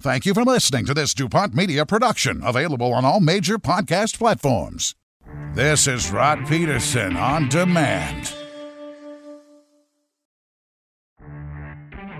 Thank 0.00 0.26
you 0.26 0.34
for 0.34 0.44
listening 0.44 0.84
to 0.86 0.94
this 0.94 1.14
DuPont 1.14 1.54
Media 1.54 1.86
production, 1.86 2.42
available 2.44 2.92
on 2.92 3.04
all 3.04 3.20
major 3.20 3.58
podcast 3.58 4.18
platforms. 4.18 4.94
This 5.54 5.86
is 5.86 6.10
Rod 6.10 6.46
Pedersen 6.46 7.16
on 7.16 7.48
demand. 7.48 8.34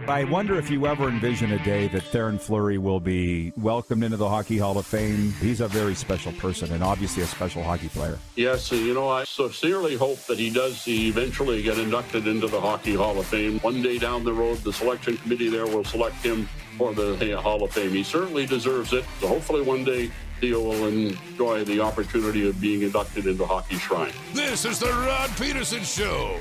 I 0.06 0.24
wonder 0.24 0.58
if 0.58 0.70
you 0.70 0.86
ever 0.86 1.08
envision 1.08 1.52
a 1.52 1.64
day 1.64 1.88
that 1.88 2.02
Theoren 2.02 2.38
Fleury 2.38 2.76
will 2.76 3.00
be 3.00 3.54
welcomed 3.56 4.04
into 4.04 4.18
the 4.18 4.28
Hockey 4.28 4.58
Hall 4.58 4.76
of 4.76 4.84
Fame. 4.84 5.32
He's 5.40 5.62
a 5.62 5.68
very 5.68 5.94
special 5.94 6.32
person 6.32 6.72
and 6.72 6.84
obviously 6.84 7.22
a 7.22 7.26
special 7.26 7.62
hockey 7.62 7.88
player. 7.88 8.18
Yes, 8.36 8.70
you 8.70 8.92
know, 8.92 9.08
I 9.08 9.24
sincerely 9.24 9.96
hope 9.96 10.18
that 10.26 10.38
he 10.38 10.50
does 10.50 10.86
eventually 10.86 11.62
get 11.62 11.78
inducted 11.78 12.26
into 12.26 12.48
the 12.48 12.60
Hockey 12.60 12.94
Hall 12.94 13.18
of 13.18 13.24
Fame. 13.26 13.58
One 13.60 13.80
day 13.80 13.98
down 13.98 14.24
the 14.24 14.32
road, 14.34 14.58
the 14.58 14.74
selection 14.74 15.16
committee 15.16 15.48
there 15.48 15.66
will 15.66 15.84
select 15.84 16.16
him 16.16 16.48
for 16.76 16.92
the 16.92 17.40
Hall 17.40 17.64
of 17.64 17.72
Fame. 17.72 17.90
He 17.90 18.02
certainly 18.02 18.44
deserves 18.44 18.92
it. 18.92 19.04
So 19.20 19.28
hopefully 19.28 19.62
one 19.62 19.84
day 19.84 20.10
Theo 20.38 20.60
will 20.60 20.86
enjoy 20.86 21.64
the 21.64 21.80
opportunity 21.80 22.46
of 22.46 22.60
being 22.60 22.82
inducted 22.82 23.26
into 23.26 23.46
Hockey 23.46 23.76
Shrine. 23.76 24.12
This 24.34 24.66
is 24.66 24.78
the 24.78 24.90
Rod 24.90 25.30
Pedersen 25.30 25.82
Show. 25.82 26.40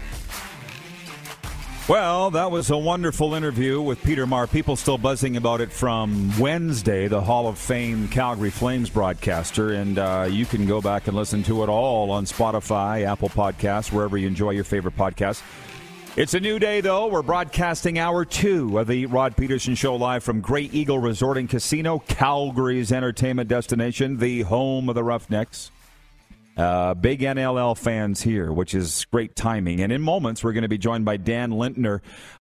Well, 1.90 2.32
that 2.32 2.50
was 2.50 2.70
a 2.70 2.78
wonderful 2.78 3.34
interview 3.34 3.82
with 3.82 4.02
Peter 4.04 4.26
Maher. 4.26 4.48
People 4.48 4.78
still 4.78 4.98
buzzing 4.98 5.36
about 5.36 5.60
it 5.60 5.70
from 5.70 6.32
Wednesday, 6.40 7.10
the 7.10 7.20
Hall 7.20 7.50
of 7.50 7.58
Fame 7.58 8.08
Calgary 8.08 8.52
Flames 8.52 8.90
broadcaster. 8.90 9.74
And 9.74 10.00
uh, 10.00 10.28
you 10.30 10.46
can 10.46 10.66
go 10.66 10.80
back 10.80 11.08
and 11.08 11.18
listen 11.18 11.44
to 11.44 11.62
it 11.62 11.68
all 11.68 12.10
on 12.12 12.24
Spotify, 12.24 13.06
Apple 13.06 13.28
Podcasts, 13.28 13.92
wherever 13.92 14.18
you 14.18 14.28
enjoy 14.28 14.52
your 14.52 14.64
favorite 14.64 14.96
podcasts. 14.96 15.42
It's 16.16 16.34
a 16.34 16.40
new 16.40 16.58
day, 16.58 16.80
though. 16.80 17.08
We're 17.08 17.22
broadcasting 17.22 18.00
hour 18.00 18.24
two 18.24 18.80
of 18.80 18.88
the 18.88 19.06
Rod 19.08 19.36
Pedersen 19.36 19.76
Show 19.76 19.98
live 19.98 20.24
from 20.24 20.40
Grey 20.40 20.70
Eagle 20.72 21.00
Resort 21.00 21.38
and 21.38 21.50
Casino, 21.50 22.00
Calgary's 22.08 22.94
entertainment 22.94 23.50
destination, 23.50 24.20
the 24.20 24.44
home 24.44 24.88
of 24.88 24.96
the 24.96 25.04
Roughnecks. 25.04 25.70
Uh, 26.56 26.94
big 26.94 27.22
NLL 27.22 27.78
fans 27.78 28.22
here, 28.22 28.52
which 28.54 28.76
is 28.76 29.06
great 29.06 29.36
timing. 29.36 29.82
And 29.82 29.92
in 29.92 30.02
moments, 30.02 30.44
we're 30.44 30.54
going 30.54 30.64
to 30.64 30.70
be 30.70 30.78
joined 30.78 31.04
by 31.04 31.18
Dan 31.18 31.52
Lintner 31.52 32.02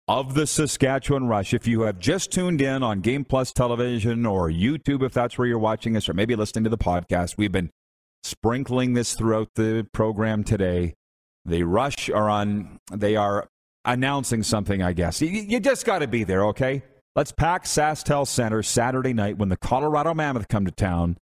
of 0.06 0.34
the 0.34 0.46
Saskatchewan 0.46 1.26
Rush. 1.26 1.52
If 1.52 1.66
you 1.66 1.82
have 1.82 1.98
just 1.98 2.32
tuned 2.32 2.62
in 2.62 2.82
on 2.82 3.00
Game 3.00 3.24
Plus 3.24 3.52
Television 3.52 4.24
or 4.24 4.48
YouTube, 4.48 5.02
if 5.02 5.12
that's 5.12 5.36
where 5.36 5.46
you're 5.46 5.58
watching 5.58 5.96
us, 5.96 6.08
or 6.08 6.14
maybe 6.14 6.34
listening 6.34 6.64
to 6.64 6.70
the 6.70 6.78
podcast, 6.78 7.36
we've 7.36 7.52
been 7.52 7.70
sprinkling 8.22 8.94
this 8.94 9.14
throughout 9.14 9.50
the 9.54 9.86
program 9.92 10.42
today. 10.42 10.94
The 11.44 11.64
Rush 11.64 12.08
are 12.08 12.30
on, 12.30 12.80
they 12.90 13.16
are 13.16 13.48
announcing 13.84 14.42
something, 14.42 14.82
I 14.82 14.94
guess. 14.94 15.20
You, 15.20 15.28
you 15.28 15.60
just 15.60 15.84
got 15.84 15.98
to 15.98 16.06
be 16.08 16.24
there, 16.24 16.46
okay? 16.46 16.82
Let's 17.14 17.32
pack 17.32 17.64
SaskTel 17.64 18.26
Center 18.26 18.62
Saturday 18.62 19.12
night 19.12 19.36
when 19.36 19.50
the 19.50 19.56
Colorado 19.56 20.14
Mammoth 20.14 20.48
come 20.48 20.64
to 20.64 20.70
town 20.70 21.18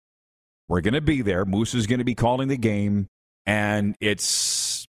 we're 0.72 0.80
going 0.80 0.94
to 0.94 1.02
be 1.02 1.22
there. 1.22 1.44
Moose 1.44 1.74
is 1.74 1.86
going 1.86 2.00
to 2.00 2.06
be 2.06 2.16
calling 2.16 2.48
the 2.48 2.56
game, 2.56 3.08
and 3.46 3.94
it's 4.00 4.88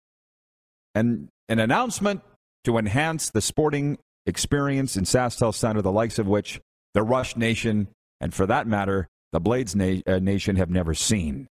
an 0.95 1.27
an 1.49 1.59
announcement 1.59 2.21
to 2.63 2.77
enhance 2.77 3.29
the 3.29 3.41
sporting 3.41 3.97
experience 4.25 4.95
in 4.95 5.03
SaskTel 5.03 5.53
Center, 5.53 5.81
the 5.81 5.91
likes 5.91 6.17
of 6.17 6.27
which 6.27 6.61
the 6.93 7.03
Rush 7.03 7.35
Nation, 7.35 7.89
and 8.21 8.33
for 8.33 8.45
that 8.45 8.67
matter, 8.67 9.09
the 9.33 9.41
Blades 9.41 9.75
Na- 9.75 9.99
uh, 10.07 10.19
Nation 10.19 10.55
have 10.55 10.69
never 10.69 10.93
seen. 10.93 11.45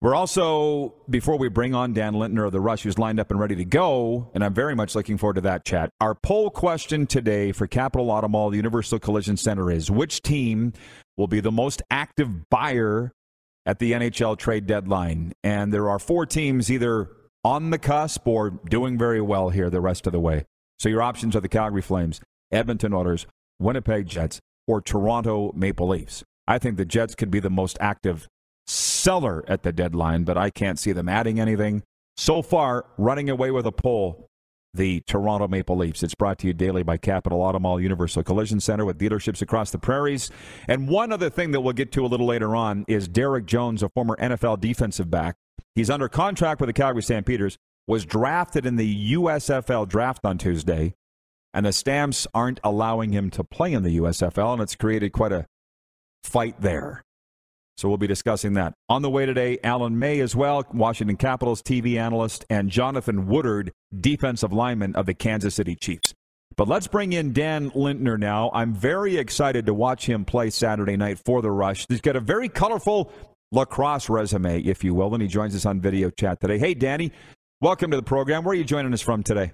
We're 0.00 0.14
also, 0.14 0.94
before 1.10 1.36
we 1.36 1.50
bring 1.50 1.74
on 1.74 1.92
Dan 1.92 2.14
Lintner 2.14 2.46
of 2.46 2.52
the 2.52 2.62
Rush, 2.62 2.82
who's 2.82 2.98
lined 2.98 3.20
up 3.20 3.30
and 3.30 3.38
ready 3.38 3.56
to 3.56 3.64
go, 3.66 4.30
and 4.34 4.42
I'm 4.42 4.54
very 4.54 4.74
much 4.74 4.94
looking 4.94 5.18
forward 5.18 5.34
to 5.34 5.42
that 5.42 5.66
chat. 5.66 5.90
Our 6.00 6.14
poll 6.14 6.48
question 6.48 7.06
today 7.06 7.52
for 7.52 7.66
Capital 7.66 8.10
Auto 8.10 8.50
the 8.50 8.56
Universal 8.56 9.00
Collision 9.00 9.36
Center 9.36 9.70
is 9.70 9.90
which 9.90 10.22
team 10.22 10.72
will 11.18 11.28
be 11.28 11.40
the 11.40 11.52
most 11.52 11.82
active 11.90 12.48
buyer 12.48 13.12
at 13.66 13.78
the 13.78 13.92
NHL 13.92 14.36
trade 14.38 14.66
deadline. 14.66 15.32
And 15.42 15.72
there 15.72 15.88
are 15.88 15.98
four 15.98 16.26
teams 16.26 16.70
either 16.70 17.10
on 17.44 17.70
the 17.70 17.78
cusp 17.78 18.26
or 18.26 18.50
doing 18.50 18.98
very 18.98 19.20
well 19.20 19.50
here 19.50 19.70
the 19.70 19.80
rest 19.80 20.06
of 20.06 20.12
the 20.12 20.20
way. 20.20 20.44
So 20.78 20.88
your 20.88 21.02
options 21.02 21.36
are 21.36 21.40
the 21.40 21.48
Calgary 21.48 21.82
Flames, 21.82 22.20
Edmonton 22.50 22.92
Oilers, 22.92 23.26
Winnipeg 23.58 24.06
Jets, 24.06 24.40
or 24.66 24.80
Toronto 24.80 25.52
Maple 25.54 25.88
Leafs. 25.88 26.24
I 26.46 26.58
think 26.58 26.76
the 26.76 26.84
Jets 26.84 27.14
could 27.14 27.30
be 27.30 27.40
the 27.40 27.50
most 27.50 27.76
active 27.80 28.28
seller 28.66 29.44
at 29.46 29.62
the 29.62 29.72
deadline, 29.72 30.24
but 30.24 30.38
I 30.38 30.50
can't 30.50 30.78
see 30.78 30.92
them 30.92 31.08
adding 31.08 31.38
anything. 31.38 31.82
So 32.16 32.42
far, 32.42 32.86
running 32.96 33.28
away 33.28 33.50
with 33.50 33.66
a 33.66 33.72
poll 33.72 34.28
the 34.74 35.00
Toronto 35.06 35.48
Maple 35.48 35.76
Leafs. 35.76 36.02
It's 36.02 36.14
brought 36.14 36.38
to 36.40 36.46
you 36.46 36.52
daily 36.52 36.82
by 36.82 36.96
Capital 36.96 37.40
Auto 37.40 37.58
Mall 37.58 37.80
Universal 37.80 38.24
Collision 38.24 38.60
Center 38.60 38.84
with 38.84 38.98
dealerships 38.98 39.40
across 39.40 39.70
the 39.70 39.78
prairies. 39.78 40.30
And 40.68 40.88
one 40.88 41.12
other 41.12 41.30
thing 41.30 41.52
that 41.52 41.60
we'll 41.60 41.72
get 41.72 41.92
to 41.92 42.04
a 42.04 42.08
little 42.08 42.26
later 42.26 42.54
on 42.56 42.84
is 42.88 43.08
Derek 43.08 43.46
Jones, 43.46 43.82
a 43.82 43.88
former 43.88 44.16
NFL 44.16 44.60
defensive 44.60 45.10
back. 45.10 45.36
He's 45.74 45.90
under 45.90 46.08
contract 46.08 46.60
with 46.60 46.68
the 46.68 46.72
Calgary 46.72 47.02
Stampeders, 47.02 47.54
Peters, 47.54 47.58
was 47.86 48.04
drafted 48.04 48.66
in 48.66 48.76
the 48.76 49.14
USFL 49.14 49.88
draft 49.88 50.24
on 50.24 50.38
Tuesday, 50.38 50.94
and 51.52 51.66
the 51.66 51.72
Stamps 51.72 52.26
aren't 52.34 52.60
allowing 52.64 53.12
him 53.12 53.30
to 53.30 53.44
play 53.44 53.72
in 53.72 53.82
the 53.82 53.98
USFL, 53.98 54.54
and 54.54 54.62
it's 54.62 54.74
created 54.74 55.12
quite 55.12 55.32
a 55.32 55.46
fight 56.22 56.60
there. 56.60 57.04
So 57.76 57.88
we'll 57.88 57.98
be 57.98 58.06
discussing 58.06 58.54
that. 58.54 58.74
On 58.88 59.02
the 59.02 59.10
way 59.10 59.26
today, 59.26 59.58
Alan 59.64 59.98
May 59.98 60.20
as 60.20 60.36
well, 60.36 60.64
Washington 60.72 61.16
Capitals 61.16 61.60
TV 61.62 61.98
analyst, 61.98 62.44
and 62.48 62.70
Jonathan 62.70 63.26
Woodard, 63.26 63.72
defensive 64.00 64.52
lineman 64.52 64.94
of 64.94 65.06
the 65.06 65.14
Kansas 65.14 65.56
City 65.56 65.74
Chiefs. 65.74 66.14
But 66.56 66.68
let's 66.68 66.86
bring 66.86 67.12
in 67.12 67.32
Dan 67.32 67.70
Lintner 67.72 68.18
now. 68.18 68.50
I'm 68.54 68.74
very 68.74 69.16
excited 69.16 69.66
to 69.66 69.74
watch 69.74 70.06
him 70.06 70.24
play 70.24 70.50
Saturday 70.50 70.96
night 70.96 71.18
for 71.24 71.42
the 71.42 71.50
Rush. 71.50 71.86
He's 71.88 72.00
got 72.00 72.14
a 72.14 72.20
very 72.20 72.48
colorful 72.48 73.12
lacrosse 73.50 74.08
resume, 74.08 74.60
if 74.60 74.84
you 74.84 74.94
will, 74.94 75.12
and 75.14 75.22
he 75.22 75.28
joins 75.28 75.56
us 75.56 75.66
on 75.66 75.80
video 75.80 76.10
chat 76.10 76.40
today. 76.40 76.58
Hey, 76.58 76.74
Danny, 76.74 77.10
welcome 77.60 77.90
to 77.90 77.96
the 77.96 78.04
program. 78.04 78.44
Where 78.44 78.52
are 78.52 78.56
you 78.56 78.64
joining 78.64 78.92
us 78.92 79.00
from 79.00 79.24
today? 79.24 79.50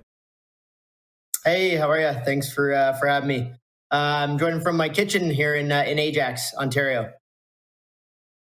Hey, 1.45 1.77
how 1.77 1.89
are 1.89 1.99
you? 1.99 2.13
Thanks 2.23 2.53
for 2.53 2.75
uh, 2.75 2.93
for 2.99 3.07
having 3.07 3.29
me. 3.29 3.53
Uh, 3.91 3.97
I'm 3.97 4.39
joining 4.39 4.61
from 4.61 4.77
my 4.77 4.91
kitchen 4.91 5.31
here 5.31 5.55
in 5.55 5.73
uh, 5.73 5.85
in 5.87 5.99
Ajax, 5.99 6.53
Ontario. 6.55 7.15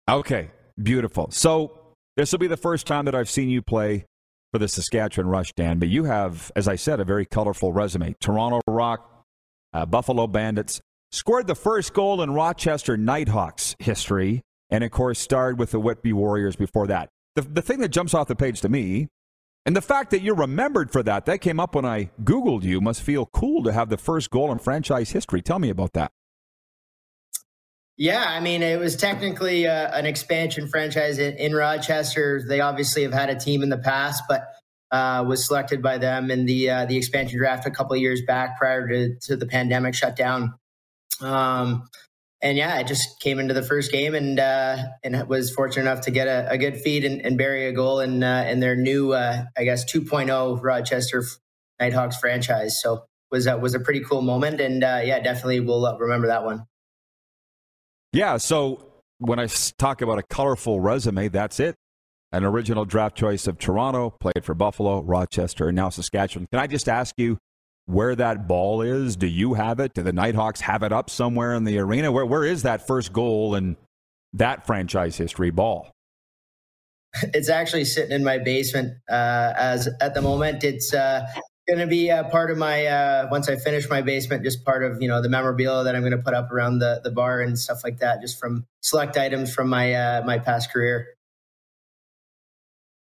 Okay, 0.09 0.51
beautiful. 0.83 1.31
So 1.31 1.79
this 2.17 2.33
will 2.33 2.39
be 2.39 2.47
the 2.47 2.57
first 2.57 2.87
time 2.87 3.05
that 3.05 3.15
I've 3.15 3.29
seen 3.29 3.51
you 3.51 3.61
play 3.61 4.07
for 4.53 4.59
the 4.59 4.67
Saskatchewan 4.67 5.29
Rush, 5.31 5.53
Dan. 5.53 5.79
But 5.79 5.89
you 5.89 6.05
have, 6.05 6.51
as 6.57 6.67
I 6.67 6.77
said, 6.77 6.99
a 6.99 7.05
very 7.05 7.27
colorful 7.27 7.75
resume. 7.75 8.15
Toronto 8.19 8.61
Rock, 8.67 9.27
uh, 9.75 9.85
Buffalo 9.85 10.27
Bandits, 10.27 10.81
scored 11.13 11.47
the 11.47 11.55
first 11.55 11.93
goal 11.93 12.23
in 12.23 12.33
Rochester 12.33 12.97
Knighthawks 12.97 13.77
history, 13.79 14.41
and 14.71 14.83
of 14.83 14.91
course 14.91 15.19
starred 15.19 15.59
with 15.59 15.73
the 15.73 15.81
Whitby 15.81 16.15
Warriors 16.15 16.57
before 16.57 16.87
that. 16.87 17.11
The, 17.37 17.43
the 17.43 17.63
thing 17.63 17.81
that 17.81 17.91
jumps 17.91 18.15
off 18.15 18.29
the 18.29 18.37
page 18.37 18.63
to 18.63 18.71
me, 18.71 19.09
and 19.67 19.77
the 19.77 19.83
fact 19.83 20.11
that 20.13 20.23
you're 20.23 20.35
remembered 20.35 20.91
for 20.91 21.03
that, 21.03 21.27
that 21.27 21.43
came 21.43 21.61
up 21.61 21.75
when 21.75 21.85
I 21.85 22.11
Googled 22.25 22.63
you, 22.63 22.81
must 22.81 23.03
feel 23.03 23.27
cool 23.27 23.63
to 23.65 23.73
have 23.75 23.91
the 23.91 23.99
first 23.99 24.31
goal 24.31 24.51
in 24.51 24.59
franchise 24.59 25.11
history. 25.11 25.43
Tell 25.43 25.59
me 25.59 25.69
about 25.69 25.93
that. 25.93 26.13
Yeah, 27.99 28.25
I 28.29 28.39
mean, 28.39 28.63
it 28.63 28.79
was 28.79 28.95
technically 28.95 29.67
uh, 29.67 29.91
an 29.91 30.07
expansion 30.07 30.69
franchise 30.69 31.19
in, 31.19 31.37
in, 31.37 31.53
Rochester. 31.53 32.41
They 32.47 32.61
obviously 32.61 33.03
have 33.03 33.13
had 33.13 33.29
a 33.29 33.35
team 33.35 33.61
in 33.61 33.71
the 33.71 33.79
past, 33.79 34.23
but 34.29 34.47
uh, 34.93 35.25
was 35.27 35.45
selected 35.45 35.83
by 35.83 35.99
them 35.99 36.31
in 36.31 36.47
the 36.47 36.71
uh, 36.71 36.85
the 36.87 36.97
expansion 36.97 37.39
draft 37.39 37.67
a 37.67 37.73
couple 37.73 37.97
years 37.97 38.23
back 38.23 38.57
prior 38.57 38.87
to, 38.87 39.17
to 39.23 39.37
the 39.37 39.47
pandemic 39.47 39.97
shutdown. 39.97 40.55
Um, 41.21 41.89
and 42.41 42.57
yeah, 42.57 42.77
I 42.77 42.85
just 42.85 43.19
came 43.19 43.41
into 43.41 43.53
the 43.53 43.65
first 43.65 43.91
game 43.91 44.15
and 44.15 44.39
uh, 44.39 44.77
and 45.03 45.29
was 45.29 45.53
fortunate 45.53 45.91
enough 45.91 46.03
to 46.03 46.13
get 46.13 46.29
a, 46.29 46.53
a 46.53 46.57
good 46.57 46.77
feed 46.77 47.05
and, 47.05 47.21
and, 47.27 47.37
bury 47.37 47.67
a 47.67 47.73
goal 47.73 47.99
in 47.99 48.23
uh, 48.23 48.47
in 48.49 48.61
their 48.61 48.77
new, 48.77 49.13
uh, 49.13 49.43
I 49.57 49.65
guess, 49.65 49.85
2.0 49.93 50.63
Rochester 50.63 51.25
Knighthawks 51.81 52.17
franchise. 52.19 52.81
So 52.81 53.07
was 53.33 53.49
was 53.49 53.75
a 53.75 53.81
pretty 53.81 54.05
cool 54.05 54.23
moment, 54.23 54.61
and 54.61 54.83
yeah, 54.83 55.19
definitely 55.19 55.59
will 55.59 55.97
remember 55.99 56.29
that 56.29 56.45
one. 56.45 56.65
Yeah, 58.19 58.37
so 58.37 58.85
when 59.19 59.39
I 59.39 59.47
talk 59.79 60.03
about 60.03 60.19
a 60.19 60.25
colorful 60.25 60.81
resume, 60.81 61.29
that's 61.29 61.61
it. 61.61 61.77
An 62.33 62.43
original 62.43 62.85
draft 62.85 63.17
choice 63.17 63.47
of 63.47 63.59
Toronto, 63.61 64.11
played 64.11 64.45
for 64.45 64.55
Buffalo, 64.55 65.03
Rochester, 65.03 65.69
and 65.69 65.77
now 65.77 65.89
Saskatchewan. 65.89 66.49
Can 66.51 66.59
I 66.59 66.67
just 66.67 66.89
ask 66.89 67.15
you, 67.17 67.39
where 67.87 68.17
that 68.17 68.49
ball 68.49 68.83
is? 68.83 69.15
Do 69.15 69.29
you 69.29 69.55
have 69.55 69.79
it? 69.79 69.95
Do 69.95 70.03
the 70.03 70.13
Knighthawks 70.13 70.61
have 70.63 70.83
it 70.83 70.93
up 70.93 71.11
somewhere 71.11 71.55
in 71.55 71.63
the 71.63 71.79
arena? 71.79 72.11
Where 72.11 72.27
where 72.27 72.45
is 72.45 72.65
that 72.65 72.89
first 72.89 73.13
goal 73.13 73.55
and 73.55 73.77
that 74.33 74.67
franchise 74.67 75.17
history 75.17 75.51
ball? 75.51 75.93
It's 77.23 77.49
actually 77.49 77.85
sitting 77.85 78.11
in 78.11 78.25
my 78.25 78.39
basement 78.39 78.95
uh, 79.09 79.53
as 79.57 79.89
at 80.01 80.15
the 80.15 80.23
moment. 80.23 80.65
It's 80.65 80.93
uh, 80.93 81.25
going 81.69 81.79
to 81.79 81.87
be 81.87 82.09
a 82.09 82.25
part 82.25 82.51
of 82.51 82.57
my 82.57 82.87
uh, 82.87 83.29
once 83.31 83.49
I 83.49 83.57
finish 83.57 83.89
my 83.89 84.01
basement, 84.01 84.43
just 84.43 84.65
part 84.65 84.83
of 84.83 85.01
you 85.03 85.09
know 85.09 85.21
the 85.21 85.29
memorabilia 85.29 85.85
that 85.85 85.95
I'm 85.95 86.03
going 86.03 86.13
to 86.13 86.23
put 86.23 86.35
up 86.35 86.51
around 86.51 86.79
the 86.79 87.01
the 87.05 87.11
bar 87.11 87.41
and 87.41 87.59
stuff 87.59 87.85
like 87.85 87.99
that, 87.99 88.21
just 88.21 88.41
from 88.41 88.67
select 88.81 89.17
items 89.17 89.55
from 89.55 89.69
my 89.69 89.93
uh, 89.93 90.23
my 90.25 90.39
past 90.39 90.73
career. 90.73 91.07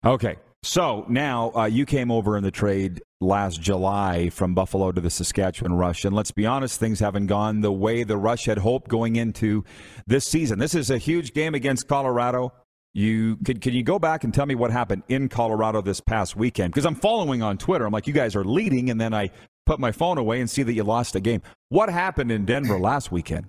Okay, 0.05 0.37
so 0.63 1.05
now 1.09 1.53
uh, 1.55 1.65
you 1.65 1.85
came 1.85 2.11
over 2.11 2.37
in 2.37 2.45
the 2.45 2.51
trade 2.51 3.03
last 3.21 3.61
July 3.61 4.31
from 4.31 4.55
Buffalo 4.55 4.93
to 4.93 5.01
the 5.01 5.11
Saskatchewan 5.11 5.75
Rush, 5.75 6.05
and 6.05 6.15
let's 6.15 6.31
be 6.31 6.47
honest, 6.47 6.79
things 6.79 7.01
haven't 7.01 7.27
gone 7.27 7.61
the 7.61 7.73
way 7.73 8.05
the 8.05 8.17
Rush 8.17 8.47
had 8.47 8.59
hoped 8.59 8.89
going 8.89 9.17
into 9.17 9.65
this 10.07 10.25
season. 10.25 10.59
This 10.59 10.75
is 10.75 10.91
a 10.91 10.99
huge 10.99 11.33
game 11.33 11.55
against 11.55 11.89
Colorado. 11.89 12.53
You 12.95 13.37
can 13.45 13.59
can 13.59 13.73
you 13.73 13.83
go 13.83 13.99
back 13.99 14.23
and 14.23 14.35
tell 14.35 14.45
me 14.45 14.55
what 14.55 14.71
happened 14.71 15.03
in 15.09 15.29
Colorado 15.29 15.81
this 15.81 16.01
past 16.01 16.37
weekend? 16.37 16.73
Because 16.73 16.85
I'm 16.85 16.95
following 16.95 17.43
on 17.43 17.57
Twitter. 17.57 17.87
I'm 17.87 17.93
like, 17.93 18.07
you 18.07 18.13
guys 18.13 18.37
are 18.37 18.45
leading, 18.45 18.91
and 18.91 19.01
then 19.01 19.15
I 19.15 19.31
put 19.65 19.81
my 19.81 19.93
phone 19.93 20.19
away 20.19 20.41
and 20.41 20.51
see 20.51 20.63
that 20.63 20.75
you 20.75 20.85
lost 20.85 21.15
a 21.15 21.21
game. 21.21 21.41
What 21.71 21.89
happened 21.89 22.31
in 22.31 22.45
Denver 22.45 22.79
last 22.79 23.11
weekend? 23.11 23.47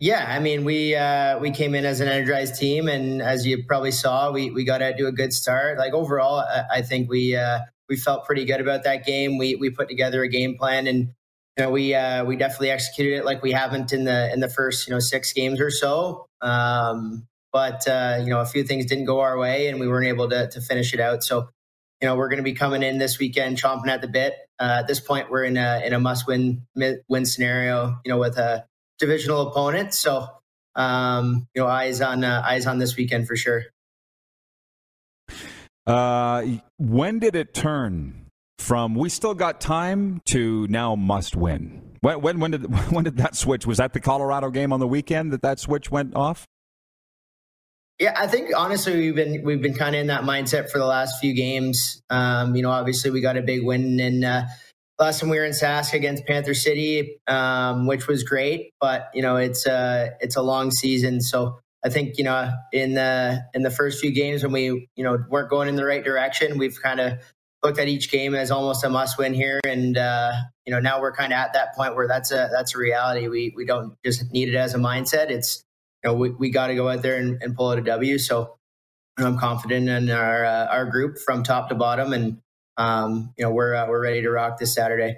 Yeah, 0.00 0.26
I 0.28 0.40
mean, 0.40 0.64
we 0.64 0.96
uh, 0.96 1.38
we 1.38 1.52
came 1.52 1.74
in 1.74 1.84
as 1.84 2.00
an 2.00 2.08
energized 2.08 2.56
team, 2.56 2.88
and 2.88 3.22
as 3.22 3.46
you 3.46 3.62
probably 3.64 3.92
saw, 3.92 4.32
we 4.32 4.50
we 4.50 4.64
got 4.64 4.78
to 4.78 4.92
do 4.96 5.06
a 5.06 5.12
good 5.12 5.32
start. 5.32 5.78
Like 5.78 5.92
overall, 5.92 6.40
I, 6.40 6.78
I 6.78 6.82
think 6.82 7.08
we 7.08 7.36
uh, 7.36 7.60
we 7.88 7.96
felt 7.96 8.24
pretty 8.24 8.44
good 8.44 8.60
about 8.60 8.82
that 8.84 9.06
game. 9.06 9.38
We 9.38 9.54
we 9.54 9.70
put 9.70 9.88
together 9.88 10.24
a 10.24 10.28
game 10.28 10.58
plan, 10.58 10.88
and 10.88 11.12
you 11.56 11.64
know 11.64 11.70
we 11.70 11.94
uh, 11.94 12.24
we 12.24 12.34
definitely 12.34 12.70
executed 12.70 13.18
it 13.18 13.24
like 13.24 13.40
we 13.40 13.52
haven't 13.52 13.92
in 13.92 14.02
the 14.02 14.32
in 14.32 14.40
the 14.40 14.48
first 14.48 14.88
you 14.88 14.92
know 14.92 14.98
six 14.98 15.32
games 15.32 15.60
or 15.60 15.70
so. 15.70 16.26
Um, 16.40 17.28
but 17.54 17.86
uh, 17.86 18.18
you 18.20 18.28
know 18.28 18.40
a 18.40 18.44
few 18.44 18.64
things 18.64 18.84
didn't 18.84 19.04
go 19.04 19.20
our 19.20 19.38
way, 19.38 19.68
and 19.68 19.78
we 19.78 19.86
weren't 19.86 20.08
able 20.08 20.28
to 20.28 20.48
to 20.50 20.60
finish 20.60 20.92
it 20.92 20.98
out. 20.98 21.22
So 21.22 21.48
you 22.02 22.08
know 22.08 22.16
we're 22.16 22.28
going 22.28 22.38
to 22.38 22.42
be 22.42 22.52
coming 22.52 22.82
in 22.82 22.98
this 22.98 23.18
weekend 23.20 23.56
chomping 23.56 23.86
at 23.86 24.02
the 24.02 24.08
bit. 24.08 24.34
Uh, 24.60 24.78
at 24.80 24.88
this 24.88 24.98
point, 24.98 25.30
we're 25.30 25.44
in 25.44 25.56
a 25.56 25.80
in 25.86 25.94
a 25.94 26.00
must 26.00 26.26
win 26.26 26.66
win 26.74 27.24
scenario. 27.24 28.00
You 28.04 28.10
know 28.10 28.18
with 28.18 28.36
a 28.36 28.66
divisional 28.98 29.48
opponent. 29.48 29.94
So 29.94 30.28
um, 30.74 31.46
you 31.54 31.62
know 31.62 31.68
eyes 31.68 32.00
on 32.00 32.24
uh, 32.24 32.42
eyes 32.44 32.66
on 32.66 32.78
this 32.78 32.96
weekend 32.96 33.28
for 33.28 33.36
sure. 33.36 33.62
Uh, 35.86 36.44
when 36.78 37.20
did 37.20 37.36
it 37.36 37.54
turn 37.54 38.26
from 38.58 38.96
we 38.96 39.08
still 39.08 39.34
got 39.34 39.60
time 39.60 40.20
to 40.26 40.66
now 40.66 40.96
must 40.96 41.36
win? 41.36 41.82
When, 42.00 42.20
when, 42.20 42.40
when, 42.40 42.50
did, 42.50 42.90
when 42.92 43.04
did 43.04 43.18
that 43.18 43.36
switch? 43.36 43.64
Was 43.66 43.78
that 43.78 43.92
the 43.92 44.00
Colorado 44.00 44.50
game 44.50 44.72
on 44.72 44.80
the 44.80 44.88
weekend 44.88 45.32
that 45.32 45.42
that 45.42 45.60
switch 45.60 45.90
went 45.90 46.16
off? 46.16 46.46
Yeah, 48.00 48.14
I 48.16 48.26
think 48.26 48.50
honestly 48.56 48.96
we've 48.96 49.14
been 49.14 49.44
we've 49.44 49.62
been 49.62 49.74
kind 49.74 49.94
of 49.94 50.00
in 50.00 50.08
that 50.08 50.22
mindset 50.22 50.70
for 50.70 50.78
the 50.78 50.86
last 50.86 51.20
few 51.20 51.32
games. 51.32 52.02
Um, 52.10 52.56
you 52.56 52.62
know, 52.62 52.70
obviously 52.70 53.10
we 53.10 53.20
got 53.20 53.36
a 53.36 53.42
big 53.42 53.64
win 53.64 54.00
in 54.00 54.24
uh, 54.24 54.48
last 54.98 55.20
time 55.20 55.28
we 55.28 55.38
were 55.38 55.44
in 55.44 55.52
Sask 55.52 55.92
against 55.92 56.26
Panther 56.26 56.54
City, 56.54 57.18
um, 57.26 57.86
which 57.86 58.06
was 58.06 58.24
great. 58.24 58.72
But 58.80 59.10
you 59.14 59.22
know, 59.22 59.36
it's 59.36 59.66
a 59.66 59.72
uh, 59.72 60.10
it's 60.20 60.36
a 60.36 60.42
long 60.42 60.70
season, 60.70 61.20
so 61.20 61.58
I 61.84 61.88
think 61.88 62.18
you 62.18 62.24
know 62.24 62.52
in 62.72 62.94
the 62.94 63.44
in 63.54 63.62
the 63.62 63.70
first 63.70 64.00
few 64.00 64.12
games 64.12 64.42
when 64.42 64.52
we 64.52 64.88
you 64.96 65.04
know 65.04 65.18
weren't 65.28 65.50
going 65.50 65.68
in 65.68 65.76
the 65.76 65.84
right 65.84 66.04
direction, 66.04 66.58
we've 66.58 66.80
kind 66.82 67.00
of 67.00 67.18
looked 67.62 67.78
at 67.78 67.88
each 67.88 68.10
game 68.10 68.34
as 68.34 68.50
almost 68.50 68.84
a 68.84 68.90
must 68.90 69.18
win 69.18 69.34
here, 69.34 69.60
and 69.64 69.96
uh, 69.96 70.32
you 70.66 70.72
know 70.72 70.80
now 70.80 71.00
we're 71.00 71.14
kind 71.14 71.32
of 71.32 71.38
at 71.38 71.52
that 71.54 71.74
point 71.74 71.94
where 71.94 72.08
that's 72.08 72.32
a 72.32 72.48
that's 72.52 72.74
a 72.74 72.78
reality. 72.78 73.28
We 73.28 73.52
we 73.56 73.64
don't 73.64 73.94
just 74.04 74.32
need 74.32 74.48
it 74.48 74.54
as 74.54 74.74
a 74.74 74.78
mindset. 74.78 75.30
It's 75.30 75.63
you 76.04 76.10
know 76.10 76.16
we, 76.16 76.30
we 76.30 76.50
got 76.50 76.68
to 76.68 76.74
go 76.74 76.88
out 76.88 77.02
there 77.02 77.16
and, 77.16 77.42
and 77.42 77.56
pull 77.56 77.70
out 77.70 77.78
a 77.78 77.82
W. 77.82 78.18
So 78.18 78.56
I'm 79.16 79.38
confident 79.38 79.88
in 79.88 80.10
our 80.10 80.44
uh, 80.44 80.66
our 80.66 80.86
group 80.86 81.18
from 81.18 81.42
top 81.42 81.68
to 81.70 81.74
bottom, 81.74 82.12
and 82.12 82.38
um, 82.76 83.32
you 83.36 83.44
know 83.44 83.50
we're 83.50 83.74
uh, 83.74 83.88
we're 83.88 84.02
ready 84.02 84.22
to 84.22 84.30
rock 84.30 84.58
this 84.58 84.74
Saturday. 84.74 85.16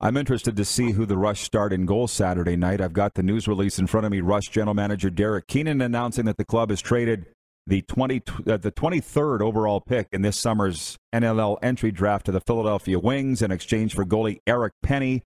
I'm 0.00 0.16
interested 0.16 0.56
to 0.56 0.64
see 0.64 0.92
who 0.92 1.06
the 1.06 1.16
Rush 1.16 1.42
start 1.42 1.72
in 1.72 1.86
goal 1.86 2.08
Saturday 2.08 2.56
night. 2.56 2.80
I've 2.80 2.92
got 2.92 3.14
the 3.14 3.22
news 3.22 3.48
release 3.48 3.78
in 3.78 3.86
front 3.86 4.06
of 4.06 4.12
me. 4.12 4.20
Rush 4.20 4.48
general 4.48 4.74
manager 4.74 5.10
Derek 5.10 5.46
Keenan 5.46 5.80
announcing 5.80 6.24
that 6.26 6.36
the 6.36 6.44
club 6.44 6.70
has 6.70 6.80
traded 6.80 7.26
the 7.66 7.82
20 7.82 8.22
uh, 8.46 8.56
the 8.58 8.72
23rd 8.72 9.40
overall 9.40 9.80
pick 9.80 10.08
in 10.12 10.22
this 10.22 10.38
summer's 10.38 10.98
NLL 11.14 11.58
entry 11.62 11.90
draft 11.90 12.26
to 12.26 12.32
the 12.32 12.40
Philadelphia 12.40 12.98
Wings 12.98 13.40
in 13.40 13.50
exchange 13.50 13.94
for 13.94 14.04
goalie 14.04 14.38
Eric 14.46 14.74
Penney 14.82 15.22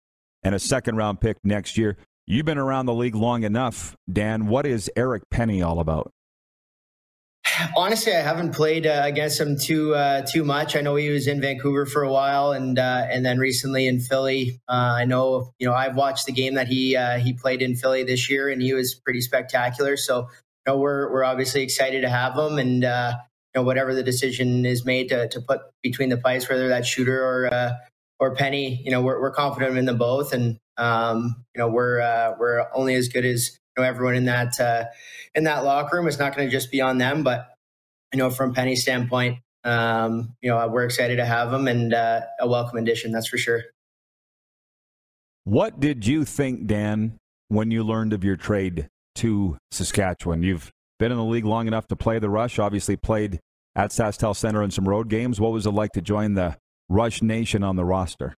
and 0.43 0.53
a 0.53 0.59
second 0.59 0.97
round 0.97 1.21
pick 1.21 1.37
next 1.43 1.77
year. 1.77 1.97
You've 2.27 2.45
been 2.45 2.57
around 2.57 2.87
the 2.87 2.93
league 2.93 3.13
long 3.13 3.43
enough, 3.43 3.95
Dan. 4.11 4.47
What 4.47 4.65
is 4.65 4.89
Eric 4.95 5.29
Penney 5.29 5.61
all 5.61 5.79
about? 5.79 6.11
Honestly, 7.77 8.15
I 8.15 8.21
haven't 8.21 8.55
played 8.55 8.87
uh, 8.87 9.03
against 9.05 9.39
him 9.39 9.59
too 9.59 9.93
uh, 9.93 10.25
too 10.25 10.43
much. 10.43 10.75
I 10.75 10.81
know 10.81 10.95
he 10.95 11.09
was 11.09 11.27
in 11.27 11.39
Vancouver 11.39 11.85
for 11.85 12.01
a 12.01 12.11
while, 12.11 12.51
and 12.51 12.79
uh, 12.79 13.05
and 13.11 13.23
then 13.23 13.37
recently 13.37 13.85
in 13.85 13.99
Philly. 13.99 14.59
Uh, 14.67 14.95
I 14.97 15.05
know 15.05 15.51
you 15.59 15.67
know 15.67 15.75
I've 15.75 15.95
watched 15.95 16.25
the 16.25 16.31
game 16.31 16.55
that 16.55 16.67
he 16.67 16.97
uh, 16.97 17.19
he 17.19 17.33
played 17.33 17.61
in 17.61 17.75
Philly 17.75 18.03
this 18.03 18.27
year, 18.27 18.49
and 18.49 18.59
he 18.59 18.73
was 18.73 18.95
pretty 18.95 19.21
spectacular. 19.21 19.95
So 19.95 20.21
you 20.21 20.73
know 20.73 20.77
we're 20.77 21.11
we're 21.11 21.23
obviously 21.23 21.61
excited 21.61 22.01
to 22.01 22.09
have 22.09 22.35
him, 22.35 22.57
and 22.57 22.83
uh, 22.83 23.13
you 23.53 23.61
know 23.61 23.65
whatever 23.65 23.93
the 23.93 24.03
decision 24.03 24.65
is 24.65 24.83
made 24.83 25.09
to 25.09 25.27
to 25.27 25.41
put 25.41 25.61
between 25.83 26.09
the 26.09 26.17
pipes, 26.17 26.49
whether 26.49 26.67
that's 26.67 26.87
shooter 26.87 27.23
or 27.23 27.75
or 28.19 28.33
Penney, 28.33 28.81
you 28.83 28.89
know 28.89 29.03
we're 29.03 29.21
we're 29.21 29.31
confident 29.31 29.77
in 29.77 29.85
them 29.85 29.99
both, 29.99 30.33
and 30.33 30.57
um, 30.77 31.45
you 31.55 31.59
know 31.59 31.69
we're 31.69 32.01
uh, 32.01 32.35
we're 32.39 32.65
only 32.73 32.95
as 32.95 33.07
good 33.07 33.25
as 33.25 33.59
know 33.77 33.83
everyone 33.83 34.15
in 34.15 34.25
that 34.25 34.59
uh, 34.59 34.85
in 35.33 35.43
that 35.45 35.63
locker 35.63 35.97
room. 35.97 36.07
It's 36.07 36.19
not 36.19 36.35
going 36.35 36.47
to 36.47 36.51
just 36.51 36.71
be 36.71 36.81
on 36.81 36.97
them, 36.97 37.23
but 37.23 37.47
you 38.13 38.17
know 38.17 38.29
from 38.29 38.53
Penney's 38.53 38.81
standpoint, 38.81 39.39
um, 39.63 40.35
you 40.41 40.49
know 40.49 40.67
we're 40.67 40.85
excited 40.85 41.17
to 41.17 41.25
have 41.25 41.51
him 41.51 41.67
and 41.67 41.93
uh, 41.93 42.21
a 42.39 42.47
welcome 42.47 42.77
addition. 42.77 43.11
That's 43.11 43.27
for 43.27 43.37
sure. 43.37 43.63
What 45.43 45.79
did 45.79 46.07
you 46.07 46.25
think, 46.25 46.65
Dan, 46.65 47.17
when 47.49 47.69
you 47.69 47.83
learned 47.83 48.13
of 48.13 48.23
your 48.23 48.35
trade 48.35 48.87
to 49.15 49.57
Saskatchewan? 49.71 50.41
You've 50.41 50.71
been 50.97 51.11
in 51.11 51.17
the 51.17 51.23
league 51.23 51.45
long 51.45 51.67
enough 51.67 51.87
to 51.87 51.95
play 51.95 52.17
the 52.17 52.29
Rush. 52.29 52.57
Obviously, 52.57 52.95
played 52.95 53.39
at 53.75 53.91
SaskTel 53.91 54.35
Center 54.35 54.63
in 54.63 54.71
some 54.71 54.87
road 54.87 55.09
games. 55.09 55.39
What 55.39 55.51
was 55.51 55.65
it 55.65 55.71
like 55.71 55.91
to 55.91 56.01
join 56.01 56.33
the 56.33 56.57
Rush 56.89 57.21
Nation 57.21 57.63
on 57.63 57.75
the 57.75 57.85
roster? 57.85 58.35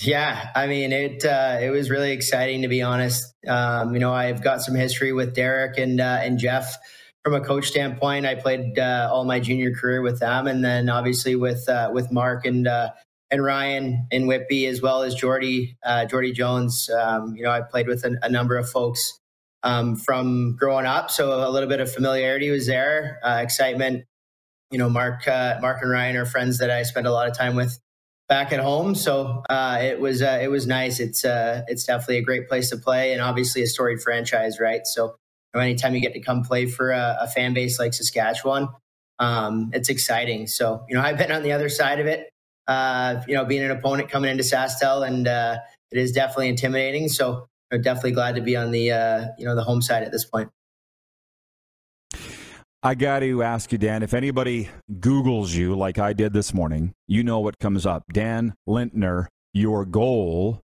Yeah, 0.00 0.50
I 0.54 0.66
mean 0.66 0.92
it. 0.92 1.24
Uh, 1.24 1.58
it 1.60 1.70
was 1.70 1.88
really 1.88 2.10
exciting 2.12 2.62
to 2.62 2.68
be 2.68 2.82
honest. 2.82 3.32
Um, 3.46 3.94
you 3.94 4.00
know, 4.00 4.12
I've 4.12 4.42
got 4.42 4.60
some 4.60 4.74
history 4.74 5.12
with 5.12 5.34
Derek 5.34 5.78
and 5.78 6.00
uh, 6.00 6.18
and 6.20 6.38
Jeff 6.38 6.76
from 7.22 7.34
a 7.34 7.40
coach 7.40 7.68
standpoint. 7.68 8.26
I 8.26 8.34
played 8.34 8.78
uh, 8.78 9.08
all 9.12 9.24
my 9.24 9.38
junior 9.38 9.72
career 9.74 10.02
with 10.02 10.18
them, 10.18 10.46
and 10.48 10.64
then 10.64 10.88
obviously 10.88 11.36
with 11.36 11.68
uh, 11.68 11.90
with 11.92 12.10
Mark 12.10 12.44
and 12.44 12.66
uh, 12.66 12.90
and 13.30 13.44
Ryan 13.44 14.06
and 14.10 14.24
Whippy 14.24 14.68
as 14.68 14.82
well 14.82 15.02
as 15.02 15.14
Jordy 15.14 15.76
uh, 15.84 16.06
Jordy 16.06 16.32
Jones. 16.32 16.90
Um, 16.90 17.36
you 17.36 17.44
know, 17.44 17.50
I 17.50 17.60
played 17.60 17.86
with 17.86 18.04
a, 18.04 18.16
a 18.22 18.28
number 18.28 18.56
of 18.56 18.68
folks 18.68 19.20
um, 19.62 19.94
from 19.94 20.56
growing 20.58 20.86
up, 20.86 21.08
so 21.12 21.48
a 21.48 21.50
little 21.50 21.68
bit 21.68 21.80
of 21.80 21.90
familiarity 21.90 22.50
was 22.50 22.66
there, 22.66 23.20
excitement. 23.24 24.04
You 24.72 24.78
know, 24.78 24.90
Mark 24.90 25.24
Mark 25.28 25.82
and 25.82 25.90
Ryan 25.90 26.16
are 26.16 26.26
friends 26.26 26.58
that 26.58 26.70
I 26.70 26.82
spend 26.82 27.06
a 27.06 27.12
lot 27.12 27.28
of 27.28 27.38
time 27.38 27.54
with 27.54 27.78
back 28.28 28.52
at 28.52 28.60
home. 28.60 28.94
So 28.94 29.42
uh, 29.48 29.78
it 29.82 30.00
was 30.00 30.22
uh, 30.22 30.38
it 30.42 30.48
was 30.48 30.66
nice. 30.66 31.00
It's 31.00 31.24
uh, 31.24 31.62
it's 31.68 31.84
definitely 31.84 32.18
a 32.18 32.22
great 32.22 32.48
place 32.48 32.70
to 32.70 32.76
play, 32.76 33.12
and 33.12 33.20
obviously 33.20 33.62
a 33.62 33.66
storied 33.66 34.00
franchise, 34.00 34.58
right? 34.60 34.86
So 34.86 35.16
anytime 35.54 35.94
you 35.94 36.00
get 36.00 36.14
to 36.14 36.20
come 36.20 36.42
play 36.42 36.66
for 36.66 36.90
a, 36.90 37.18
a 37.22 37.28
fan 37.28 37.54
base 37.54 37.78
like 37.78 37.94
Saskatchewan, 37.94 38.68
um, 39.18 39.70
it's 39.72 39.88
exciting. 39.88 40.46
So 40.46 40.84
you 40.88 40.96
know, 40.96 41.02
I've 41.02 41.18
been 41.18 41.32
on 41.32 41.42
the 41.42 41.52
other 41.52 41.68
side 41.68 42.00
of 42.00 42.06
it. 42.06 42.30
Uh, 42.66 43.20
you 43.28 43.34
know, 43.34 43.44
being 43.44 43.62
an 43.62 43.70
opponent 43.70 44.08
coming 44.08 44.30
into 44.30 44.42
SaskTel, 44.42 45.06
and 45.06 45.28
uh, 45.28 45.58
it 45.90 45.98
is 45.98 46.12
definitely 46.12 46.48
intimidating. 46.48 47.08
So 47.08 47.46
definitely 47.70 48.12
glad 48.12 48.36
to 48.36 48.40
be 48.40 48.56
on 48.56 48.70
the 48.70 48.92
uh, 48.92 49.26
you 49.38 49.44
know 49.44 49.54
the 49.54 49.64
home 49.64 49.82
side 49.82 50.02
at 50.02 50.12
this 50.12 50.24
point. 50.24 50.50
I 52.86 52.94
got 52.94 53.20
to 53.20 53.42
ask 53.42 53.72
you, 53.72 53.78
Dan, 53.78 54.02
if 54.02 54.12
anybody 54.12 54.68
Googles 55.00 55.54
you 55.54 55.74
like 55.74 55.98
I 55.98 56.12
did 56.12 56.34
this 56.34 56.52
morning, 56.52 56.92
you 57.08 57.24
know 57.24 57.40
what 57.40 57.58
comes 57.58 57.86
up. 57.86 58.04
Dan 58.12 58.52
Lintner, 58.68 59.28
your 59.54 59.86
goal 59.86 60.60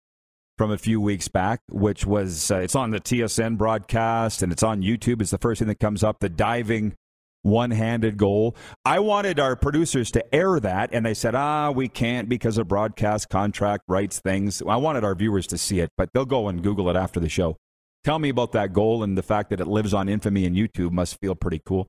from 0.56 0.72
a 0.72 0.78
few 0.78 1.00
weeks 1.00 1.28
back, 1.28 1.60
which 1.70 2.04
was, 2.04 2.50
uh, 2.50 2.56
it's 2.56 2.74
on 2.74 2.90
the 2.90 2.98
TSN 2.98 3.56
broadcast 3.56 4.42
and 4.42 4.50
it's 4.50 4.64
on 4.64 4.82
YouTube, 4.82 5.22
is 5.22 5.30
the 5.30 5.38
first 5.38 5.60
thing 5.60 5.68
that 5.68 5.78
comes 5.78 6.02
up 6.02 6.18
the 6.18 6.28
diving 6.28 6.96
one 7.42 7.70
handed 7.70 8.16
goal. 8.16 8.56
I 8.84 8.98
wanted 8.98 9.38
our 9.38 9.54
producers 9.54 10.10
to 10.10 10.34
air 10.34 10.58
that, 10.58 10.90
and 10.92 11.06
they 11.06 11.14
said, 11.14 11.36
ah, 11.36 11.70
we 11.70 11.86
can't 11.86 12.28
because 12.28 12.58
of 12.58 12.66
broadcast 12.66 13.28
contract 13.28 13.84
rights 13.86 14.18
things. 14.18 14.60
I 14.68 14.74
wanted 14.74 15.04
our 15.04 15.14
viewers 15.14 15.46
to 15.46 15.56
see 15.56 15.78
it, 15.78 15.90
but 15.96 16.08
they'll 16.12 16.24
go 16.24 16.48
and 16.48 16.64
Google 16.64 16.90
it 16.90 16.96
after 16.96 17.20
the 17.20 17.28
show. 17.28 17.58
Tell 18.02 18.18
me 18.18 18.28
about 18.28 18.50
that 18.52 18.72
goal 18.72 19.04
and 19.04 19.16
the 19.16 19.22
fact 19.22 19.50
that 19.50 19.60
it 19.60 19.68
lives 19.68 19.94
on 19.94 20.08
infamy 20.08 20.46
and 20.46 20.56
YouTube 20.56 20.90
must 20.90 21.20
feel 21.20 21.36
pretty 21.36 21.62
cool. 21.64 21.86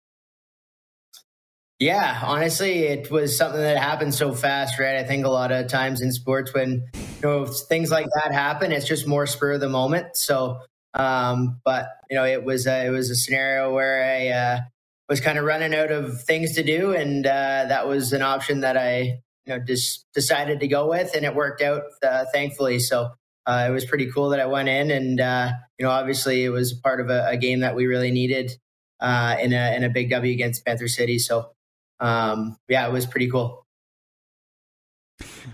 Yeah, 1.80 2.20
honestly, 2.26 2.80
it 2.80 3.10
was 3.10 3.38
something 3.38 3.62
that 3.62 3.78
happened 3.78 4.14
so 4.14 4.34
fast, 4.34 4.78
right? 4.80 4.98
I 4.98 5.04
think 5.06 5.26
a 5.26 5.30
lot 5.30 5.54
of 5.54 5.68
times 5.68 6.02
in 6.02 6.12
sports, 6.12 6.54
when 6.54 6.90
you 6.94 7.22
know 7.24 7.46
things 7.46 7.90
like 7.90 8.08
that 8.16 8.34
happen, 8.34 8.74
it's 8.74 8.86
just 8.86 9.08
more 9.08 9.26
spur 9.26 9.54
of 9.54 9.62
the 9.62 9.70
moment. 9.70 10.18
So, 10.18 10.60
um, 10.94 11.62
but 11.64 11.88
you 12.10 12.18
know, 12.18 12.26
it 12.26 12.44
was 12.44 12.68
a, 12.68 12.88
it 12.88 12.90
was 12.90 13.10
a 13.10 13.16
scenario 13.16 13.74
where 13.74 14.04
I 14.04 14.28
uh, 14.28 14.60
was 15.08 15.22
kind 15.22 15.38
of 15.38 15.46
running 15.46 15.74
out 15.74 15.90
of 15.90 16.22
things 16.24 16.54
to 16.56 16.64
do, 16.64 16.92
and 16.92 17.26
uh, 17.26 17.66
that 17.70 17.88
was 17.88 18.12
an 18.12 18.24
option 18.24 18.60
that 18.60 18.76
I 18.76 19.22
you 19.46 19.58
know 19.58 19.60
just 19.60 20.06
decided 20.14 20.60
to 20.60 20.68
go 20.68 20.90
with, 20.90 21.16
and 21.16 21.24
it 21.24 21.34
worked 21.34 21.62
out 21.62 21.84
uh, 22.04 22.26
thankfully. 22.34 22.80
So. 22.80 23.12
Uh, 23.48 23.66
it 23.68 23.72
was 23.72 23.84
pretty 23.84 24.12
cool 24.12 24.30
that 24.30 24.40
I 24.40 24.46
went 24.46 24.70
in, 24.70 24.92
and 24.92 25.20
uh, 25.20 25.50
you 25.80 25.86
know, 25.86 25.90
obviously, 25.92 26.44
it 26.44 26.50
was 26.50 26.72
part 26.72 27.02
of 27.02 27.10
a, 27.10 27.30
a 27.30 27.38
game 27.38 27.62
that 27.62 27.76
we 27.76 27.88
really 27.88 28.12
needed 28.12 28.52
uh, 29.00 29.38
in 29.42 29.54
a 29.54 29.76
in 29.76 29.84
a 29.84 29.90
big 29.90 30.12
W 30.12 30.32
against 30.32 30.64
Panther 30.66 30.88
City. 30.88 31.18
So 31.18 31.50
um, 32.00 32.58
yeah, 32.68 32.88
it 32.88 32.94
was 32.94 33.06
pretty 33.06 33.30
cool. 33.30 33.66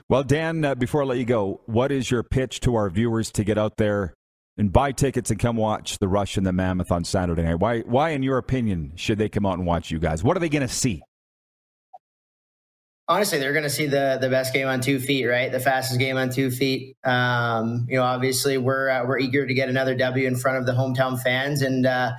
Well, 0.09 0.23
Dan, 0.23 0.63
uh, 0.63 0.75
before 0.75 1.03
I 1.03 1.05
let 1.05 1.17
you 1.17 1.25
go, 1.25 1.61
what 1.65 1.91
is 1.91 2.11
your 2.11 2.23
pitch 2.23 2.59
to 2.61 2.75
our 2.75 2.89
viewers 2.89 3.31
to 3.31 3.43
get 3.43 3.57
out 3.57 3.77
there 3.77 4.13
and 4.57 4.71
buy 4.71 4.91
tickets 4.91 5.31
and 5.31 5.39
come 5.39 5.57
watch 5.57 5.97
the 5.97 6.07
Rush 6.07 6.37
and 6.37 6.45
the 6.45 6.53
Mammoth 6.53 6.91
on 6.91 7.03
Saturday 7.03 7.43
night? 7.43 7.55
Why, 7.55 7.79
why, 7.81 8.11
in 8.11 8.21
your 8.21 8.37
opinion, 8.37 8.93
should 8.95 9.17
they 9.17 9.29
come 9.29 9.45
out 9.45 9.57
and 9.57 9.65
watch 9.65 9.91
you 9.91 9.99
guys? 9.99 10.23
What 10.23 10.37
are 10.37 10.39
they 10.39 10.49
going 10.49 10.67
to 10.67 10.73
see? 10.73 11.01
Honestly, 13.07 13.37
they're 13.37 13.53
going 13.53 13.63
to 13.63 13.69
see 13.69 13.85
the 13.85 14.17
the 14.19 14.29
best 14.29 14.51
game 14.51 14.67
on 14.67 14.81
two 14.81 14.99
feet, 14.99 15.25
right? 15.25 15.51
The 15.51 15.59
fastest 15.59 15.99
game 15.99 16.17
on 16.17 16.31
two 16.31 16.49
feet. 16.49 16.97
Um, 17.03 17.85
you 17.87 17.97
know, 17.97 18.03
obviously, 18.03 18.57
we're 18.57 18.89
uh, 18.89 19.05
we're 19.05 19.19
eager 19.19 19.45
to 19.45 19.53
get 19.53 19.69
another 19.69 19.93
W 19.95 20.27
in 20.27 20.35
front 20.35 20.57
of 20.57 20.65
the 20.65 20.71
hometown 20.71 21.21
fans, 21.21 21.61
and 21.61 21.85
uh, 21.85 22.13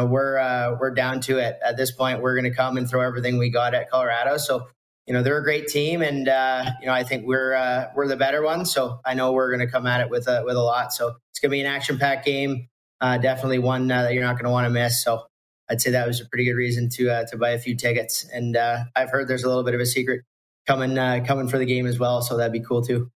know, 0.00 0.06
we're 0.06 0.38
uh, 0.38 0.76
we're 0.80 0.94
down 0.94 1.20
to 1.22 1.38
it 1.38 1.58
at 1.64 1.76
this 1.76 1.90
point. 1.90 2.22
We're 2.22 2.34
going 2.34 2.50
to 2.50 2.56
come 2.56 2.76
and 2.76 2.88
throw 2.88 3.00
everything 3.00 3.38
we 3.38 3.50
got 3.50 3.74
at 3.74 3.90
Colorado. 3.90 4.36
So, 4.38 4.68
you 5.06 5.14
know, 5.14 5.22
they're 5.22 5.38
a 5.38 5.42
great 5.42 5.68
team, 5.68 6.02
and 6.02 6.28
uh, 6.28 6.64
you 6.80 6.86
know, 6.86 6.92
I 6.92 7.02
think 7.02 7.26
we're 7.26 7.54
uh, 7.54 7.88
we're 7.94 8.08
the 8.08 8.16
better 8.16 8.42
one. 8.42 8.64
So, 8.64 9.00
I 9.04 9.14
know 9.14 9.32
we're 9.32 9.54
going 9.54 9.66
to 9.66 9.70
come 9.70 9.86
at 9.86 10.00
it 10.00 10.10
with 10.10 10.28
a 10.28 10.42
with 10.44 10.56
a 10.56 10.62
lot. 10.62 10.92
So, 10.92 11.16
it's 11.30 11.40
going 11.40 11.50
to 11.50 11.54
be 11.54 11.60
an 11.60 11.66
action 11.66 11.98
packed 11.98 12.24
game. 12.24 12.68
Uh, 13.00 13.18
definitely 13.18 13.58
one 13.58 13.90
uh, 13.90 14.02
that 14.02 14.14
you're 14.14 14.22
not 14.22 14.34
going 14.34 14.44
to 14.44 14.50
want 14.50 14.66
to 14.66 14.70
miss. 14.70 15.02
So, 15.02 15.26
I'd 15.68 15.80
say 15.80 15.90
that 15.90 16.06
was 16.06 16.20
a 16.20 16.26
pretty 16.26 16.44
good 16.44 16.56
reason 16.56 16.88
to 16.90 17.10
uh, 17.10 17.24
to 17.26 17.36
buy 17.36 17.50
a 17.50 17.58
few 17.58 17.76
tickets. 17.76 18.26
And 18.32 18.56
I've 18.56 19.10
heard 19.10 19.28
there's 19.28 19.44
a 19.44 19.48
little 19.48 19.64
bit 19.64 19.74
of 19.74 19.80
a 19.80 19.86
secret 19.86 20.22
coming 20.66 20.96
coming 21.24 21.48
for 21.48 21.58
the 21.58 21.66
game 21.66 21.86
as 21.86 21.98
well. 21.98 22.22
So 22.22 22.36
that'd 22.36 22.52
be 22.52 22.60
cool 22.60 22.82
too 22.82 23.10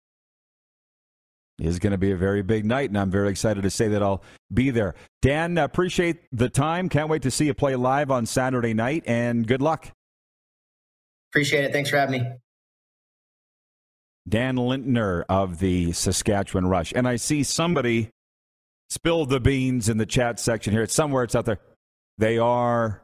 is 1.58 1.78
going 1.78 1.92
to 1.92 1.98
be 1.98 2.10
a 2.10 2.16
very 2.16 2.42
big 2.42 2.64
night, 2.64 2.90
and 2.90 2.98
I'm 2.98 3.10
very 3.10 3.28
excited 3.28 3.62
to 3.62 3.70
say 3.70 3.88
that 3.88 4.02
I'll 4.02 4.22
be 4.52 4.70
there. 4.70 4.94
Dan, 5.22 5.56
appreciate 5.58 6.22
the 6.32 6.48
time. 6.48 6.88
Can't 6.88 7.08
wait 7.08 7.22
to 7.22 7.30
see 7.30 7.46
you 7.46 7.54
play 7.54 7.76
live 7.76 8.10
on 8.10 8.26
Saturday 8.26 8.74
night, 8.74 9.04
and 9.06 9.46
good 9.46 9.62
luck. 9.62 9.90
Appreciate 11.32 11.64
it. 11.64 11.72
Thanks 11.72 11.90
for 11.90 11.96
having 11.96 12.22
me. 12.22 12.28
Dan 14.28 14.56
Lintner 14.56 15.24
of 15.28 15.58
the 15.58 15.92
Saskatchewan 15.92 16.66
Rush. 16.66 16.92
And 16.94 17.06
I 17.06 17.16
see 17.16 17.42
somebody 17.42 18.10
spilled 18.88 19.30
the 19.30 19.40
beans 19.40 19.88
in 19.88 19.98
the 19.98 20.06
chat 20.06 20.40
section 20.40 20.72
here. 20.72 20.82
It's 20.82 20.94
somewhere, 20.94 21.24
it's 21.24 21.34
out 21.34 21.44
there. 21.44 21.58
They 22.18 22.38
are 22.38 23.02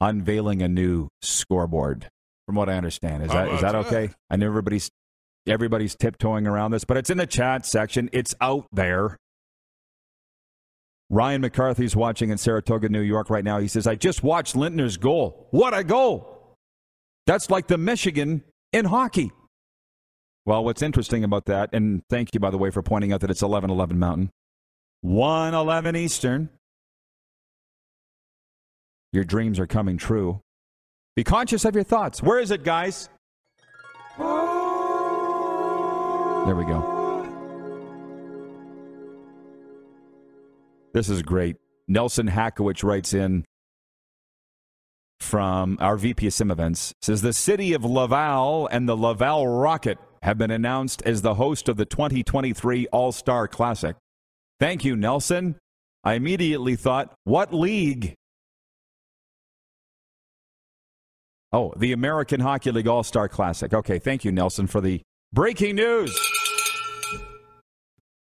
unveiling 0.00 0.62
a 0.62 0.68
new 0.68 1.08
scoreboard, 1.22 2.08
from 2.46 2.56
what 2.56 2.68
I 2.68 2.74
understand. 2.74 3.22
Is 3.22 3.30
oh, 3.30 3.34
that 3.34 3.48
is 3.48 3.60
that 3.62 3.74
okay? 3.74 4.10
I 4.30 4.36
know 4.36 4.46
everybody's 4.46 4.90
Everybody's 5.46 5.94
tiptoeing 5.94 6.46
around 6.46 6.70
this, 6.70 6.84
but 6.84 6.96
it's 6.96 7.10
in 7.10 7.18
the 7.18 7.26
chat 7.26 7.66
section. 7.66 8.08
It's 8.12 8.34
out 8.40 8.66
there. 8.72 9.18
Ryan 11.10 11.42
McCarthy's 11.42 11.94
watching 11.94 12.30
in 12.30 12.38
Saratoga, 12.38 12.88
New 12.88 13.02
York 13.02 13.28
right 13.28 13.44
now. 13.44 13.58
He 13.58 13.68
says, 13.68 13.86
I 13.86 13.94
just 13.94 14.22
watched 14.22 14.54
Lintner's 14.54 14.96
goal. 14.96 15.48
What 15.50 15.76
a 15.76 15.84
goal! 15.84 16.56
That's 17.26 17.50
like 17.50 17.66
the 17.66 17.78
Michigan 17.78 18.42
in 18.72 18.86
hockey. 18.86 19.30
Well, 20.46 20.64
what's 20.64 20.82
interesting 20.82 21.24
about 21.24 21.46
that, 21.46 21.70
and 21.72 22.02
thank 22.10 22.34
you, 22.34 22.40
by 22.40 22.50
the 22.50 22.58
way, 22.58 22.70
for 22.70 22.82
pointing 22.82 23.12
out 23.12 23.20
that 23.20 23.30
it's 23.30 23.42
11 23.42 23.70
11 23.70 23.98
Mountain, 23.98 24.30
1 25.02 25.54
11 25.54 25.96
Eastern. 25.96 26.50
Your 29.12 29.24
dreams 29.24 29.60
are 29.60 29.66
coming 29.66 29.96
true. 29.96 30.40
Be 31.16 31.22
conscious 31.22 31.64
of 31.64 31.74
your 31.74 31.84
thoughts. 31.84 32.22
Where 32.22 32.40
is 32.40 32.50
it, 32.50 32.64
guys? 32.64 33.08
There 36.44 36.54
we 36.54 36.64
go. 36.64 36.94
This 40.92 41.08
is 41.08 41.22
great. 41.22 41.56
Nelson 41.88 42.28
Hackowicz 42.28 42.84
writes 42.84 43.14
in 43.14 43.44
from 45.20 45.78
our 45.80 45.96
VP 45.96 46.26
of 46.26 46.32
Sim 46.32 46.50
Events 46.50 46.92
says 47.00 47.22
the 47.22 47.32
city 47.32 47.72
of 47.72 47.84
Laval 47.84 48.66
and 48.66 48.88
the 48.88 48.96
Laval 48.96 49.48
Rocket 49.48 49.98
have 50.22 50.36
been 50.36 50.50
announced 50.50 51.02
as 51.02 51.22
the 51.22 51.34
host 51.34 51.68
of 51.68 51.76
the 51.76 51.84
2023 51.84 52.86
All 52.88 53.10
Star 53.10 53.48
Classic. 53.48 53.96
Thank 54.60 54.84
you, 54.84 54.96
Nelson. 54.96 55.56
I 56.04 56.14
immediately 56.14 56.76
thought, 56.76 57.14
what 57.24 57.54
league? 57.54 58.14
Oh, 61.52 61.72
the 61.76 61.92
American 61.92 62.40
Hockey 62.40 62.70
League 62.70 62.88
All 62.88 63.02
Star 63.02 63.28
Classic. 63.28 63.72
Okay, 63.72 63.98
thank 63.98 64.24
you, 64.24 64.32
Nelson, 64.32 64.66
for 64.66 64.80
the 64.80 65.00
breaking 65.34 65.76
news. 65.76 66.16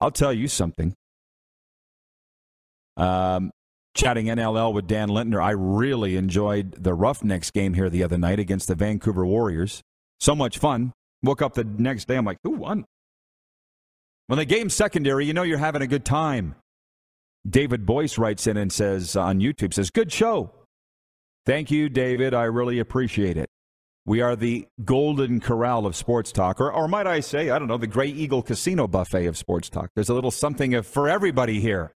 I'll 0.00 0.10
tell 0.10 0.32
you 0.32 0.48
something. 0.48 0.92
Um, 2.96 3.50
chatting 3.94 4.26
NLL 4.26 4.74
with 4.74 4.86
Dan 4.86 5.08
Lintner, 5.08 5.42
I 5.42 5.52
really 5.52 6.16
enjoyed 6.16 6.82
the 6.82 6.92
Roughnecks 6.92 7.50
game 7.50 7.74
here 7.74 7.88
the 7.88 8.02
other 8.02 8.18
night 8.18 8.38
against 8.38 8.68
the 8.68 8.74
Vancouver 8.74 9.24
Warriors. 9.24 9.82
So 10.18 10.34
much 10.34 10.58
fun. 10.58 10.92
Woke 11.22 11.42
up 11.42 11.54
the 11.54 11.64
next 11.64 12.08
day, 12.08 12.16
I'm 12.16 12.24
like, 12.24 12.38
who 12.42 12.50
won? 12.50 12.84
When 14.26 14.38
the 14.38 14.44
game's 14.44 14.74
secondary, 14.74 15.24
you 15.24 15.32
know 15.32 15.44
you're 15.44 15.58
having 15.58 15.82
a 15.82 15.86
good 15.86 16.04
time. 16.04 16.56
David 17.48 17.86
Boyce 17.86 18.18
writes 18.18 18.46
in 18.46 18.56
and 18.56 18.72
says 18.72 19.14
on 19.14 19.40
YouTube, 19.40 19.72
says, 19.72 19.90
good 19.90 20.12
show. 20.12 20.50
Thank 21.44 21.70
you, 21.70 21.88
David. 21.88 22.34
I 22.34 22.44
really 22.44 22.80
appreciate 22.80 23.36
it. 23.36 23.48
We 24.06 24.20
are 24.20 24.36
the 24.36 24.68
golden 24.84 25.40
corral 25.40 25.84
of 25.84 25.96
sports 25.96 26.30
talk, 26.30 26.60
or, 26.60 26.72
or 26.72 26.86
might 26.86 27.08
I 27.08 27.18
say, 27.18 27.50
I 27.50 27.58
don't 27.58 27.66
know, 27.66 27.76
the 27.76 27.88
Grey 27.88 28.06
Eagle 28.06 28.40
Casino 28.40 28.86
buffet 28.86 29.26
of 29.26 29.36
sports 29.36 29.68
talk. 29.68 29.90
There's 29.96 30.08
a 30.08 30.14
little 30.14 30.30
something 30.30 30.80
for 30.82 31.08
everybody 31.08 31.60
here. 31.60 31.92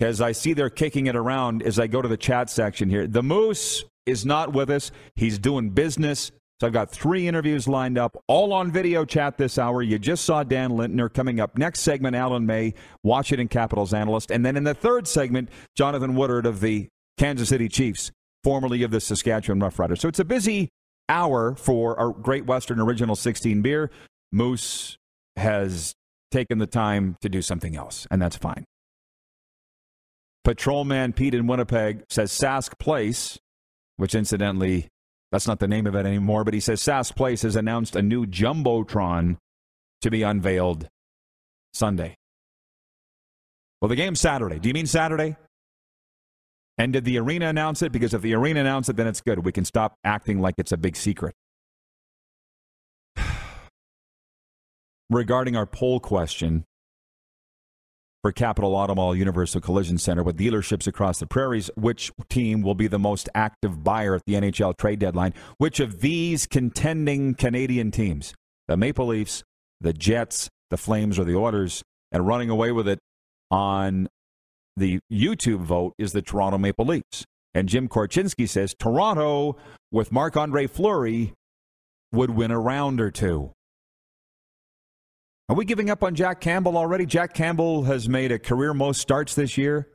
As 0.00 0.22
I 0.22 0.32
see 0.32 0.54
they're 0.54 0.70
kicking 0.70 1.06
it 1.06 1.14
around 1.14 1.62
as 1.62 1.78
I 1.78 1.86
go 1.86 2.00
to 2.00 2.08
the 2.08 2.16
chat 2.16 2.48
section 2.48 2.88
here, 2.88 3.06
the 3.06 3.22
Moose 3.22 3.84
is 4.06 4.24
not 4.24 4.54
with 4.54 4.70
us. 4.70 4.90
He's 5.16 5.38
doing 5.38 5.68
business. 5.70 6.32
So 6.58 6.66
I've 6.66 6.72
got 6.72 6.90
three 6.90 7.28
interviews 7.28 7.68
lined 7.68 7.98
up, 7.98 8.16
all 8.28 8.52
on 8.52 8.72
video 8.72 9.04
chat 9.04 9.36
this 9.36 9.58
hour. 9.58 9.82
You 9.82 9.98
just 9.98 10.24
saw 10.24 10.44
Dan 10.44 10.70
Lintner 10.70 11.12
coming 11.12 11.40
up. 11.40 11.58
Next 11.58 11.80
segment, 11.80 12.16
Alan 12.16 12.46
May, 12.46 12.72
Washington 13.02 13.48
Capitals 13.48 13.92
analyst. 13.92 14.30
And 14.30 14.46
then 14.46 14.56
in 14.56 14.64
the 14.64 14.74
third 14.74 15.06
segment, 15.06 15.50
Jonathan 15.76 16.14
Woodard 16.14 16.46
of 16.46 16.60
the 16.60 16.88
Kansas 17.18 17.50
City 17.50 17.68
Chiefs 17.68 18.12
formerly 18.44 18.82
of 18.82 18.90
the 18.90 19.00
Saskatchewan 19.00 19.60
Roughriders. 19.60 19.98
So 19.98 20.08
it's 20.08 20.18
a 20.18 20.24
busy 20.24 20.68
hour 21.08 21.54
for 21.54 21.98
our 21.98 22.10
Great 22.10 22.46
Western 22.46 22.80
Original 22.80 23.16
16 23.16 23.62
beer. 23.62 23.90
Moose 24.32 24.96
has 25.36 25.94
taken 26.30 26.58
the 26.58 26.66
time 26.66 27.16
to 27.20 27.28
do 27.28 27.42
something 27.42 27.76
else, 27.76 28.06
and 28.10 28.20
that's 28.20 28.36
fine. 28.36 28.64
Patrolman 30.44 31.12
Pete 31.12 31.34
in 31.34 31.46
Winnipeg 31.46 32.04
says 32.08 32.32
Sask 32.32 32.78
Place, 32.78 33.38
which 33.96 34.14
incidentally, 34.14 34.88
that's 35.30 35.46
not 35.46 35.60
the 35.60 35.68
name 35.68 35.86
of 35.86 35.94
it 35.94 36.04
anymore, 36.04 36.44
but 36.44 36.54
he 36.54 36.60
says 36.60 36.80
Sask 36.82 37.14
Place 37.14 37.42
has 37.42 37.54
announced 37.54 37.94
a 37.94 38.02
new 38.02 38.26
Jumbotron 38.26 39.36
to 40.00 40.10
be 40.10 40.22
unveiled 40.22 40.88
Sunday. 41.72 42.16
Well, 43.80 43.88
the 43.88 43.96
game's 43.96 44.20
Saturday. 44.20 44.58
Do 44.58 44.68
you 44.68 44.74
mean 44.74 44.86
Saturday? 44.86 45.36
And 46.82 46.92
did 46.92 47.04
the 47.04 47.16
arena 47.16 47.46
announce 47.46 47.80
it? 47.80 47.92
Because 47.92 48.12
if 48.12 48.22
the 48.22 48.34
arena 48.34 48.58
announced 48.58 48.88
it, 48.88 48.96
then 48.96 49.06
it's 49.06 49.20
good. 49.20 49.44
We 49.44 49.52
can 49.52 49.64
stop 49.64 49.94
acting 50.02 50.40
like 50.40 50.56
it's 50.58 50.72
a 50.72 50.76
big 50.76 50.96
secret. 50.96 51.32
Regarding 55.08 55.54
our 55.54 55.64
poll 55.64 56.00
question 56.00 56.64
for 58.20 58.32
Capital 58.32 58.72
Automall 58.72 59.16
Universal 59.16 59.60
Collision 59.60 59.96
Center 59.96 60.24
with 60.24 60.36
dealerships 60.36 60.88
across 60.88 61.20
the 61.20 61.26
prairies, 61.28 61.70
which 61.76 62.10
team 62.28 62.62
will 62.62 62.74
be 62.74 62.88
the 62.88 62.98
most 62.98 63.28
active 63.32 63.84
buyer 63.84 64.16
at 64.16 64.24
the 64.26 64.34
NHL 64.34 64.76
trade 64.76 64.98
deadline? 64.98 65.34
Which 65.58 65.78
of 65.78 66.00
these 66.00 66.48
contending 66.48 67.36
Canadian 67.36 67.92
teams, 67.92 68.34
the 68.66 68.76
Maple 68.76 69.06
Leafs, 69.06 69.44
the 69.80 69.92
Jets, 69.92 70.50
the 70.70 70.76
Flames, 70.76 71.16
or 71.16 71.22
the 71.22 71.34
Orders, 71.36 71.84
and 72.10 72.26
running 72.26 72.50
away 72.50 72.72
with 72.72 72.88
it 72.88 72.98
on 73.52 74.08
the 74.76 75.00
YouTube 75.10 75.60
vote 75.60 75.94
is 75.98 76.12
the 76.12 76.22
Toronto 76.22 76.58
Maple 76.58 76.86
Leafs. 76.86 77.24
And 77.54 77.68
Jim 77.68 77.88
Korchinski 77.88 78.48
says 78.48 78.74
Toronto, 78.78 79.56
with 79.90 80.10
Marc 80.10 80.36
Andre 80.36 80.66
Fleury, 80.66 81.34
would 82.12 82.30
win 82.30 82.50
a 82.50 82.58
round 82.58 83.00
or 83.00 83.10
two. 83.10 83.52
Are 85.48 85.56
we 85.56 85.64
giving 85.64 85.90
up 85.90 86.02
on 86.02 86.14
Jack 86.14 86.40
Campbell 86.40 86.78
already? 86.78 87.04
Jack 87.04 87.34
Campbell 87.34 87.82
has 87.84 88.08
made 88.08 88.32
a 88.32 88.38
career 88.38 88.72
most 88.72 89.00
starts 89.00 89.34
this 89.34 89.58
year. 89.58 89.88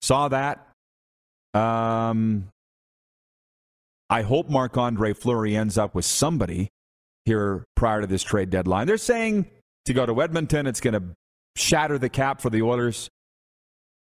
Saw 0.00 0.28
that. 0.28 0.66
Um, 1.52 2.48
I 4.08 4.22
hope 4.22 4.48
Marc 4.48 4.78
Andre 4.78 5.12
Fleury 5.12 5.56
ends 5.56 5.76
up 5.76 5.94
with 5.94 6.04
somebody 6.04 6.70
here 7.26 7.64
prior 7.76 8.00
to 8.00 8.06
this 8.06 8.22
trade 8.22 8.48
deadline. 8.50 8.86
They're 8.86 8.96
saying 8.96 9.50
to 9.84 9.92
go 9.92 10.06
to 10.06 10.22
Edmonton, 10.22 10.66
it's 10.66 10.80
going 10.80 10.94
to 10.94 11.02
shatter 11.56 11.98
the 11.98 12.08
cap 12.08 12.40
for 12.40 12.48
the 12.48 12.62
Oilers. 12.62 13.10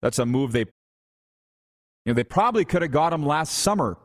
That's 0.03 0.19
a 0.19 0.27
move 0.27 0.53
they, 0.53 0.61
you 0.61 0.67
know, 2.07 2.15
they 2.15 2.25
probably 2.25 2.65
could 2.65 2.83
have 2.83 2.91
got 2.91 3.13
him 3.13 3.25
last 3.25 3.59
summer 3.59 3.99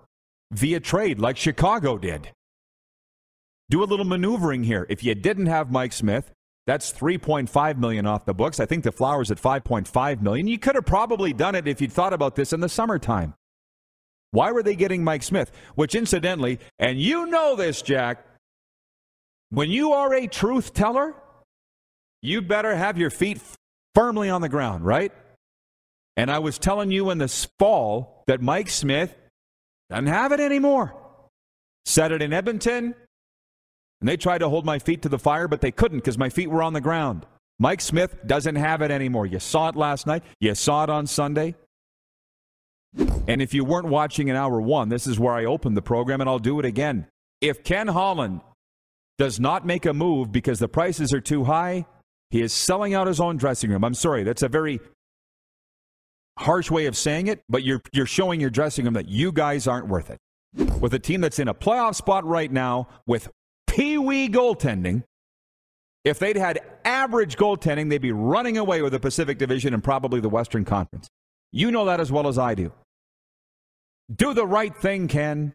via 0.51 0.79
trade, 0.79 1.19
like 1.19 1.37
Chicago 1.37 1.97
did. 1.97 2.29
Do 3.69 3.83
a 3.83 3.85
little 3.85 4.05
maneuvering 4.05 4.63
here. 4.63 4.85
If 4.89 5.03
you 5.03 5.15
didn't 5.15 5.47
have 5.47 5.71
Mike 5.71 5.93
Smith, 5.93 6.31
that's 6.67 6.91
3.5 6.91 7.77
million 7.77 8.05
off 8.05 8.25
the 8.25 8.33
books. 8.33 8.59
I 8.59 8.65
think 8.65 8.83
the 8.83 8.91
Flowers 8.91 9.31
at 9.31 9.41
5.5 9.41 10.21
million. 10.21 10.47
You 10.47 10.59
could 10.59 10.75
have 10.75 10.85
probably 10.85 11.33
done 11.33 11.55
it 11.55 11.67
if 11.67 11.81
you'd 11.81 11.91
thought 11.91 12.13
about 12.13 12.35
this 12.35 12.53
in 12.53 12.59
the 12.59 12.69
summertime. 12.69 13.33
Why 14.31 14.51
were 14.51 14.63
they 14.63 14.75
getting 14.75 15.03
Mike 15.03 15.23
Smith? 15.23 15.51
Which 15.75 15.95
incidentally, 15.95 16.59
and 16.77 16.99
you 16.99 17.27
know 17.27 17.55
this, 17.55 17.81
Jack, 17.81 18.25
when 19.49 19.69
you 19.69 19.93
are 19.93 20.13
a 20.13 20.27
truth 20.27 20.73
teller, 20.73 21.15
you 22.21 22.41
better 22.41 22.75
have 22.75 22.97
your 22.97 23.09
feet 23.09 23.39
firmly 23.93 24.29
on 24.29 24.41
the 24.41 24.49
ground, 24.49 24.85
right? 24.85 25.13
And 26.17 26.31
I 26.31 26.39
was 26.39 26.57
telling 26.57 26.91
you 26.91 27.09
in 27.09 27.17
this 27.17 27.47
fall 27.59 28.23
that 28.27 28.41
Mike 28.41 28.69
Smith 28.69 29.15
doesn't 29.89 30.07
have 30.07 30.31
it 30.31 30.39
anymore. 30.39 30.95
Said 31.85 32.11
it 32.11 32.21
in 32.21 32.33
Edmonton, 32.33 32.95
and 34.01 34.09
they 34.09 34.17
tried 34.17 34.39
to 34.39 34.49
hold 34.49 34.65
my 34.65 34.79
feet 34.79 35.01
to 35.03 35.09
the 35.09 35.19
fire, 35.19 35.47
but 35.47 35.61
they 35.61 35.71
couldn't 35.71 35.99
because 35.99 36.17
my 36.17 36.29
feet 36.29 36.49
were 36.49 36.63
on 36.63 36.73
the 36.73 36.81
ground. 36.81 37.25
Mike 37.59 37.81
Smith 37.81 38.15
doesn't 38.25 38.55
have 38.55 38.81
it 38.81 38.91
anymore. 38.91 39.25
You 39.25 39.39
saw 39.39 39.69
it 39.69 39.75
last 39.75 40.07
night. 40.07 40.23
You 40.39 40.55
saw 40.55 40.83
it 40.83 40.89
on 40.89 41.07
Sunday. 41.07 41.55
And 43.27 43.41
if 43.41 43.53
you 43.53 43.63
weren't 43.63 43.87
watching 43.87 44.27
in 44.29 44.35
hour 44.35 44.59
one, 44.59 44.89
this 44.89 45.07
is 45.07 45.19
where 45.19 45.33
I 45.33 45.45
opened 45.45 45.77
the 45.77 45.81
program, 45.81 46.21
and 46.21 46.29
I'll 46.29 46.39
do 46.39 46.59
it 46.59 46.65
again. 46.65 47.07
If 47.41 47.63
Ken 47.63 47.87
Holland 47.87 48.41
does 49.17 49.39
not 49.39 49.65
make 49.65 49.85
a 49.85 49.93
move 49.93 50.31
because 50.31 50.59
the 50.59 50.67
prices 50.67 51.13
are 51.13 51.21
too 51.21 51.43
high, 51.43 51.85
he 52.29 52.41
is 52.41 52.51
selling 52.51 52.93
out 52.93 53.07
his 53.07 53.19
own 53.19 53.37
dressing 53.37 53.69
room. 53.69 53.83
I'm 53.83 53.93
sorry, 53.93 54.23
that's 54.23 54.43
a 54.43 54.49
very 54.49 54.79
harsh 56.37 56.69
way 56.69 56.85
of 56.85 56.95
saying 56.97 57.27
it, 57.27 57.43
but 57.49 57.63
you're, 57.63 57.81
you're 57.93 58.05
showing 58.05 58.39
your 58.39 58.49
dressing 58.49 58.85
room 58.85 58.93
that 58.95 59.07
you 59.07 59.31
guys 59.31 59.67
aren't 59.67 59.87
worth 59.87 60.09
it. 60.09 60.19
With 60.79 60.93
a 60.93 60.99
team 60.99 61.21
that's 61.21 61.39
in 61.39 61.47
a 61.47 61.53
playoff 61.53 61.95
spot 61.95 62.25
right 62.25 62.51
now, 62.51 62.87
with 63.05 63.29
pee 63.67 63.97
wee 63.97 64.29
goaltending, 64.29 65.03
if 66.05 66.19
they'd 66.19 66.37
had 66.37 66.59
average 66.85 67.35
goaltending, 67.35 67.89
they'd 67.89 67.97
be 67.97 68.11
running 68.11 68.57
away 68.57 68.81
with 68.81 68.93
the 68.93 68.99
Pacific 68.99 69.37
Division 69.37 69.73
and 69.73 69.83
probably 69.83 70.21
the 70.21 70.29
Western 70.29 70.63
Conference. 70.63 71.07
You 71.51 71.71
know 71.71 71.85
that 71.85 71.99
as 71.99 72.11
well 72.11 72.27
as 72.27 72.37
I 72.37 72.53
do. 72.53 72.71
Do 74.13 74.33
the 74.33 74.45
right 74.45 74.75
thing, 74.75 75.07
Ken. 75.07 75.53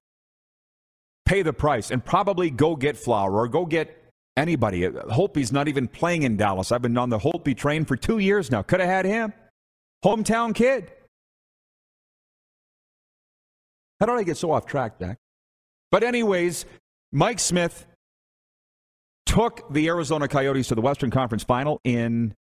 Pay 1.24 1.42
the 1.42 1.52
price 1.52 1.90
and 1.90 2.04
probably 2.04 2.50
go 2.50 2.74
get 2.74 2.96
Flower 2.96 3.32
or 3.36 3.48
go 3.48 3.64
get 3.64 3.96
anybody. 4.36 4.82
Holtby's 4.82 5.52
not 5.52 5.68
even 5.68 5.86
playing 5.86 6.24
in 6.24 6.36
Dallas. 6.36 6.72
I've 6.72 6.82
been 6.82 6.98
on 6.98 7.10
the 7.10 7.18
Holtby 7.18 7.56
train 7.56 7.84
for 7.84 7.96
two 7.96 8.18
years 8.18 8.50
now. 8.50 8.62
Could 8.62 8.80
have 8.80 8.88
had 8.88 9.04
him. 9.04 9.32
Hometown 10.04 10.54
kid. 10.54 10.90
How 13.98 14.06
did 14.06 14.16
I 14.16 14.22
get 14.22 14.36
so 14.36 14.50
off 14.50 14.66
track, 14.66 14.98
Jack? 14.98 15.18
But, 15.90 16.02
anyways, 16.04 16.64
Mike 17.12 17.38
Smith 17.38 17.86
took 19.26 19.70
the 19.72 19.88
Arizona 19.88 20.26
Coyotes 20.26 20.68
to 20.68 20.74
the 20.74 20.80
Western 20.80 21.10
Conference 21.10 21.44
final 21.44 21.80
in 21.84 22.34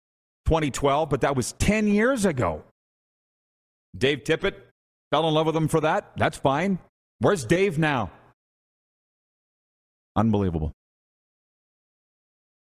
2012, 0.47 1.09
but 1.09 1.23
that 1.23 1.35
was 1.35 1.53
10 1.55 1.89
years 1.89 2.25
ago. 2.25 2.63
Dave 3.97 4.25
Tippett 4.25 4.55
fell 5.11 5.27
in 5.27 5.35
love 5.35 5.47
with 5.47 5.57
him 5.57 5.69
for 5.69 5.81
that. 5.81 6.13
That's 6.17 6.37
fine. 6.37 6.79
Where's 7.21 7.45
Dave 7.45 7.79
now? 7.79 8.11
Unbelievable. 10.15 10.73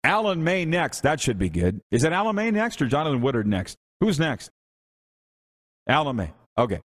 Alan 0.03 0.43
May 0.43 0.65
next. 0.65 1.01
That 1.01 1.19
should 1.19 1.39
be 1.39 1.49
good. 1.49 1.81
Is 1.91 2.03
it 2.03 2.13
Alan 2.13 2.35
May 2.35 2.51
next 2.51 2.81
or 2.81 2.87
Jonathan 2.87 3.21
Woodard 3.21 3.47
next? 3.47 3.77
Who's 3.99 4.19
next? 4.19 4.49
Alan 5.87 6.15
May. 6.15 6.31
Okay. 6.57 6.79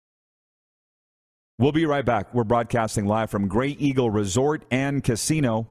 We'll 1.60 1.72
be 1.72 1.86
right 1.86 2.06
back. 2.06 2.34
We're 2.34 2.44
broadcasting 2.44 3.06
live 3.08 3.30
from 3.32 3.48
Grey 3.48 3.70
Eagle 3.70 4.12
Resort 4.12 4.64
and 4.70 5.04
Casino, 5.04 5.70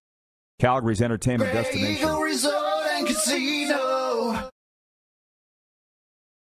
Calgary's 0.58 1.00
entertainment 1.00 1.52
Grey 1.52 1.62
destination. 1.62 2.08
Eagle 2.08 2.20
Resort 2.20 2.86
and 2.90 3.06
Casino. 3.06 4.50